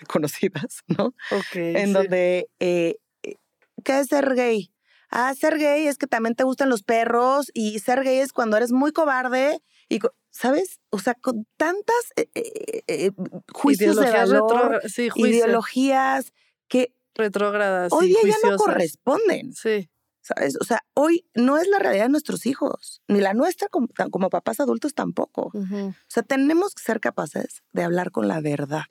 reconocidas, 0.00 0.82
¿no? 0.98 1.14
Ok. 1.30 1.54
en 1.56 1.86
sí. 1.88 1.92
donde, 1.92 2.48
eh, 2.60 2.96
eh, 3.22 3.36
¿qué 3.84 4.00
es 4.00 4.08
ser 4.08 4.34
gay? 4.34 4.73
Ah, 5.16 5.32
ser 5.34 5.58
gay 5.58 5.86
es 5.86 5.96
que 5.96 6.08
también 6.08 6.34
te 6.34 6.42
gustan 6.42 6.68
los 6.68 6.82
perros 6.82 7.50
y 7.54 7.78
ser 7.78 8.02
gay 8.02 8.18
es 8.18 8.32
cuando 8.32 8.56
eres 8.56 8.72
muy 8.72 8.90
cobarde 8.90 9.62
y, 9.88 10.00
¿sabes? 10.30 10.80
O 10.90 10.98
sea, 10.98 11.14
con 11.14 11.46
tantas 11.56 11.94
eh, 12.16 12.28
eh, 12.34 12.82
eh, 12.88 13.10
juicios 13.52 13.94
de 13.94 14.02
Ideologías 14.02 14.30
valor, 14.30 14.72
retro- 14.72 14.88
sí, 14.88 15.08
juicio, 15.10 15.36
ideologías 15.36 16.32
que 16.66 16.96
retrógradas. 17.14 17.92
hoy 17.92 18.08
día 18.08 18.18
ya 18.24 18.50
no 18.50 18.56
corresponden. 18.56 19.52
Sí. 19.54 19.88
¿Sabes? 20.20 20.56
O 20.60 20.64
sea, 20.64 20.80
hoy 20.94 21.28
no 21.34 21.58
es 21.58 21.68
la 21.68 21.78
realidad 21.78 22.06
de 22.06 22.08
nuestros 22.08 22.46
hijos, 22.46 23.02
ni 23.06 23.20
la 23.20 23.34
nuestra 23.34 23.68
como, 23.68 24.30
papás 24.30 24.58
adultos 24.58 24.94
tampoco. 24.94 25.52
O 25.54 25.92
sea, 26.08 26.22
tenemos 26.22 26.74
que 26.74 26.82
ser 26.82 26.98
capaces 26.98 27.62
de 27.72 27.82
hablar 27.84 28.10
con 28.10 28.26
la 28.26 28.40
verdad. 28.40 28.84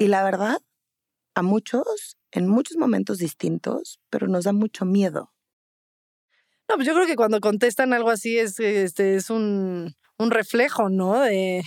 Y 0.00 0.08
la 0.08 0.24
verdad, 0.24 0.60
a 1.34 1.42
muchos, 1.42 2.16
en 2.30 2.48
muchos 2.48 2.76
momentos 2.78 3.18
distintos, 3.18 4.00
pero 4.10 4.26
nos 4.28 4.44
da 4.44 4.52
mucho 4.52 4.84
miedo. 4.84 5.31
No, 6.72 6.76
pues 6.76 6.86
yo 6.86 6.94
creo 6.94 7.06
que 7.06 7.16
cuando 7.16 7.38
contestan 7.40 7.92
algo 7.92 8.08
así 8.08 8.38
es, 8.38 8.58
este, 8.58 9.16
es 9.16 9.28
un, 9.28 9.94
un 10.16 10.30
reflejo, 10.30 10.88
¿no? 10.88 11.20
De, 11.20 11.62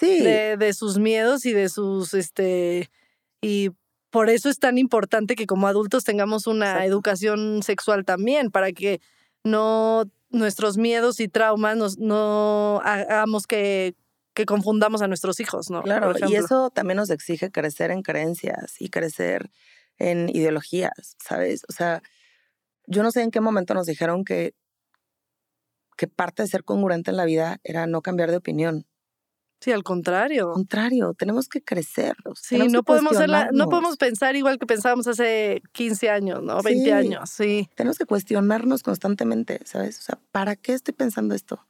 Sí, 0.00 0.20
de, 0.20 0.56
de 0.56 0.72
sus 0.72 0.98
miedos 0.98 1.44
y 1.46 1.52
de 1.52 1.68
sus, 1.68 2.14
este, 2.14 2.90
y 3.40 3.70
por 4.10 4.28
eso 4.30 4.48
es 4.48 4.58
tan 4.58 4.78
importante 4.78 5.36
que 5.36 5.46
como 5.46 5.68
adultos 5.68 6.04
tengamos 6.04 6.46
una 6.46 6.84
educación 6.86 7.62
sexual 7.62 8.04
también, 8.04 8.50
para 8.50 8.72
que 8.72 9.00
no 9.44 10.10
nuestros 10.30 10.78
miedos 10.78 11.20
y 11.20 11.28
traumas 11.28 11.76
nos, 11.76 11.98
no 11.98 12.80
hagamos 12.82 13.46
que, 13.46 13.94
que 14.32 14.46
confundamos 14.46 15.02
a 15.02 15.06
nuestros 15.06 15.38
hijos, 15.38 15.70
¿no? 15.70 15.82
claro. 15.82 16.14
Y 16.26 16.34
eso 16.34 16.70
también 16.70 16.96
nos 16.96 17.10
exige 17.10 17.50
crecer 17.50 17.90
en 17.90 18.02
creencias 18.02 18.80
y 18.80 18.88
crecer 18.88 19.50
en 19.98 20.28
ideologías, 20.34 21.16
¿sabes? 21.22 21.62
O 21.68 21.72
sea, 21.72 22.02
yo 22.90 23.02
no 23.02 23.10
sé 23.10 23.22
en 23.22 23.30
qué 23.30 23.40
momento 23.40 23.72
nos 23.74 23.86
dijeron 23.86 24.24
que, 24.24 24.52
que 25.96 26.06
parte 26.08 26.42
de 26.42 26.48
ser 26.48 26.64
congruente 26.64 27.10
en 27.10 27.16
la 27.16 27.24
vida 27.24 27.58
era 27.62 27.86
no 27.86 28.00
cambiar 28.02 28.30
de 28.30 28.36
opinión. 28.38 28.86
Sí, 29.60 29.72
al 29.72 29.82
contrario. 29.82 30.48
Al 30.48 30.54
contrario, 30.54 31.12
tenemos 31.12 31.46
que 31.46 31.62
crecer. 31.62 32.16
Sí, 32.34 32.56
no 32.70 32.80
que 32.80 32.82
podemos, 32.84 33.14
ser 33.16 33.28
la- 33.28 33.50
no 33.52 33.68
podemos 33.68 33.98
pensar 33.98 34.34
igual 34.34 34.58
que 34.58 34.64
pensábamos 34.66 35.06
hace 35.06 35.60
15 35.72 36.08
años, 36.08 36.42
¿no? 36.42 36.62
20 36.62 36.84
Sí. 36.84 36.90
años, 36.90 37.28
sí. 37.28 37.68
tenemos 37.74 37.98
que 37.98 38.06
cuestionarnos 38.06 38.82
constantemente, 38.82 39.60
¿sabes? 39.66 39.98
O 39.98 40.02
sea, 40.02 40.18
¿para 40.32 40.56
qué 40.56 40.72
estoy 40.72 40.94
pensando 40.94 41.34
esto? 41.34 41.66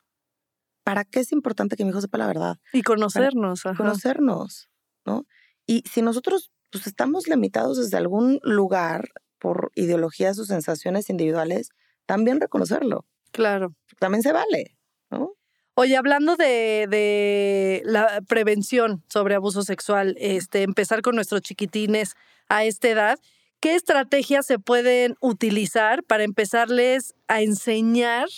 ¿Para 0.84 1.04
qué 1.04 1.18
es 1.20 1.32
importante 1.32 1.74
que 1.76 1.84
mi 1.84 1.90
hijo 1.90 2.00
sepa 2.00 2.18
la 2.18 2.28
verdad? 2.28 2.58
Y 2.72 2.82
conocernos, 2.82 3.66
ajá. 3.66 3.76
Conocernos, 3.76 4.70
¿no? 5.04 5.26
Y 5.66 5.82
si 5.90 6.00
nosotros 6.02 6.52
pues, 6.70 6.86
estamos 6.86 7.26
limitados 7.26 7.76
desde 7.78 7.96
algún 7.96 8.38
lugar 8.44 9.08
por 9.40 9.72
ideologías 9.74 10.38
o 10.38 10.44
sensaciones 10.44 11.10
individuales, 11.10 11.70
también 12.06 12.40
reconocerlo. 12.40 13.06
Claro. 13.32 13.74
También 13.98 14.22
se 14.22 14.32
vale, 14.32 14.76
¿no? 15.10 15.32
Oye, 15.74 15.96
hablando 15.96 16.36
de, 16.36 16.86
de 16.90 17.82
la 17.84 18.20
prevención 18.28 19.02
sobre 19.08 19.34
abuso 19.34 19.62
sexual, 19.62 20.14
este, 20.18 20.62
empezar 20.62 21.00
con 21.00 21.14
nuestros 21.14 21.40
chiquitines 21.40 22.14
a 22.48 22.64
esta 22.64 22.88
edad, 22.88 23.18
¿qué 23.60 23.74
estrategias 23.74 24.46
se 24.46 24.58
pueden 24.58 25.14
utilizar 25.20 26.02
para 26.04 26.24
empezarles 26.24 27.14
a 27.28 27.40
enseñar 27.40 28.28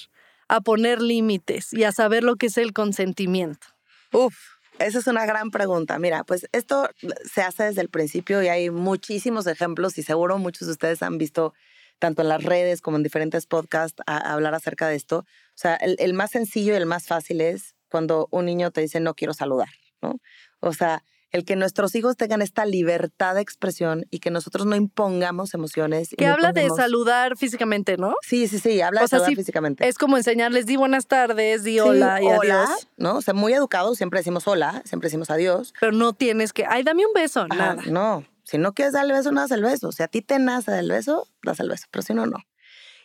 a 0.49 0.61
poner 0.61 1.01
límites 1.01 1.73
y 1.73 1.85
a 1.85 1.93
saber 1.93 2.23
lo 2.23 2.37
que 2.37 2.47
es 2.47 2.59
el 2.59 2.73
consentimiento? 2.73 3.67
Uf, 4.13 4.37
esa 4.79 4.99
es 4.99 5.07
una 5.07 5.27
gran 5.27 5.51
pregunta. 5.51 5.99
Mira, 5.99 6.25
pues 6.25 6.49
esto 6.53 6.89
se 7.31 7.43
hace 7.43 7.65
desde 7.65 7.83
el 7.83 7.89
principio 7.89 8.43
y 8.43 8.49
hay 8.49 8.71
muchísimos 8.71 9.47
ejemplos 9.47 9.99
y 9.99 10.03
seguro 10.03 10.39
muchos 10.39 10.69
de 10.69 10.73
ustedes 10.73 11.03
han 11.03 11.19
visto 11.19 11.55
tanto 11.99 12.23
en 12.23 12.29
las 12.29 12.43
redes 12.43 12.81
como 12.81 12.97
en 12.97 13.03
diferentes 13.03 13.47
podcasts 13.47 14.03
hablar 14.07 14.55
acerca 14.55 14.89
de 14.89 14.97
esto. 14.97 15.19
O 15.19 15.27
sea, 15.55 15.77
el, 15.77 15.97
el 16.01 16.15
más 16.15 16.33
sencillo 16.33 16.73
y 16.73 16.77
el 16.77 16.87
más 16.87 17.07
fácil 17.07 17.41
es 17.41 17.77
cuando 17.89 18.27
un 18.31 18.47
niño 18.47 18.71
te 18.71 18.81
dice 18.81 18.99
no 18.99 19.15
quiero 19.15 19.35
saludar, 19.35 19.69
¿no? 20.01 20.17
O 20.61 20.73
sea, 20.73 21.05
el 21.33 21.45
que 21.45 21.57
nuestros 21.57 21.95
hijos 21.95 22.17
tengan 22.17 22.43
esta 22.43 22.67
libertad 22.67 23.35
de 23.35 23.41
expresión 23.41 24.07
y 24.11 24.21
que 24.21 24.31
nosotros 24.31 24.67
no 24.67 24.77
impongamos 24.77 25.55
emociones. 25.55 26.11
Que 26.17 26.27
no 26.27 26.35
habla 26.35 26.53
de 26.53 26.69
saludar 26.69 27.37
físicamente, 27.37 27.97
¿no? 27.97 28.15
Sí, 28.23 28.47
sí, 28.49 28.59
sí, 28.59 28.81
habla 28.83 29.01
O 29.01 29.05
de 29.05 29.09
sea, 29.09 29.19
saludar 29.19 29.31
sí, 29.31 29.37
físicamente. 29.37 29.89
Es 29.89 29.97
como 29.97 30.17
enseñarles, 30.19 30.67
di 30.67 30.77
buenas 30.77 31.07
tardes, 31.07 31.65
di 31.65 31.73
Sí, 31.73 31.81
hola 31.81 32.23
y 32.23 32.27
hola, 32.27 32.65
adiós. 32.65 32.89
¿no? 32.99 33.17
O 33.17 33.23
sea, 33.23 33.33
muy 33.35 33.55
educados, 33.55 33.97
siempre 33.97 34.21
decimos 34.21 34.47
hola, 34.47 34.83
siempre 34.85 35.07
decimos 35.07 35.31
adiós. 35.31 35.73
Pero 35.81 35.93
no 35.93 36.13
tienes 36.13 36.53
que, 36.53 36.67
ay, 36.67 36.83
dame 36.83 37.07
un 37.07 37.13
beso, 37.15 37.47
Ajá, 37.49 37.75
nada. 37.75 37.83
No, 37.87 38.25
si 38.45 38.59
no 38.59 38.75
quieres 38.75 38.93
darle 38.93 39.15
beso, 39.15 39.33
no 39.33 39.41
das 39.41 39.51
el 39.53 39.63
beso. 39.63 39.91
Si 39.93 40.03
a 40.03 40.09
ti 40.09 40.21
te 40.21 40.39
nace 40.39 40.71
del 40.71 40.91
beso, 40.91 41.29
das 41.43 41.61
el 41.61 41.69
beso, 41.71 41.87
pero 41.91 42.03
si 42.03 42.13
no, 42.13 42.27
no. 42.27 42.39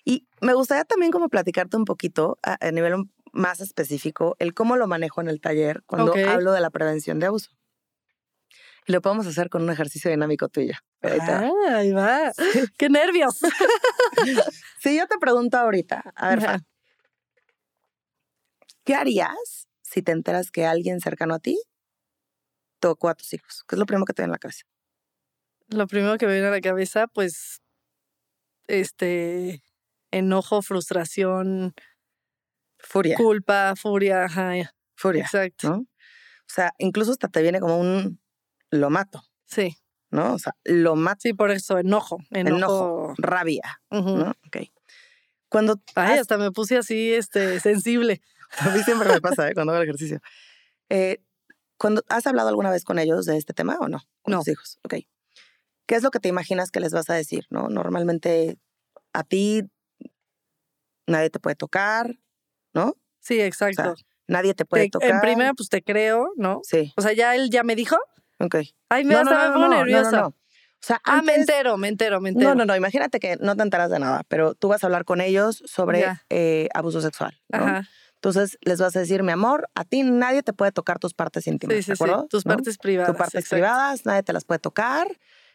Y 0.04 0.28
me 0.42 0.54
gustaría 0.54 0.84
también 0.84 1.12
como 1.12 1.30
platicarte 1.30 1.78
un 1.78 1.86
poquito 1.86 2.40
a, 2.44 2.58
a 2.66 2.72
nivel 2.72 2.96
más 3.32 3.62
específico 3.62 4.36
el 4.40 4.54
cómo 4.54 4.76
lo 4.76 4.88
manejo 4.88 5.22
en 5.22 5.30
el 5.30 5.40
taller 5.40 5.84
cuando 5.86 6.14
hablo 6.28 6.52
de 6.52 6.62
la 6.62 6.70
prevención 6.70 7.20
de 7.20 7.28
abuso. 7.28 7.52
Y 8.88 8.94
lo 8.94 9.02
podemos 9.02 9.28
hacer 9.28 9.50
con 9.50 9.64
un 9.64 9.70
ejercicio 9.70 10.10
dinámico 10.10 10.48
tuyo. 10.48 10.74
Ahí 11.02 11.20
te 11.20 11.32
va. 11.32 11.40
Ah, 11.70 11.76
ahí 11.78 11.92
va. 11.92 12.32
¡Qué 12.78 12.90
nervios! 12.90 13.40
Si 14.80 14.96
yo 14.98 15.06
te 15.08 15.18
pregunto 15.18 15.58
ahorita, 15.58 16.14
a 16.16 16.30
ver, 16.30 16.42
Fa. 16.42 16.60
¿qué 18.86 18.96
harías 18.96 19.68
si 19.82 20.02
te 20.02 20.12
enteras 20.12 20.52
que 20.52 20.66
alguien 20.66 21.02
cercano 21.02 21.34
a 21.36 21.40
ti 21.40 21.60
tocó 22.80 23.10
a 23.10 23.16
tus 23.16 23.34
hijos? 23.34 23.64
¿Qué 23.68 23.76
es 23.76 23.80
lo 23.80 23.86
primero 23.86 24.06
que 24.06 24.14
te 24.14 24.22
viene 24.22 24.30
en 24.30 24.32
la 24.34 24.38
cabeza? 24.40 24.64
Lo 25.68 25.88
primero 25.88 26.18
que 26.18 26.26
me 26.28 26.34
viene 26.34 26.48
a 26.48 26.52
la 26.52 26.62
cabeza, 26.62 27.08
pues, 27.08 27.62
este, 28.68 29.64
enojo, 30.12 30.62
frustración, 30.62 31.74
Furia. 32.80 33.18
culpa, 33.18 33.74
furia, 33.76 34.26
ajá, 34.26 34.54
Furia. 34.96 35.24
exacto. 35.24 35.70
¿no? 35.70 35.76
O 35.80 36.50
sea, 36.50 36.72
incluso 36.78 37.12
hasta 37.12 37.28
te 37.28 37.42
viene 37.42 37.60
como 37.60 37.78
un 37.80 38.22
lo 38.72 38.90
mato, 38.90 39.24
Sí, 39.46 39.78
¿no? 40.12 40.34
O 40.34 40.40
sea, 40.40 40.54
lo 40.66 40.96
mato, 40.96 41.20
sí, 41.22 41.34
por 41.34 41.52
eso, 41.52 41.78
enojo, 41.80 42.18
enojo. 42.32 42.58
enojo, 42.58 43.14
rabia. 43.18 43.82
¿no? 43.92 44.32
Ok. 44.48 44.58
Cuando 45.50 45.80
Ay, 45.96 46.14
has- 46.16 46.22
hasta 46.22 46.38
me 46.38 46.52
puse 46.52 46.78
así, 46.78 47.14
este, 47.14 47.60
sensible. 47.62 48.22
a 48.60 48.70
mí 48.70 48.84
siempre 48.84 49.10
me 49.10 49.22
pasa 49.22 49.50
¿eh? 49.50 49.54
cuando 49.54 49.72
hago 49.74 49.82
el 49.82 49.88
ejercicio. 49.88 50.20
Eh, 50.90 51.22
cuando 51.78 52.04
has 52.10 52.26
hablado 52.28 52.50
alguna 52.50 52.72
vez 52.72 52.84
con 52.84 53.00
ellos 53.00 53.26
de 53.26 53.38
este 53.38 53.54
tema 53.54 53.78
o 53.80 53.88
no? 53.88 54.00
Con 54.22 54.34
No. 54.34 54.40
tus 54.40 54.50
hijos. 54.50 54.80
Ok. 54.84 54.96
¿Qué 55.86 55.96
es 55.96 56.04
lo 56.04 56.12
que 56.12 56.20
te 56.20 56.28
imaginas 56.28 56.70
que 56.72 56.80
les 56.82 56.92
vas 56.92 57.10
a 57.10 57.14
decir? 57.14 57.46
¿No? 57.50 57.70
Normalmente 57.70 58.58
a 59.14 59.24
ti 59.24 59.64
nadie 61.08 61.30
te 61.30 61.40
puede 61.40 61.56
tocar, 61.56 62.16
¿no? 62.74 62.96
Sí, 63.20 63.40
exacto. 63.40 63.96
Nadie 64.28 64.54
te 64.54 64.66
puede 64.66 64.86
Te- 64.86 64.90
tocar. 64.92 65.10
en 65.10 65.22
primera, 65.22 65.54
pues 65.54 65.70
te 65.70 65.82
creo, 65.82 66.28
¿no? 66.36 66.60
Sí, 66.64 66.94
O 66.98 67.02
sea, 67.02 67.14
ya 67.14 67.36
él 67.36 67.50
ya 67.50 67.64
me 67.64 67.76
dijo. 67.76 67.96
Ok. 68.40 68.56
Ay, 68.90 69.04
me, 69.06 69.16
hasta 69.16 69.48
me 69.50 69.54
pongo 69.54 69.68
nerviosa. 69.70 70.28
O 70.28 70.34
sea, 70.80 71.02
Ah, 71.06 71.22
me 71.24 71.34
entero, 71.36 71.76
me 71.78 71.88
entero, 71.88 72.22
me 72.22 72.30
entero. 72.30 72.50
No, 72.50 72.56
no, 72.56 72.66
no. 72.66 72.76
Imagínate 72.76 73.20
que 73.20 73.36
no 73.38 73.56
te 73.56 73.64
enteras 73.64 73.90
de 73.90 74.00
nada, 74.00 74.24
pero 74.28 74.54
tú 74.54 74.68
vas 74.68 74.84
a 74.84 74.88
hablar 74.88 75.06
con 75.06 75.22
ellos 75.22 75.64
sobre 75.66 76.06
eh, 76.30 76.70
abuso 76.74 77.02
sexual. 77.02 77.40
¿no? 77.50 77.58
Ajá. 77.60 77.90
Entonces 78.16 78.58
les 78.62 78.80
vas 78.80 78.96
a 78.96 79.00
decir, 79.00 79.24
mi 79.24 79.32
amor, 79.32 79.70
a 79.76 79.84
ti 79.86 80.04
nadie 80.04 80.44
te 80.44 80.54
puede 80.54 80.72
tocar 80.72 81.00
tus 81.00 81.14
partes 81.14 81.46
íntimas, 81.48 81.76
Sí, 81.78 81.84
sí, 81.84 81.92
¿de 81.92 81.96
sí. 81.96 82.04
acuerdo? 82.04 82.28
Tus 82.28 82.46
¿No? 82.46 82.56
partes 82.56 82.78
privadas. 82.78 83.12
Tus 83.12 83.18
partes 83.18 83.36
exacto. 83.36 83.56
privadas, 83.56 84.06
nadie 84.06 84.24
te 84.24 84.34
las 84.34 84.46
puede 84.46 84.60
tocar. 84.60 85.08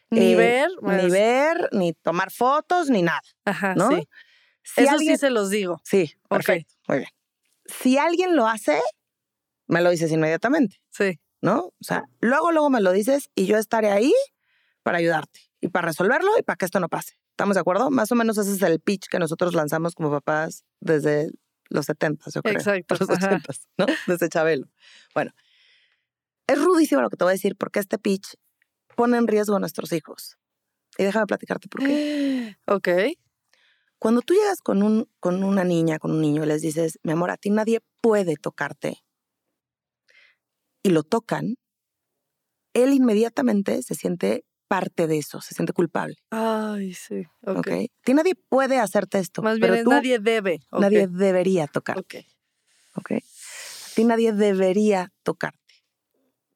Ni 0.09 0.33
eh, 0.33 0.35
ver. 0.35 0.69
Ni 0.69 0.77
pues, 0.81 1.11
ver, 1.11 1.69
ni 1.71 1.93
tomar 1.93 2.29
fotos, 2.31 2.89
ni 2.89 3.01
nada, 3.01 3.21
Ajá, 3.45 3.75
¿no? 3.75 3.89
sí. 3.89 4.07
Si 4.61 4.81
Eso 4.83 4.91
alguien- 4.91 5.15
sí 5.15 5.19
se 5.19 5.29
los 5.29 5.49
digo. 5.49 5.81
Sí, 5.83 6.13
perfecto, 6.29 6.73
muy 6.87 6.99
bien. 6.99 7.09
Si 7.65 7.97
alguien 7.97 8.35
lo 8.35 8.45
hace, 8.47 8.79
me 9.67 9.81
lo 9.81 9.89
dices 9.89 10.11
inmediatamente, 10.11 10.77
Sí. 10.91 11.19
¿No? 11.43 11.65
O 11.65 11.83
sea, 11.83 12.05
luego, 12.21 12.53
luego 12.53 12.69
me 12.69 12.79
lo 12.79 12.93
dices 12.93 13.29
y 13.35 13.45
yo 13.45 13.57
estaré 13.57 13.91
ahí 13.91 14.13
para 14.81 14.97
ayudarte 14.99 15.41
y 15.59 15.67
para 15.67 15.89
resolverlo 15.89 16.31
y 16.39 16.41
para 16.41 16.55
que 16.55 16.65
esto 16.65 16.79
no 16.79 16.87
pase. 16.87 17.19
¿Estamos 17.31 17.55
de 17.55 17.59
acuerdo? 17.59 17.91
Más 17.91 18.11
o 18.13 18.15
menos 18.15 18.37
ese 18.37 18.53
es 18.53 18.61
el 18.61 18.79
pitch 18.79 19.07
que 19.09 19.19
nosotros 19.19 19.53
lanzamos 19.53 19.93
como 19.93 20.09
papás 20.09 20.63
desde 20.79 21.31
los 21.69 21.85
70, 21.85 22.31
yo 22.33 22.41
creo. 22.41 22.55
Exacto, 22.55 22.95
Los 22.97 23.09
ajá. 23.09 23.27
80, 23.27 23.53
¿no? 23.77 23.85
Desde 24.07 24.29
Chabelo. 24.29 24.69
Bueno, 25.13 25.31
es 26.47 26.63
rudísimo 26.63 27.01
lo 27.01 27.09
que 27.09 27.17
te 27.17 27.25
voy 27.25 27.31
a 27.31 27.33
decir 27.33 27.57
porque 27.57 27.79
este 27.79 27.97
pitch 27.97 28.35
pone 28.95 29.17
en 29.17 29.27
riesgo 29.27 29.57
a 29.57 29.59
nuestros 29.59 29.91
hijos. 29.91 30.37
Y 30.97 31.03
déjame 31.03 31.25
platicarte 31.25 31.67
por 31.67 31.81
qué. 31.81 32.55
Ok. 32.67 32.87
Cuando 33.99 34.21
tú 34.21 34.33
llegas 34.33 34.61
con, 34.61 34.81
un, 34.81 35.09
con 35.19 35.43
una 35.43 35.65
niña, 35.65 35.99
con 35.99 36.11
un 36.11 36.21
niño 36.21 36.43
y 36.43 36.47
les 36.47 36.61
dices, 36.61 36.99
mi 37.03 37.11
amor, 37.11 37.31
a 37.31 37.37
ti 37.37 37.49
nadie 37.49 37.79
puede 38.01 38.35
tocarte, 38.35 39.03
y 40.83 40.89
lo 40.89 41.03
tocan, 41.03 41.55
él 42.73 42.93
inmediatamente 42.93 43.81
se 43.83 43.95
siente 43.95 44.45
parte 44.67 45.07
de 45.07 45.17
eso, 45.19 45.41
se 45.41 45.53
siente 45.53 45.73
culpable. 45.73 46.15
Ay, 46.31 46.93
sí. 46.93 47.23
Ok. 47.45 47.57
¿ok? 47.57 47.67
A 47.67 48.03
ti 48.03 48.13
nadie 48.13 48.33
puede 48.49 48.79
hacerte 48.79 49.19
esto. 49.19 49.41
Más 49.43 49.59
pero 49.59 49.73
bien 49.73 49.83
tú, 49.85 49.91
nadie 49.91 50.19
debe. 50.19 50.59
Ok. 50.71 50.81
nadie 50.81 51.07
debería 51.07 51.67
tocar. 51.67 51.99
Ok. 51.99 52.15
¿ok? 52.95 53.11
A 53.11 53.95
ti 53.95 54.03
nadie 54.05 54.33
debería 54.33 55.11
tocarte. 55.23 55.59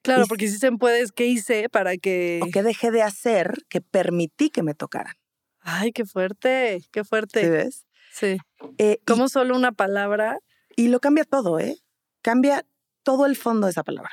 Claro, 0.01 0.23
Y- 0.23 0.27
porque 0.27 0.47
si 0.47 0.57
se 0.57 0.71
puede, 0.71 1.01
es 1.01 1.11
¿qué 1.11 1.25
hice 1.27 1.69
para 1.69 1.97
que. 1.97 2.39
O 2.43 2.49
que 2.51 2.63
dejé 2.63 2.91
de 2.91 3.03
hacer 3.03 3.53
que 3.69 3.81
permití 3.81 4.49
que 4.49 4.63
me 4.63 4.73
tocaran. 4.73 5.15
Ay, 5.59 5.91
qué 5.91 6.05
fuerte, 6.05 6.81
qué 6.91 7.03
¿Sí 7.03 7.07
fuerte. 7.09 7.49
ves? 7.49 7.85
Sí. 8.13 8.37
Eh, 8.77 8.99
Como 9.05 9.27
solo 9.29 9.55
una 9.55 9.73
palabra. 9.73 10.39
Y 10.75 10.87
lo 10.87 10.99
cambia 10.99 11.23
todo, 11.25 11.59
¿eh? 11.59 11.75
Cambia 12.21 12.65
todo 13.07 13.25
el 13.25 13.37
fondo 13.37 13.67
de 13.67 13.71
esa 13.71 13.83
palabra. 13.83 14.11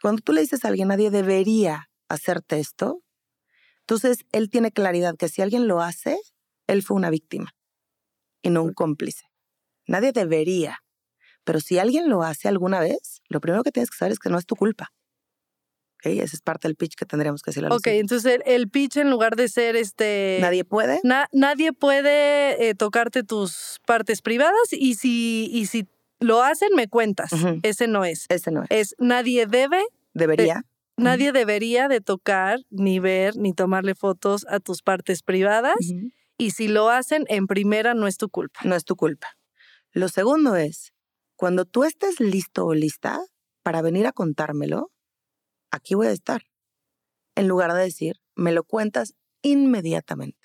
Cuando 0.00 0.22
tú 0.22 0.32
le 0.32 0.42
dices 0.42 0.64
a 0.64 0.68
alguien, 0.68 0.86
nadie 0.86 1.10
debería 1.10 1.90
hacerte 2.08 2.60
esto, 2.60 3.02
entonces 3.80 4.18
él 4.30 4.48
tiene 4.48 4.70
claridad 4.70 5.16
que 5.16 5.28
si 5.28 5.42
alguien 5.42 5.66
lo 5.66 5.80
hace, 5.80 6.16
él 6.68 6.84
fue 6.84 6.96
una 6.96 7.10
víctima 7.10 7.50
y 8.40 8.50
no 8.50 8.62
un 8.62 8.74
cómplice. 8.74 9.24
Nadie 9.88 10.12
debería. 10.12 10.78
Pero 11.42 11.58
si 11.58 11.80
alguien 11.80 12.08
lo 12.08 12.22
hace 12.22 12.46
alguna 12.46 12.78
vez, 12.78 13.22
lo 13.28 13.40
primero 13.40 13.64
que 13.64 13.72
tienes 13.72 13.90
que 13.90 13.96
saber 13.96 14.12
es 14.12 14.20
que 14.20 14.30
no 14.30 14.38
es 14.38 14.46
tu 14.46 14.54
culpa. 14.54 14.92
¿Ok? 15.96 16.06
Ese 16.06 16.36
es 16.36 16.42
parte 16.42 16.68
del 16.68 16.76
pitch 16.76 16.94
que 16.94 17.06
tendríamos 17.06 17.42
que 17.42 17.60
los 17.60 17.72
Ok, 17.72 17.88
entonces 17.88 18.34
el, 18.34 18.42
el 18.46 18.70
pitch 18.70 18.98
en 18.98 19.10
lugar 19.10 19.34
de 19.34 19.48
ser 19.48 19.74
este. 19.74 20.38
Nadie 20.40 20.64
puede. 20.64 21.00
Na- 21.02 21.28
nadie 21.32 21.72
puede 21.72 22.68
eh, 22.68 22.74
tocarte 22.76 23.24
tus 23.24 23.80
partes 23.84 24.22
privadas 24.22 24.72
y 24.72 24.94
si, 24.94 25.50
y 25.52 25.66
si 25.66 25.88
lo 26.22 26.42
hacen, 26.42 26.70
me 26.74 26.88
cuentas. 26.88 27.30
Ese 27.62 27.86
no 27.86 28.04
es. 28.04 28.26
Ese 28.28 28.50
no 28.50 28.62
es. 28.62 28.68
Es 28.70 28.94
nadie 28.98 29.46
debe, 29.46 29.82
Debería. 30.14 30.64
nadie 30.96 31.32
debería 31.32 31.88
de 31.88 32.00
tocar, 32.00 32.60
ni 32.70 32.98
ver, 32.98 33.36
ni 33.36 33.52
tomarle 33.52 33.94
fotos 33.94 34.46
a 34.48 34.60
tus 34.60 34.82
partes 34.82 35.22
privadas. 35.22 35.76
Y 36.38 36.50
si 36.52 36.68
lo 36.68 36.88
hacen, 36.88 37.24
en 37.28 37.46
primera 37.46 37.94
no 37.94 38.06
es 38.06 38.16
tu 38.16 38.28
culpa. 38.28 38.60
no 38.64 38.74
es 38.74 38.84
tu 38.84 38.96
culpa. 38.96 39.36
Lo 39.92 40.08
segundo 40.08 40.56
es, 40.56 40.92
cuando 41.36 41.64
tú 41.64 41.84
estés 41.84 42.18
listo 42.20 42.64
o 42.66 42.74
lista 42.74 43.20
para 43.62 43.82
venir 43.82 44.06
a 44.06 44.12
contármelo, 44.12 44.90
aquí 45.70 45.94
voy 45.94 46.06
a 46.06 46.12
estar. 46.12 46.42
En 47.34 47.48
lugar 47.48 47.72
de 47.74 47.82
decir, 47.82 48.16
me 48.34 48.52
lo 48.52 48.64
cuentas 48.64 49.14
inmediatamente. 49.42 50.41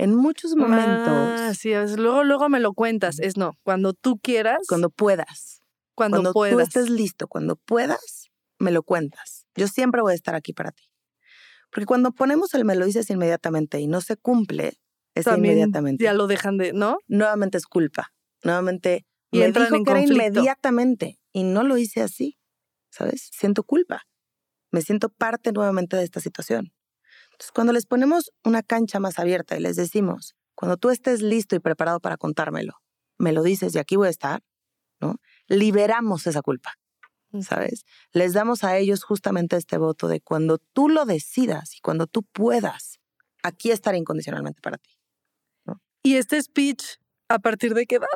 En 0.00 0.14
muchos 0.14 0.56
momentos, 0.56 1.08
Ah, 1.08 1.52
sí, 1.54 1.68
veces 1.74 1.98
luego, 1.98 2.24
luego 2.24 2.48
me 2.48 2.58
lo 2.58 2.72
cuentas. 2.72 3.18
Es 3.18 3.36
no, 3.36 3.58
cuando 3.62 3.92
tú 3.92 4.18
quieras, 4.18 4.60
cuando 4.66 4.88
puedas, 4.88 5.62
cuando, 5.94 6.16
cuando 6.16 6.32
puedas. 6.32 6.54
tú 6.54 6.60
estés 6.60 6.88
listo, 6.88 7.28
cuando 7.28 7.56
puedas, 7.56 8.30
me 8.58 8.70
lo 8.70 8.82
cuentas. 8.82 9.46
Yo 9.54 9.68
siempre 9.68 10.00
voy 10.00 10.12
a 10.12 10.14
estar 10.14 10.34
aquí 10.34 10.54
para 10.54 10.70
ti. 10.70 10.84
Porque 11.70 11.84
cuando 11.84 12.12
ponemos 12.12 12.54
el 12.54 12.64
me 12.64 12.76
lo 12.76 12.86
dices 12.86 13.10
inmediatamente 13.10 13.78
y 13.78 13.88
no 13.88 14.00
se 14.00 14.16
cumple, 14.16 14.80
es 15.14 15.26
También 15.26 15.52
inmediatamente. 15.52 16.02
Ya 16.02 16.14
lo 16.14 16.26
dejan 16.28 16.56
de, 16.56 16.72
¿no? 16.72 16.96
nuevamente 17.06 17.58
es 17.58 17.66
culpa. 17.66 18.14
Nuevamente 18.42 19.04
Y 19.30 19.40
me 19.40 19.52
dijo 19.52 19.74
en 19.74 19.84
que 19.84 19.90
era 19.90 20.02
inmediatamente 20.02 21.20
y 21.30 21.42
no 21.42 21.62
lo 21.62 21.76
hice 21.76 22.00
así, 22.00 22.38
¿sabes? 22.88 23.28
Siento 23.32 23.64
culpa. 23.64 24.04
Me 24.72 24.80
siento 24.80 25.10
parte 25.10 25.52
nuevamente 25.52 25.98
de 25.98 26.04
esta 26.04 26.20
situación. 26.20 26.72
Entonces, 27.40 27.52
cuando 27.52 27.72
les 27.72 27.86
ponemos 27.86 28.32
una 28.44 28.62
cancha 28.62 29.00
más 29.00 29.18
abierta 29.18 29.56
y 29.56 29.60
les 29.60 29.76
decimos, 29.76 30.34
cuando 30.54 30.76
tú 30.76 30.90
estés 30.90 31.22
listo 31.22 31.56
y 31.56 31.58
preparado 31.58 31.98
para 31.98 32.18
contármelo, 32.18 32.74
me 33.16 33.32
lo 33.32 33.42
dices 33.42 33.74
y 33.74 33.78
aquí 33.78 33.96
voy 33.96 34.08
a 34.08 34.10
estar, 34.10 34.42
¿no? 35.00 35.16
Liberamos 35.48 36.26
esa 36.26 36.42
culpa, 36.42 36.74
¿sabes? 37.40 37.86
Les 38.12 38.34
damos 38.34 38.62
a 38.62 38.76
ellos 38.76 39.04
justamente 39.04 39.56
este 39.56 39.78
voto 39.78 40.06
de 40.06 40.20
cuando 40.20 40.58
tú 40.58 40.90
lo 40.90 41.06
decidas 41.06 41.74
y 41.76 41.80
cuando 41.80 42.06
tú 42.06 42.24
puedas, 42.24 43.00
aquí 43.42 43.70
estaré 43.70 43.96
incondicionalmente 43.96 44.60
para 44.60 44.76
ti. 44.76 44.90
Y 46.02 46.16
este 46.16 46.42
speech, 46.42 46.98
¿a 47.30 47.38
partir 47.38 47.72
de 47.72 47.86
qué 47.86 47.94
edad? 47.96 48.08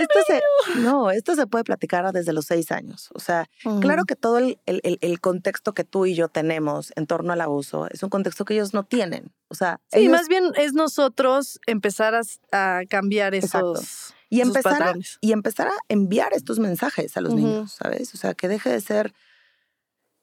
Esto 0.00 0.18
se, 0.26 0.40
no, 0.80 1.10
esto 1.10 1.34
se 1.34 1.46
puede 1.46 1.64
platicar 1.64 2.10
desde 2.12 2.32
los 2.32 2.46
seis 2.46 2.70
años. 2.72 3.08
O 3.14 3.18
sea, 3.20 3.46
claro 3.80 4.04
que 4.04 4.16
todo 4.16 4.38
el, 4.38 4.58
el- 4.66 4.98
el- 5.00 5.20
contexto 5.20 5.72
que 5.74 5.84
tú 5.84 6.06
y 6.06 6.14
yo 6.14 6.28
tenemos 6.28 6.92
en 6.96 7.06
torno 7.06 7.32
al 7.32 7.40
abuso 7.40 7.88
es 7.90 8.02
un 8.02 8.10
contexto 8.10 8.44
que 8.44 8.54
ellos 8.54 8.74
no 8.74 8.84
tienen. 8.84 9.32
O 9.48 9.54
sea, 9.54 9.80
Sí, 9.92 10.00
ellos- 10.00 10.12
más 10.12 10.28
bien 10.28 10.44
es 10.56 10.72
nosotros 10.74 11.58
empezar 11.66 12.14
a, 12.14 12.20
a 12.52 12.82
cambiar 12.88 13.34
Exacto. 13.34 13.74
esos, 13.74 14.14
y 14.28 14.40
esos 14.40 14.56
empezar, 14.56 14.82
a, 14.82 14.94
y 15.20 15.32
empezar 15.32 15.68
a 15.68 15.74
enviar 15.88 16.32
estos 16.32 16.58
mensajes 16.58 17.16
a 17.16 17.20
los 17.20 17.34
niños, 17.34 17.72
¿sabes? 17.72 18.12
O 18.14 18.16
sea, 18.16 18.34
que 18.34 18.48
deje 18.48 18.70
de 18.70 18.80
ser, 18.80 19.14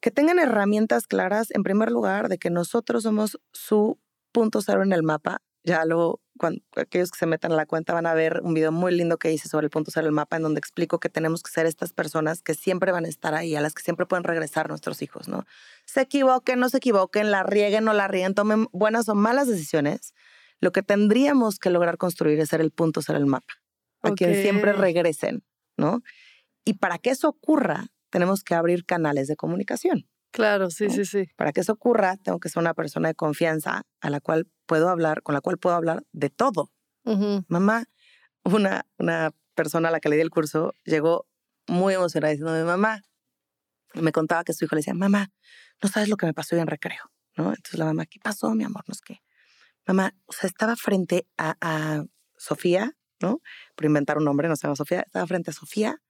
que 0.02 0.12
tengan 0.12 0.40
herramientas 0.40 1.08
claras, 1.08 1.48
en 1.52 1.64
primer 1.64 1.90
lugar, 1.92 2.28
de 2.30 2.38
que 2.38 2.50
nosotros 2.50 3.04
somos 3.04 3.40
su 3.54 3.98
punto 4.34 4.62
cero 4.62 4.84
en 4.84 4.92
el 4.94 5.04
mapa. 5.04 5.42
Ya 5.66 5.86
luego, 5.86 6.22
cuando 6.38 6.62
aquellos 6.76 7.10
que 7.10 7.18
se 7.18 7.26
metan 7.26 7.54
a 7.54 7.56
la 7.56 7.66
cuenta 7.66 7.94
van 7.94 8.06
a 8.06 8.14
ver 8.14 8.42
un 8.44 8.54
video 8.54 8.72
muy 8.72 8.94
lindo 8.94 9.18
que 9.18 9.32
hice 9.32 9.48
sobre 9.48 9.66
el 9.66 9.70
punto 9.70 9.92
cero 9.92 10.06
del 10.06 10.14
mapa, 10.14 10.36
en 10.36 10.44
donde 10.44 10.60
explico 10.60 11.00
que 11.00 11.10
tenemos 11.10 11.42
que 11.42 11.52
ser 11.52 11.66
estas 11.66 11.94
personas 11.94 12.42
que 12.42 12.54
siempre 12.54 12.92
van 12.92 13.06
a 13.06 13.08
estar 13.08 13.34
ahí, 13.34 13.56
a 13.56 13.62
las 13.62 13.74
que 13.74 13.82
siempre 13.82 14.06
pueden 14.06 14.26
regresar 14.26 14.68
nuestros 14.68 15.02
hijos, 15.02 15.28
¿no? 15.30 15.46
Se 15.86 16.02
equivoquen, 16.02 16.60
no 16.60 16.68
se 16.68 16.78
equivoquen, 16.78 17.32
la 17.32 17.44
rieguen, 17.44 17.86
no 17.86 17.94
la 17.94 18.10
rieguen, 18.10 18.34
tomen 18.34 18.68
buenas 18.74 19.08
o 19.08 19.16
malas 19.16 19.48
decisiones. 19.48 20.14
Lo 20.60 20.72
que 20.72 20.84
tendríamos 20.84 21.60
que 21.60 21.70
lograr 21.70 21.98
construir 21.98 22.40
es 22.40 22.50
ser 22.50 22.60
el 22.60 22.72
punto 22.72 23.02
cero 23.02 23.20
del 23.20 23.28
mapa, 23.28 23.54
a 24.02 24.12
quien 24.12 24.34
siempre 24.36 24.74
regresen, 24.74 25.44
¿no? 25.78 26.02
Y 26.66 26.74
para 26.74 26.98
que 26.98 27.12
eso 27.12 27.30
ocurra, 27.30 27.88
tenemos 28.10 28.44
que 28.44 28.56
abrir 28.56 28.86
canales 28.86 29.28
de 29.28 29.36
comunicación. 29.36 30.08
Claro, 30.34 30.72
sí, 30.72 30.88
¿no? 30.88 30.94
sí, 30.94 31.06
sí. 31.06 31.30
Para 31.38 31.54
que 31.54 31.62
eso 31.62 31.74
ocurra, 31.74 32.18
tengo 32.18 32.40
que 32.40 32.50
ser 32.50 32.60
una 32.60 32.74
persona 32.74 33.08
de 33.10 33.16
confianza 33.16 33.84
a 34.02 34.10
la 34.10 34.20
cual 34.20 34.48
puedo 34.66 34.90
hablar, 34.90 35.22
con 35.22 35.34
la 35.34 35.42
cual 35.42 35.60
puedo 35.60 35.76
hablar 35.76 36.04
de 36.12 36.32
todo. 36.32 36.72
Mamá, 37.48 37.86
una, 38.44 38.88
una 38.98 39.32
persona 39.54 39.90
a 39.90 39.92
la 39.92 40.00
que 40.00 40.10
le 40.10 40.16
di 40.16 40.22
el 40.24 40.32
curso 40.32 40.74
llegó 40.86 41.28
muy 41.68 41.94
emocionada 41.94 42.32
diciendo, 42.32 42.54
mi 42.54 42.64
mamá, 42.64 43.04
me 43.94 44.12
contaba 44.12 44.44
que 44.44 44.54
su 44.54 44.66
hijo 44.66 44.76
le 44.76 44.80
decía, 44.80 44.96
mamá, 44.96 45.32
no 45.84 45.88
sabes 45.88 46.10
lo 46.10 46.18
que 46.18 46.26
me 46.26 46.34
pasó 46.34 46.56
hoy 46.56 46.62
en 46.62 46.68
recreo, 46.68 47.12
¿no? 47.38 47.50
Entonces 47.50 47.78
la 47.78 47.86
mamá, 47.86 48.08
¿qué 48.08 48.20
pasó, 48.20 48.56
mi 48.56 48.64
amor? 48.64 48.84
No 48.88 48.94
es 48.94 49.02
que, 49.02 49.22
mamá, 49.86 50.16
o 50.26 50.34
sea, 50.34 50.48
estaba 50.48 50.76
frente 50.76 51.28
a, 51.38 51.58
a 51.62 52.06
Sofía, 52.38 52.98
¿no? 53.22 53.40
Por 53.76 53.86
inventar 53.86 54.18
un 54.18 54.26
nombre, 54.26 54.48
no 54.48 54.56
se 54.56 54.64
llama 54.64 54.76
Sofía, 54.76 55.02
estaba 55.02 55.28
frente 55.28 55.52
a 55.52 55.54
Sofía 55.54 56.02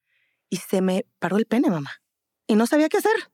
y 0.49 0.57
se 0.57 0.81
me 0.81 1.05
paró 1.19 1.35
el 1.35 1.45
pene, 1.45 1.69
mamá. 1.69 1.91
Y 2.47 2.55
no 2.55 2.67
sabía 2.67 2.87
qué 2.87 2.97
hacer. 2.97 3.32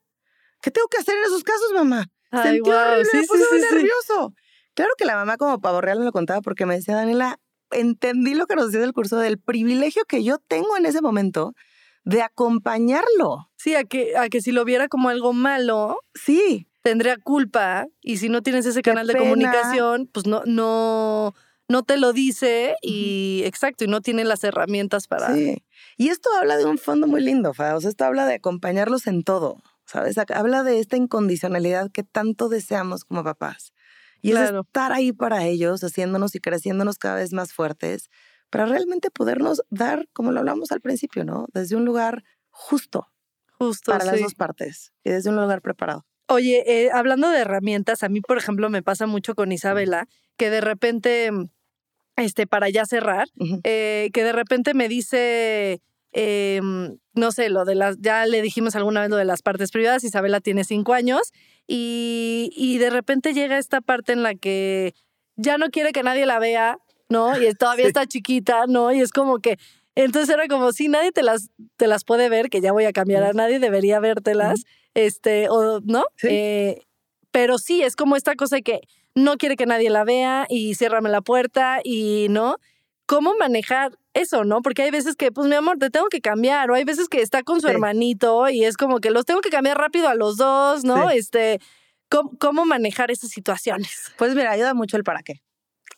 ¿Qué 0.60 0.70
tengo 0.70 0.88
que 0.88 0.98
hacer 0.98 1.16
en 1.16 1.24
esos 1.24 1.42
casos, 1.44 1.72
mamá? 1.74 2.06
Ay, 2.30 2.42
Sentí 2.42 2.60
guau, 2.60 2.92
horrible, 2.92 3.04
sí, 3.10 3.16
me 3.16 3.22
sí, 3.22 3.28
puse 3.28 3.44
sí, 3.44 3.60
sí. 3.68 3.74
nervioso. 3.74 4.34
Claro 4.74 4.90
que 4.96 5.04
la 5.04 5.16
mamá 5.16 5.36
como 5.36 5.60
pavo 5.60 5.80
real 5.80 5.98
me 5.98 6.04
lo 6.04 6.12
contaba 6.12 6.40
porque 6.40 6.66
me 6.66 6.76
decía, 6.76 6.94
Daniela, 6.94 7.38
entendí 7.70 8.34
lo 8.34 8.46
que 8.46 8.56
nos 8.56 8.66
decía 8.66 8.80
del 8.80 8.92
curso 8.92 9.18
del 9.18 9.38
privilegio 9.38 10.04
que 10.04 10.22
yo 10.24 10.38
tengo 10.38 10.76
en 10.76 10.86
ese 10.86 11.00
momento 11.02 11.52
de 12.04 12.22
acompañarlo. 12.22 13.50
Sí, 13.56 13.74
a 13.74 13.84
que, 13.84 14.16
a 14.16 14.28
que 14.28 14.40
si 14.40 14.52
lo 14.52 14.64
viera 14.64 14.88
como 14.88 15.08
algo 15.08 15.32
malo, 15.32 15.98
Sí, 16.14 16.66
tendría 16.82 17.16
culpa. 17.18 17.86
Y 18.00 18.18
si 18.18 18.28
no 18.28 18.42
tienes 18.42 18.66
ese 18.66 18.82
canal 18.82 19.06
de 19.06 19.16
comunicación, 19.16 20.08
pues 20.12 20.26
no, 20.26 20.42
no, 20.46 21.34
no 21.68 21.82
te 21.82 21.96
lo 21.96 22.12
dice 22.12 22.74
y 22.82 23.42
exacto, 23.44 23.84
y 23.84 23.86
no 23.88 24.00
tiene 24.00 24.24
las 24.24 24.44
herramientas 24.44 25.06
para. 25.08 25.34
sí. 25.34 25.62
Y 25.96 26.08
esto 26.08 26.30
habla 26.40 26.56
de 26.56 26.64
un 26.64 26.78
fondo 26.78 27.06
muy 27.06 27.20
lindo, 27.20 27.52
Fa. 27.52 27.76
O 27.76 27.80
sea, 27.82 27.90
esto 27.90 28.06
habla 28.06 28.24
de 28.24 28.34
acompañarlos 28.34 29.06
en 29.06 29.22
todo, 29.22 29.62
¿sabes? 29.90 30.16
Habla 30.18 30.62
de 30.62 30.78
esta 30.78 30.96
incondicionalidad 30.96 31.90
que 31.92 32.02
tanto 32.04 32.48
deseamos 32.48 33.04
como 33.04 33.24
papás. 33.24 33.72
Y 34.22 34.30
Claro. 34.32 34.60
es 34.60 34.66
estar 34.66 34.92
ahí 34.92 35.12
para 35.12 35.44
ellos, 35.46 35.82
haciéndonos 35.82 36.34
y 36.34 36.40
creciéndonos 36.40 36.98
cada 36.98 37.16
vez 37.16 37.32
más 37.32 37.52
fuertes, 37.52 38.08
para 38.50 38.66
realmente 38.66 39.10
podernos 39.10 39.62
dar, 39.70 40.06
como 40.12 40.32
lo 40.32 40.40
hablamos 40.40 40.72
al 40.72 40.80
principio, 40.80 41.24
¿no? 41.24 41.46
Desde 41.52 41.76
un 41.76 41.84
lugar 41.84 42.22
justo 42.50 43.08
Justo, 43.58 43.92
para 43.92 44.04
las 44.04 44.20
dos 44.20 44.34
partes 44.34 44.92
y 45.04 45.10
desde 45.10 45.30
un 45.30 45.36
lugar 45.36 45.62
preparado. 45.62 46.04
Oye, 46.28 46.62
eh, 46.66 46.90
hablando 46.92 47.28
de 47.30 47.40
herramientas, 47.40 48.02
a 48.02 48.08
mí, 48.08 48.20
por 48.20 48.38
ejemplo, 48.38 48.70
me 48.70 48.82
pasa 48.82 49.06
mucho 49.06 49.34
con 49.34 49.50
Isabela, 49.52 50.06
que 50.36 50.50
de 50.50 50.60
repente, 50.60 51.30
este, 52.16 52.46
para 52.46 52.68
ya 52.70 52.84
cerrar, 52.86 53.26
eh, 53.64 54.10
que 54.12 54.24
de 54.24 54.32
repente 54.32 54.74
me 54.74 54.88
dice, 54.88 55.80
eh, 56.12 56.60
mm, 56.62 56.86
no 57.14 57.32
sé, 57.32 57.48
lo 57.50 57.64
de 57.64 57.74
las, 57.74 57.96
ya 58.00 58.26
le 58.26 58.42
dijimos 58.42 58.74
alguna 58.76 59.00
vez 59.02 59.10
lo 59.10 59.16
de 59.16 59.24
las 59.24 59.42
partes 59.42 59.70
privadas, 59.70 60.04
Isabela 60.04 60.40
tiene 60.40 60.64
cinco 60.64 60.92
años, 60.94 61.32
y, 61.66 62.50
y 62.56 62.78
de 62.78 62.90
repente 62.90 63.32
llega 63.32 63.58
esta 63.58 63.80
parte 63.80 64.12
en 64.12 64.22
la 64.22 64.34
que 64.34 64.94
ya 65.36 65.56
no 65.58 65.70
quiere 65.70 65.92
que 65.92 66.02
nadie 66.02 66.26
la 66.26 66.38
vea, 66.38 66.78
¿no? 67.08 67.36
Y 67.40 67.52
todavía 67.54 67.84
Sí. 67.84 67.88
está 67.88 68.06
chiquita, 68.06 68.66
¿no? 68.68 68.92
Y 68.92 69.00
es 69.00 69.12
como 69.12 69.38
que, 69.38 69.56
entonces 69.94 70.32
era 70.34 70.46
como, 70.48 70.72
si 70.72 70.88
nadie 70.88 71.12
te 71.12 71.22
las, 71.22 71.50
te 71.76 71.86
las 71.86 72.04
puede 72.04 72.28
ver, 72.28 72.48
que 72.50 72.60
ya 72.60 72.72
voy 72.72 72.84
a 72.84 72.92
cambiar, 72.92 73.22
a 73.22 73.32
nadie 73.32 73.58
debería 73.58 74.00
vértelas, 74.00 74.62
este, 74.94 75.48
o, 75.48 75.80
¿no? 75.84 76.04
Sí. 76.16 76.28
Eh, 76.30 76.80
pero 77.30 77.58
sí, 77.58 77.82
es 77.82 77.94
como 77.96 78.16
esta 78.16 78.34
cosa 78.34 78.56
de 78.56 78.62
que 78.62 78.80
no 79.14 79.36
quiere 79.36 79.56
que 79.56 79.66
nadie 79.66 79.90
la 79.90 80.04
vea 80.04 80.46
y 80.48 80.74
ciérrame 80.74 81.08
la 81.10 81.20
puerta 81.20 81.80
y, 81.84 82.26
¿no? 82.30 82.56
¿Cómo 83.06 83.34
manejar 83.38 83.92
eso, 84.14 84.44
no? 84.44 84.62
Porque 84.62 84.82
hay 84.82 84.90
veces 84.90 85.16
que, 85.16 85.30
pues, 85.32 85.48
mi 85.48 85.54
amor, 85.54 85.78
te 85.78 85.90
tengo 85.90 86.06
que 86.08 86.20
cambiar, 86.20 86.70
o 86.70 86.74
hay 86.74 86.84
veces 86.84 87.08
que 87.08 87.20
está 87.22 87.42
con 87.42 87.60
su 87.60 87.66
Sí. 87.68 87.72
hermanito 87.74 88.48
y 88.48 88.64
es 88.64 88.76
como 88.76 89.00
que 89.00 89.10
los 89.10 89.24
tengo 89.24 89.40
que 89.40 89.50
cambiar 89.50 89.78
rápido 89.78 90.08
a 90.08 90.14
los 90.14 90.36
dos, 90.36 90.84
¿no? 90.84 91.10
Sí. 91.10 91.16
Este, 91.18 91.60
¿cómo, 92.08 92.32
cómo 92.38 92.64
manejar 92.66 93.10
esas 93.10 93.30
situaciones? 93.30 94.12
Pues 94.18 94.34
mira, 94.34 94.50
ayuda 94.50 94.74
mucho 94.74 94.96
el 94.96 95.04
para 95.04 95.22
qué. 95.22 95.42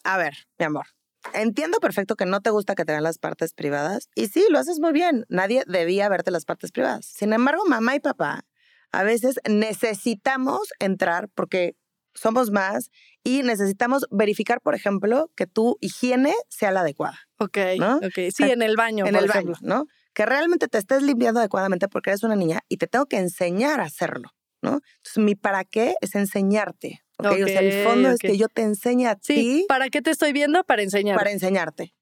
A 0.05 0.19
ver, 0.19 0.35
mi 0.59 0.67
amor. 0.67 0.87
Entiendo 1.35 1.79
perfecto 1.79 2.17
que 2.17 2.27
no 2.27 2.41
te 2.41 2.51
gusta 2.51 2.75
que 2.75 2.85
te 2.85 2.91
vean 2.93 3.05
las 3.05 3.19
partes 3.19 3.55
privadas 3.55 4.09
y 4.17 4.27
sí, 4.27 4.45
lo 4.51 4.59
haces 4.59 4.81
muy 4.81 4.93
bien. 4.93 5.25
Nadie 5.29 5.63
debía 5.69 6.09
verte 6.09 6.33
las 6.33 6.45
partes 6.45 6.73
privadas. 6.73 7.07
Sin 7.07 7.33
embargo, 7.33 7.63
mamá 7.67 7.95
y 7.95 8.01
papá 8.01 8.43
a 8.91 9.05
veces 9.05 9.37
necesitamos 9.49 10.61
entrar 10.81 11.29
porque 11.35 11.77
somos 12.15 12.51
más 12.51 12.91
y 13.25 13.43
necesitamos 13.43 14.07
verificar, 14.11 14.61
por 14.61 14.75
ejemplo, 14.75 15.31
que 15.37 15.47
tu 15.47 15.77
higiene 15.81 16.35
sea 16.49 16.71
la 16.73 16.81
adecuada 16.81 17.19
Ok, 17.39 17.59
¿No? 17.79 17.97
ok. 17.97 18.31
Sí, 18.35 18.45
en 18.45 18.63
el 18.63 18.77
baño, 18.77 19.05
en 19.07 19.15
por 19.15 19.23
el 19.25 19.31
ejemplo. 19.31 19.55
baño, 19.55 19.67
¿no? 19.81 19.87
Que 20.15 20.27
realmente 20.27 20.69
te 20.69 20.79
estés 20.79 21.03
limpiando 21.03 21.41
adecuadamente 21.41 21.89
porque 21.89 22.11
eres 22.11 22.23
una 22.23 22.37
niña 22.37 22.61
y 22.69 22.77
te 22.77 22.87
tengo 22.87 23.07
que 23.07 23.17
enseñar 23.19 23.81
a 23.81 23.85
hacerlo, 23.85 24.31
¿no? 24.63 24.81
Entonces, 24.99 25.19
mi 25.19 25.35
para 25.35 25.65
qué 25.65 25.95
es 26.01 26.15
enseñarte. 26.15 27.01
¿ok? 27.19 27.27
O 27.45 27.49
sea, 27.49 27.61
el 27.61 27.73
fondo 27.73 28.09
es 28.09 28.15
Ok, 28.17 28.25
ok. 28.25 28.31
que 28.31 28.37
yo 28.39 28.49
te 28.49 28.63
enseñe 28.63 29.07
a 29.07 29.17
Sí, 29.21 29.35
ti 29.35 29.65
¿para 29.69 29.89
qué 29.89 30.03
te 30.03 30.11
estoy 30.11 30.33
viendo? 30.33 30.65
Para 30.65 30.83
enseñar. 30.83 31.15
para 31.17 31.25
Para, 31.25 31.33
enseñarte. 31.33 31.95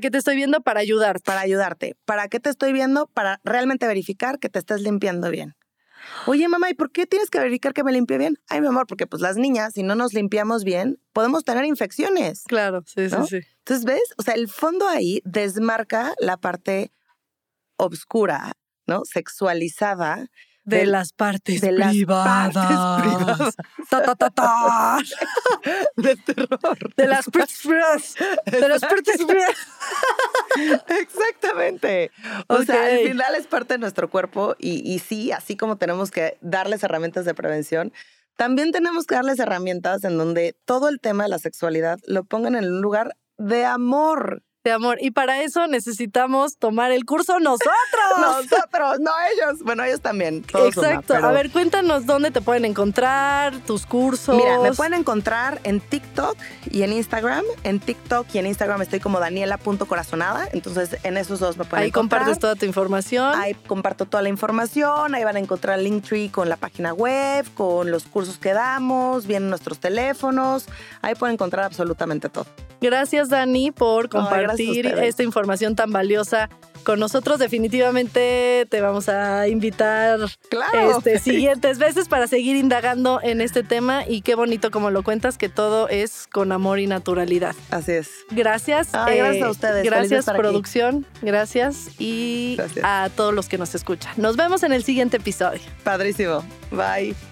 qué 0.00 0.10
te 0.10 0.18
estoy 0.18 0.36
viendo? 0.36 0.60
Para 0.60 0.80
ayudar. 0.80 1.20
para 1.24 1.40
ayudarte. 1.40 1.94
¿Para 2.04 2.28
qué 2.28 2.40
te 2.40 2.50
estoy 2.50 2.72
viendo? 2.72 3.06
Para 3.06 3.40
realmente 3.44 3.86
verificar 3.86 4.38
que 4.38 4.48
te 4.48 4.58
estés 4.58 4.80
limpiando 4.82 5.30
bien. 5.30 5.54
Oye, 6.26 6.48
mamá, 6.48 6.70
¿y 6.70 6.74
por 6.74 6.90
qué 6.90 7.06
tienes 7.06 7.30
que 7.30 7.38
verificar 7.38 7.72
que 7.72 7.84
me 7.84 7.92
limpie 7.92 8.18
bien? 8.18 8.38
Ay, 8.48 8.60
mi 8.60 8.66
amor, 8.66 8.86
porque 8.86 9.06
pues 9.06 9.22
las 9.22 9.36
niñas, 9.36 9.74
si 9.74 9.82
no 9.82 9.94
nos 9.94 10.12
limpiamos 10.12 10.64
bien, 10.64 11.00
podemos 11.12 11.44
tener 11.44 11.64
infecciones. 11.64 12.44
Claro, 12.44 12.82
sí, 12.86 13.08
¿No? 13.10 13.26
sí, 13.26 13.40
sí. 13.40 13.46
Entonces, 13.58 13.84
¿ves? 13.84 14.14
O 14.18 14.22
sea, 14.22 14.34
el 14.34 14.48
fondo 14.48 14.88
ahí 14.88 15.20
desmarca 15.24 16.14
la 16.18 16.36
parte 16.36 16.92
obscura, 17.76 18.52
¿no? 18.86 19.04
Sexualizada 19.04 20.28
De 20.64 20.86
las 20.86 21.12
partes 21.12 21.60
de 21.60 21.72
las 21.72 21.90
privadas. 21.90 22.54
partes 22.54 23.16
privadas. 23.16 23.56
Ta, 23.90 24.02
ta, 24.02 24.14
ta, 24.14 24.30
ta. 24.30 24.98
de 25.96 26.16
terror. 26.16 26.94
De 26.96 27.06
las 27.06 27.28
partes 27.28 27.60
privadas. 27.62 28.14
De 28.46 28.68
las 28.68 28.80
partes 28.80 29.24
privadas. 29.24 29.56
Exactamente. 31.00 32.10
O 32.46 32.62
sea, 32.62 32.86
al 32.86 32.98
final 32.98 33.34
es 33.34 33.46
parte 33.46 33.74
de 33.74 33.78
nuestro 33.78 34.08
cuerpo 34.08 34.54
y, 34.58 34.88
y 34.88 35.00
sí, 35.00 35.32
así 35.32 35.56
como 35.56 35.76
tenemos 35.76 36.10
que 36.10 36.38
darles 36.40 36.82
herramientas 36.84 37.24
de 37.24 37.34
prevención, 37.34 37.92
también 38.36 38.72
tenemos 38.72 39.06
que 39.06 39.14
darles 39.14 39.38
herramientas 39.38 40.04
en 40.04 40.16
donde 40.16 40.56
todo 40.64 40.88
el 40.88 41.00
tema 41.00 41.24
de 41.24 41.30
la 41.30 41.38
sexualidad 41.38 41.98
lo 42.06 42.24
pongan 42.24 42.54
en 42.54 42.64
un 42.64 42.80
lugar 42.80 43.16
de 43.38 43.64
amor. 43.64 44.42
De 44.64 44.70
amor. 44.70 44.98
Y 45.00 45.10
para 45.10 45.42
eso 45.42 45.66
necesitamos 45.66 46.56
tomar 46.56 46.92
el 46.92 47.04
curso 47.04 47.40
nosotros. 47.40 47.68
Nosotros, 48.20 49.00
no 49.00 49.10
ellos. 49.32 49.60
Bueno, 49.64 49.82
ellos 49.82 50.00
también. 50.00 50.44
Exacto. 50.54 51.14
pero- 51.14 51.26
A 51.26 51.32
ver, 51.32 51.50
cuéntanos 51.50 52.06
dónde 52.06 52.30
te 52.30 52.40
pueden 52.40 52.64
encontrar, 52.64 53.58
tus 53.66 53.86
cursos. 53.86 54.36
Mira, 54.36 54.60
me 54.60 54.72
pueden 54.72 54.94
encontrar 54.94 55.60
en 55.64 55.80
TikTok 55.80 56.36
y 56.70 56.82
en 56.82 56.92
Instagram. 56.92 57.44
En 57.64 57.80
TikTok 57.80 58.26
y 58.34 58.38
en 58.38 58.46
Instagram 58.46 58.82
estoy 58.82 59.00
como 59.00 59.18
daniela.corazonada. 59.18 60.48
Entonces, 60.52 60.96
en 61.02 61.16
esos 61.16 61.40
dos 61.40 61.56
me 61.56 61.64
pueden 61.64 61.82
Ahí 61.82 61.88
encontrar. 61.88 62.20
compartes 62.20 62.38
toda 62.40 62.54
tu 62.54 62.64
información. 62.66 63.34
Ahí 63.34 63.54
comparto 63.54 64.06
toda 64.06 64.22
la 64.22 64.28
información, 64.28 65.14
ahí 65.14 65.24
van 65.24 65.36
a 65.36 65.38
encontrar 65.40 65.78
Linktree 65.80 66.30
con 66.30 66.48
la 66.48 66.56
página 66.56 66.92
web, 66.94 67.46
con 67.54 67.90
los 67.90 68.04
cursos 68.04 68.38
que 68.38 68.52
damos, 68.52 69.26
vienen 69.26 69.48
nuestros 69.50 69.78
teléfonos, 69.80 70.66
ahí 71.00 71.14
pueden 71.14 71.34
encontrar 71.34 71.64
absolutamente 71.64 72.28
todo. 72.28 72.46
Gracias, 72.82 73.28
Dani, 73.30 73.70
por 73.70 74.08
compartir 74.08 74.86
ustedes. 74.86 75.08
esta 75.08 75.22
información 75.22 75.76
tan 75.76 75.90
valiosa 75.92 76.50
con 76.84 76.98
nosotros. 76.98 77.38
Definitivamente 77.38 78.66
te 78.68 78.80
vamos 78.80 79.08
a 79.08 79.46
invitar 79.48 80.18
Claro. 80.48 80.98
este, 80.98 81.18
siguientes 81.20 81.78
veces 81.78 82.08
para 82.08 82.26
seguir 82.26 82.56
indagando 82.56 83.20
en 83.22 83.40
este 83.40 83.62
tema 83.62 84.04
y 84.06 84.22
qué 84.22 84.34
bonito 84.34 84.70
como 84.72 84.90
lo 84.90 85.02
cuentas 85.04 85.38
que 85.38 85.48
todo 85.48 85.88
es 85.88 86.26
con 86.32 86.50
amor 86.52 86.80
y 86.80 86.86
naturalidad. 86.88 87.54
Así 87.70 87.92
es. 87.92 88.10
Gracias. 88.30 88.88
eh, 88.94 88.98
Ay, 88.98 89.18
gracias 89.18 89.44
a 89.46 89.50
ustedes. 89.50 89.74
Feliz 89.74 89.84
de 89.84 89.90
Gracias 89.90 90.28
aquí. 90.28 90.38
producción. 90.38 91.06
Gracias 91.22 91.88
y 92.00 92.56
Gracias. 92.58 92.84
a 92.84 93.08
todos 93.14 93.32
los 93.32 93.48
que 93.48 93.58
nos 93.58 93.74
escuchan. 93.76 94.12
Nos 94.16 94.36
vemos 94.36 94.62
en 94.64 94.72
el 94.72 94.82
siguiente 94.82 95.18
episodio. 95.18 95.60
Padrísimo. 95.84 96.42
Bye. 96.72 97.31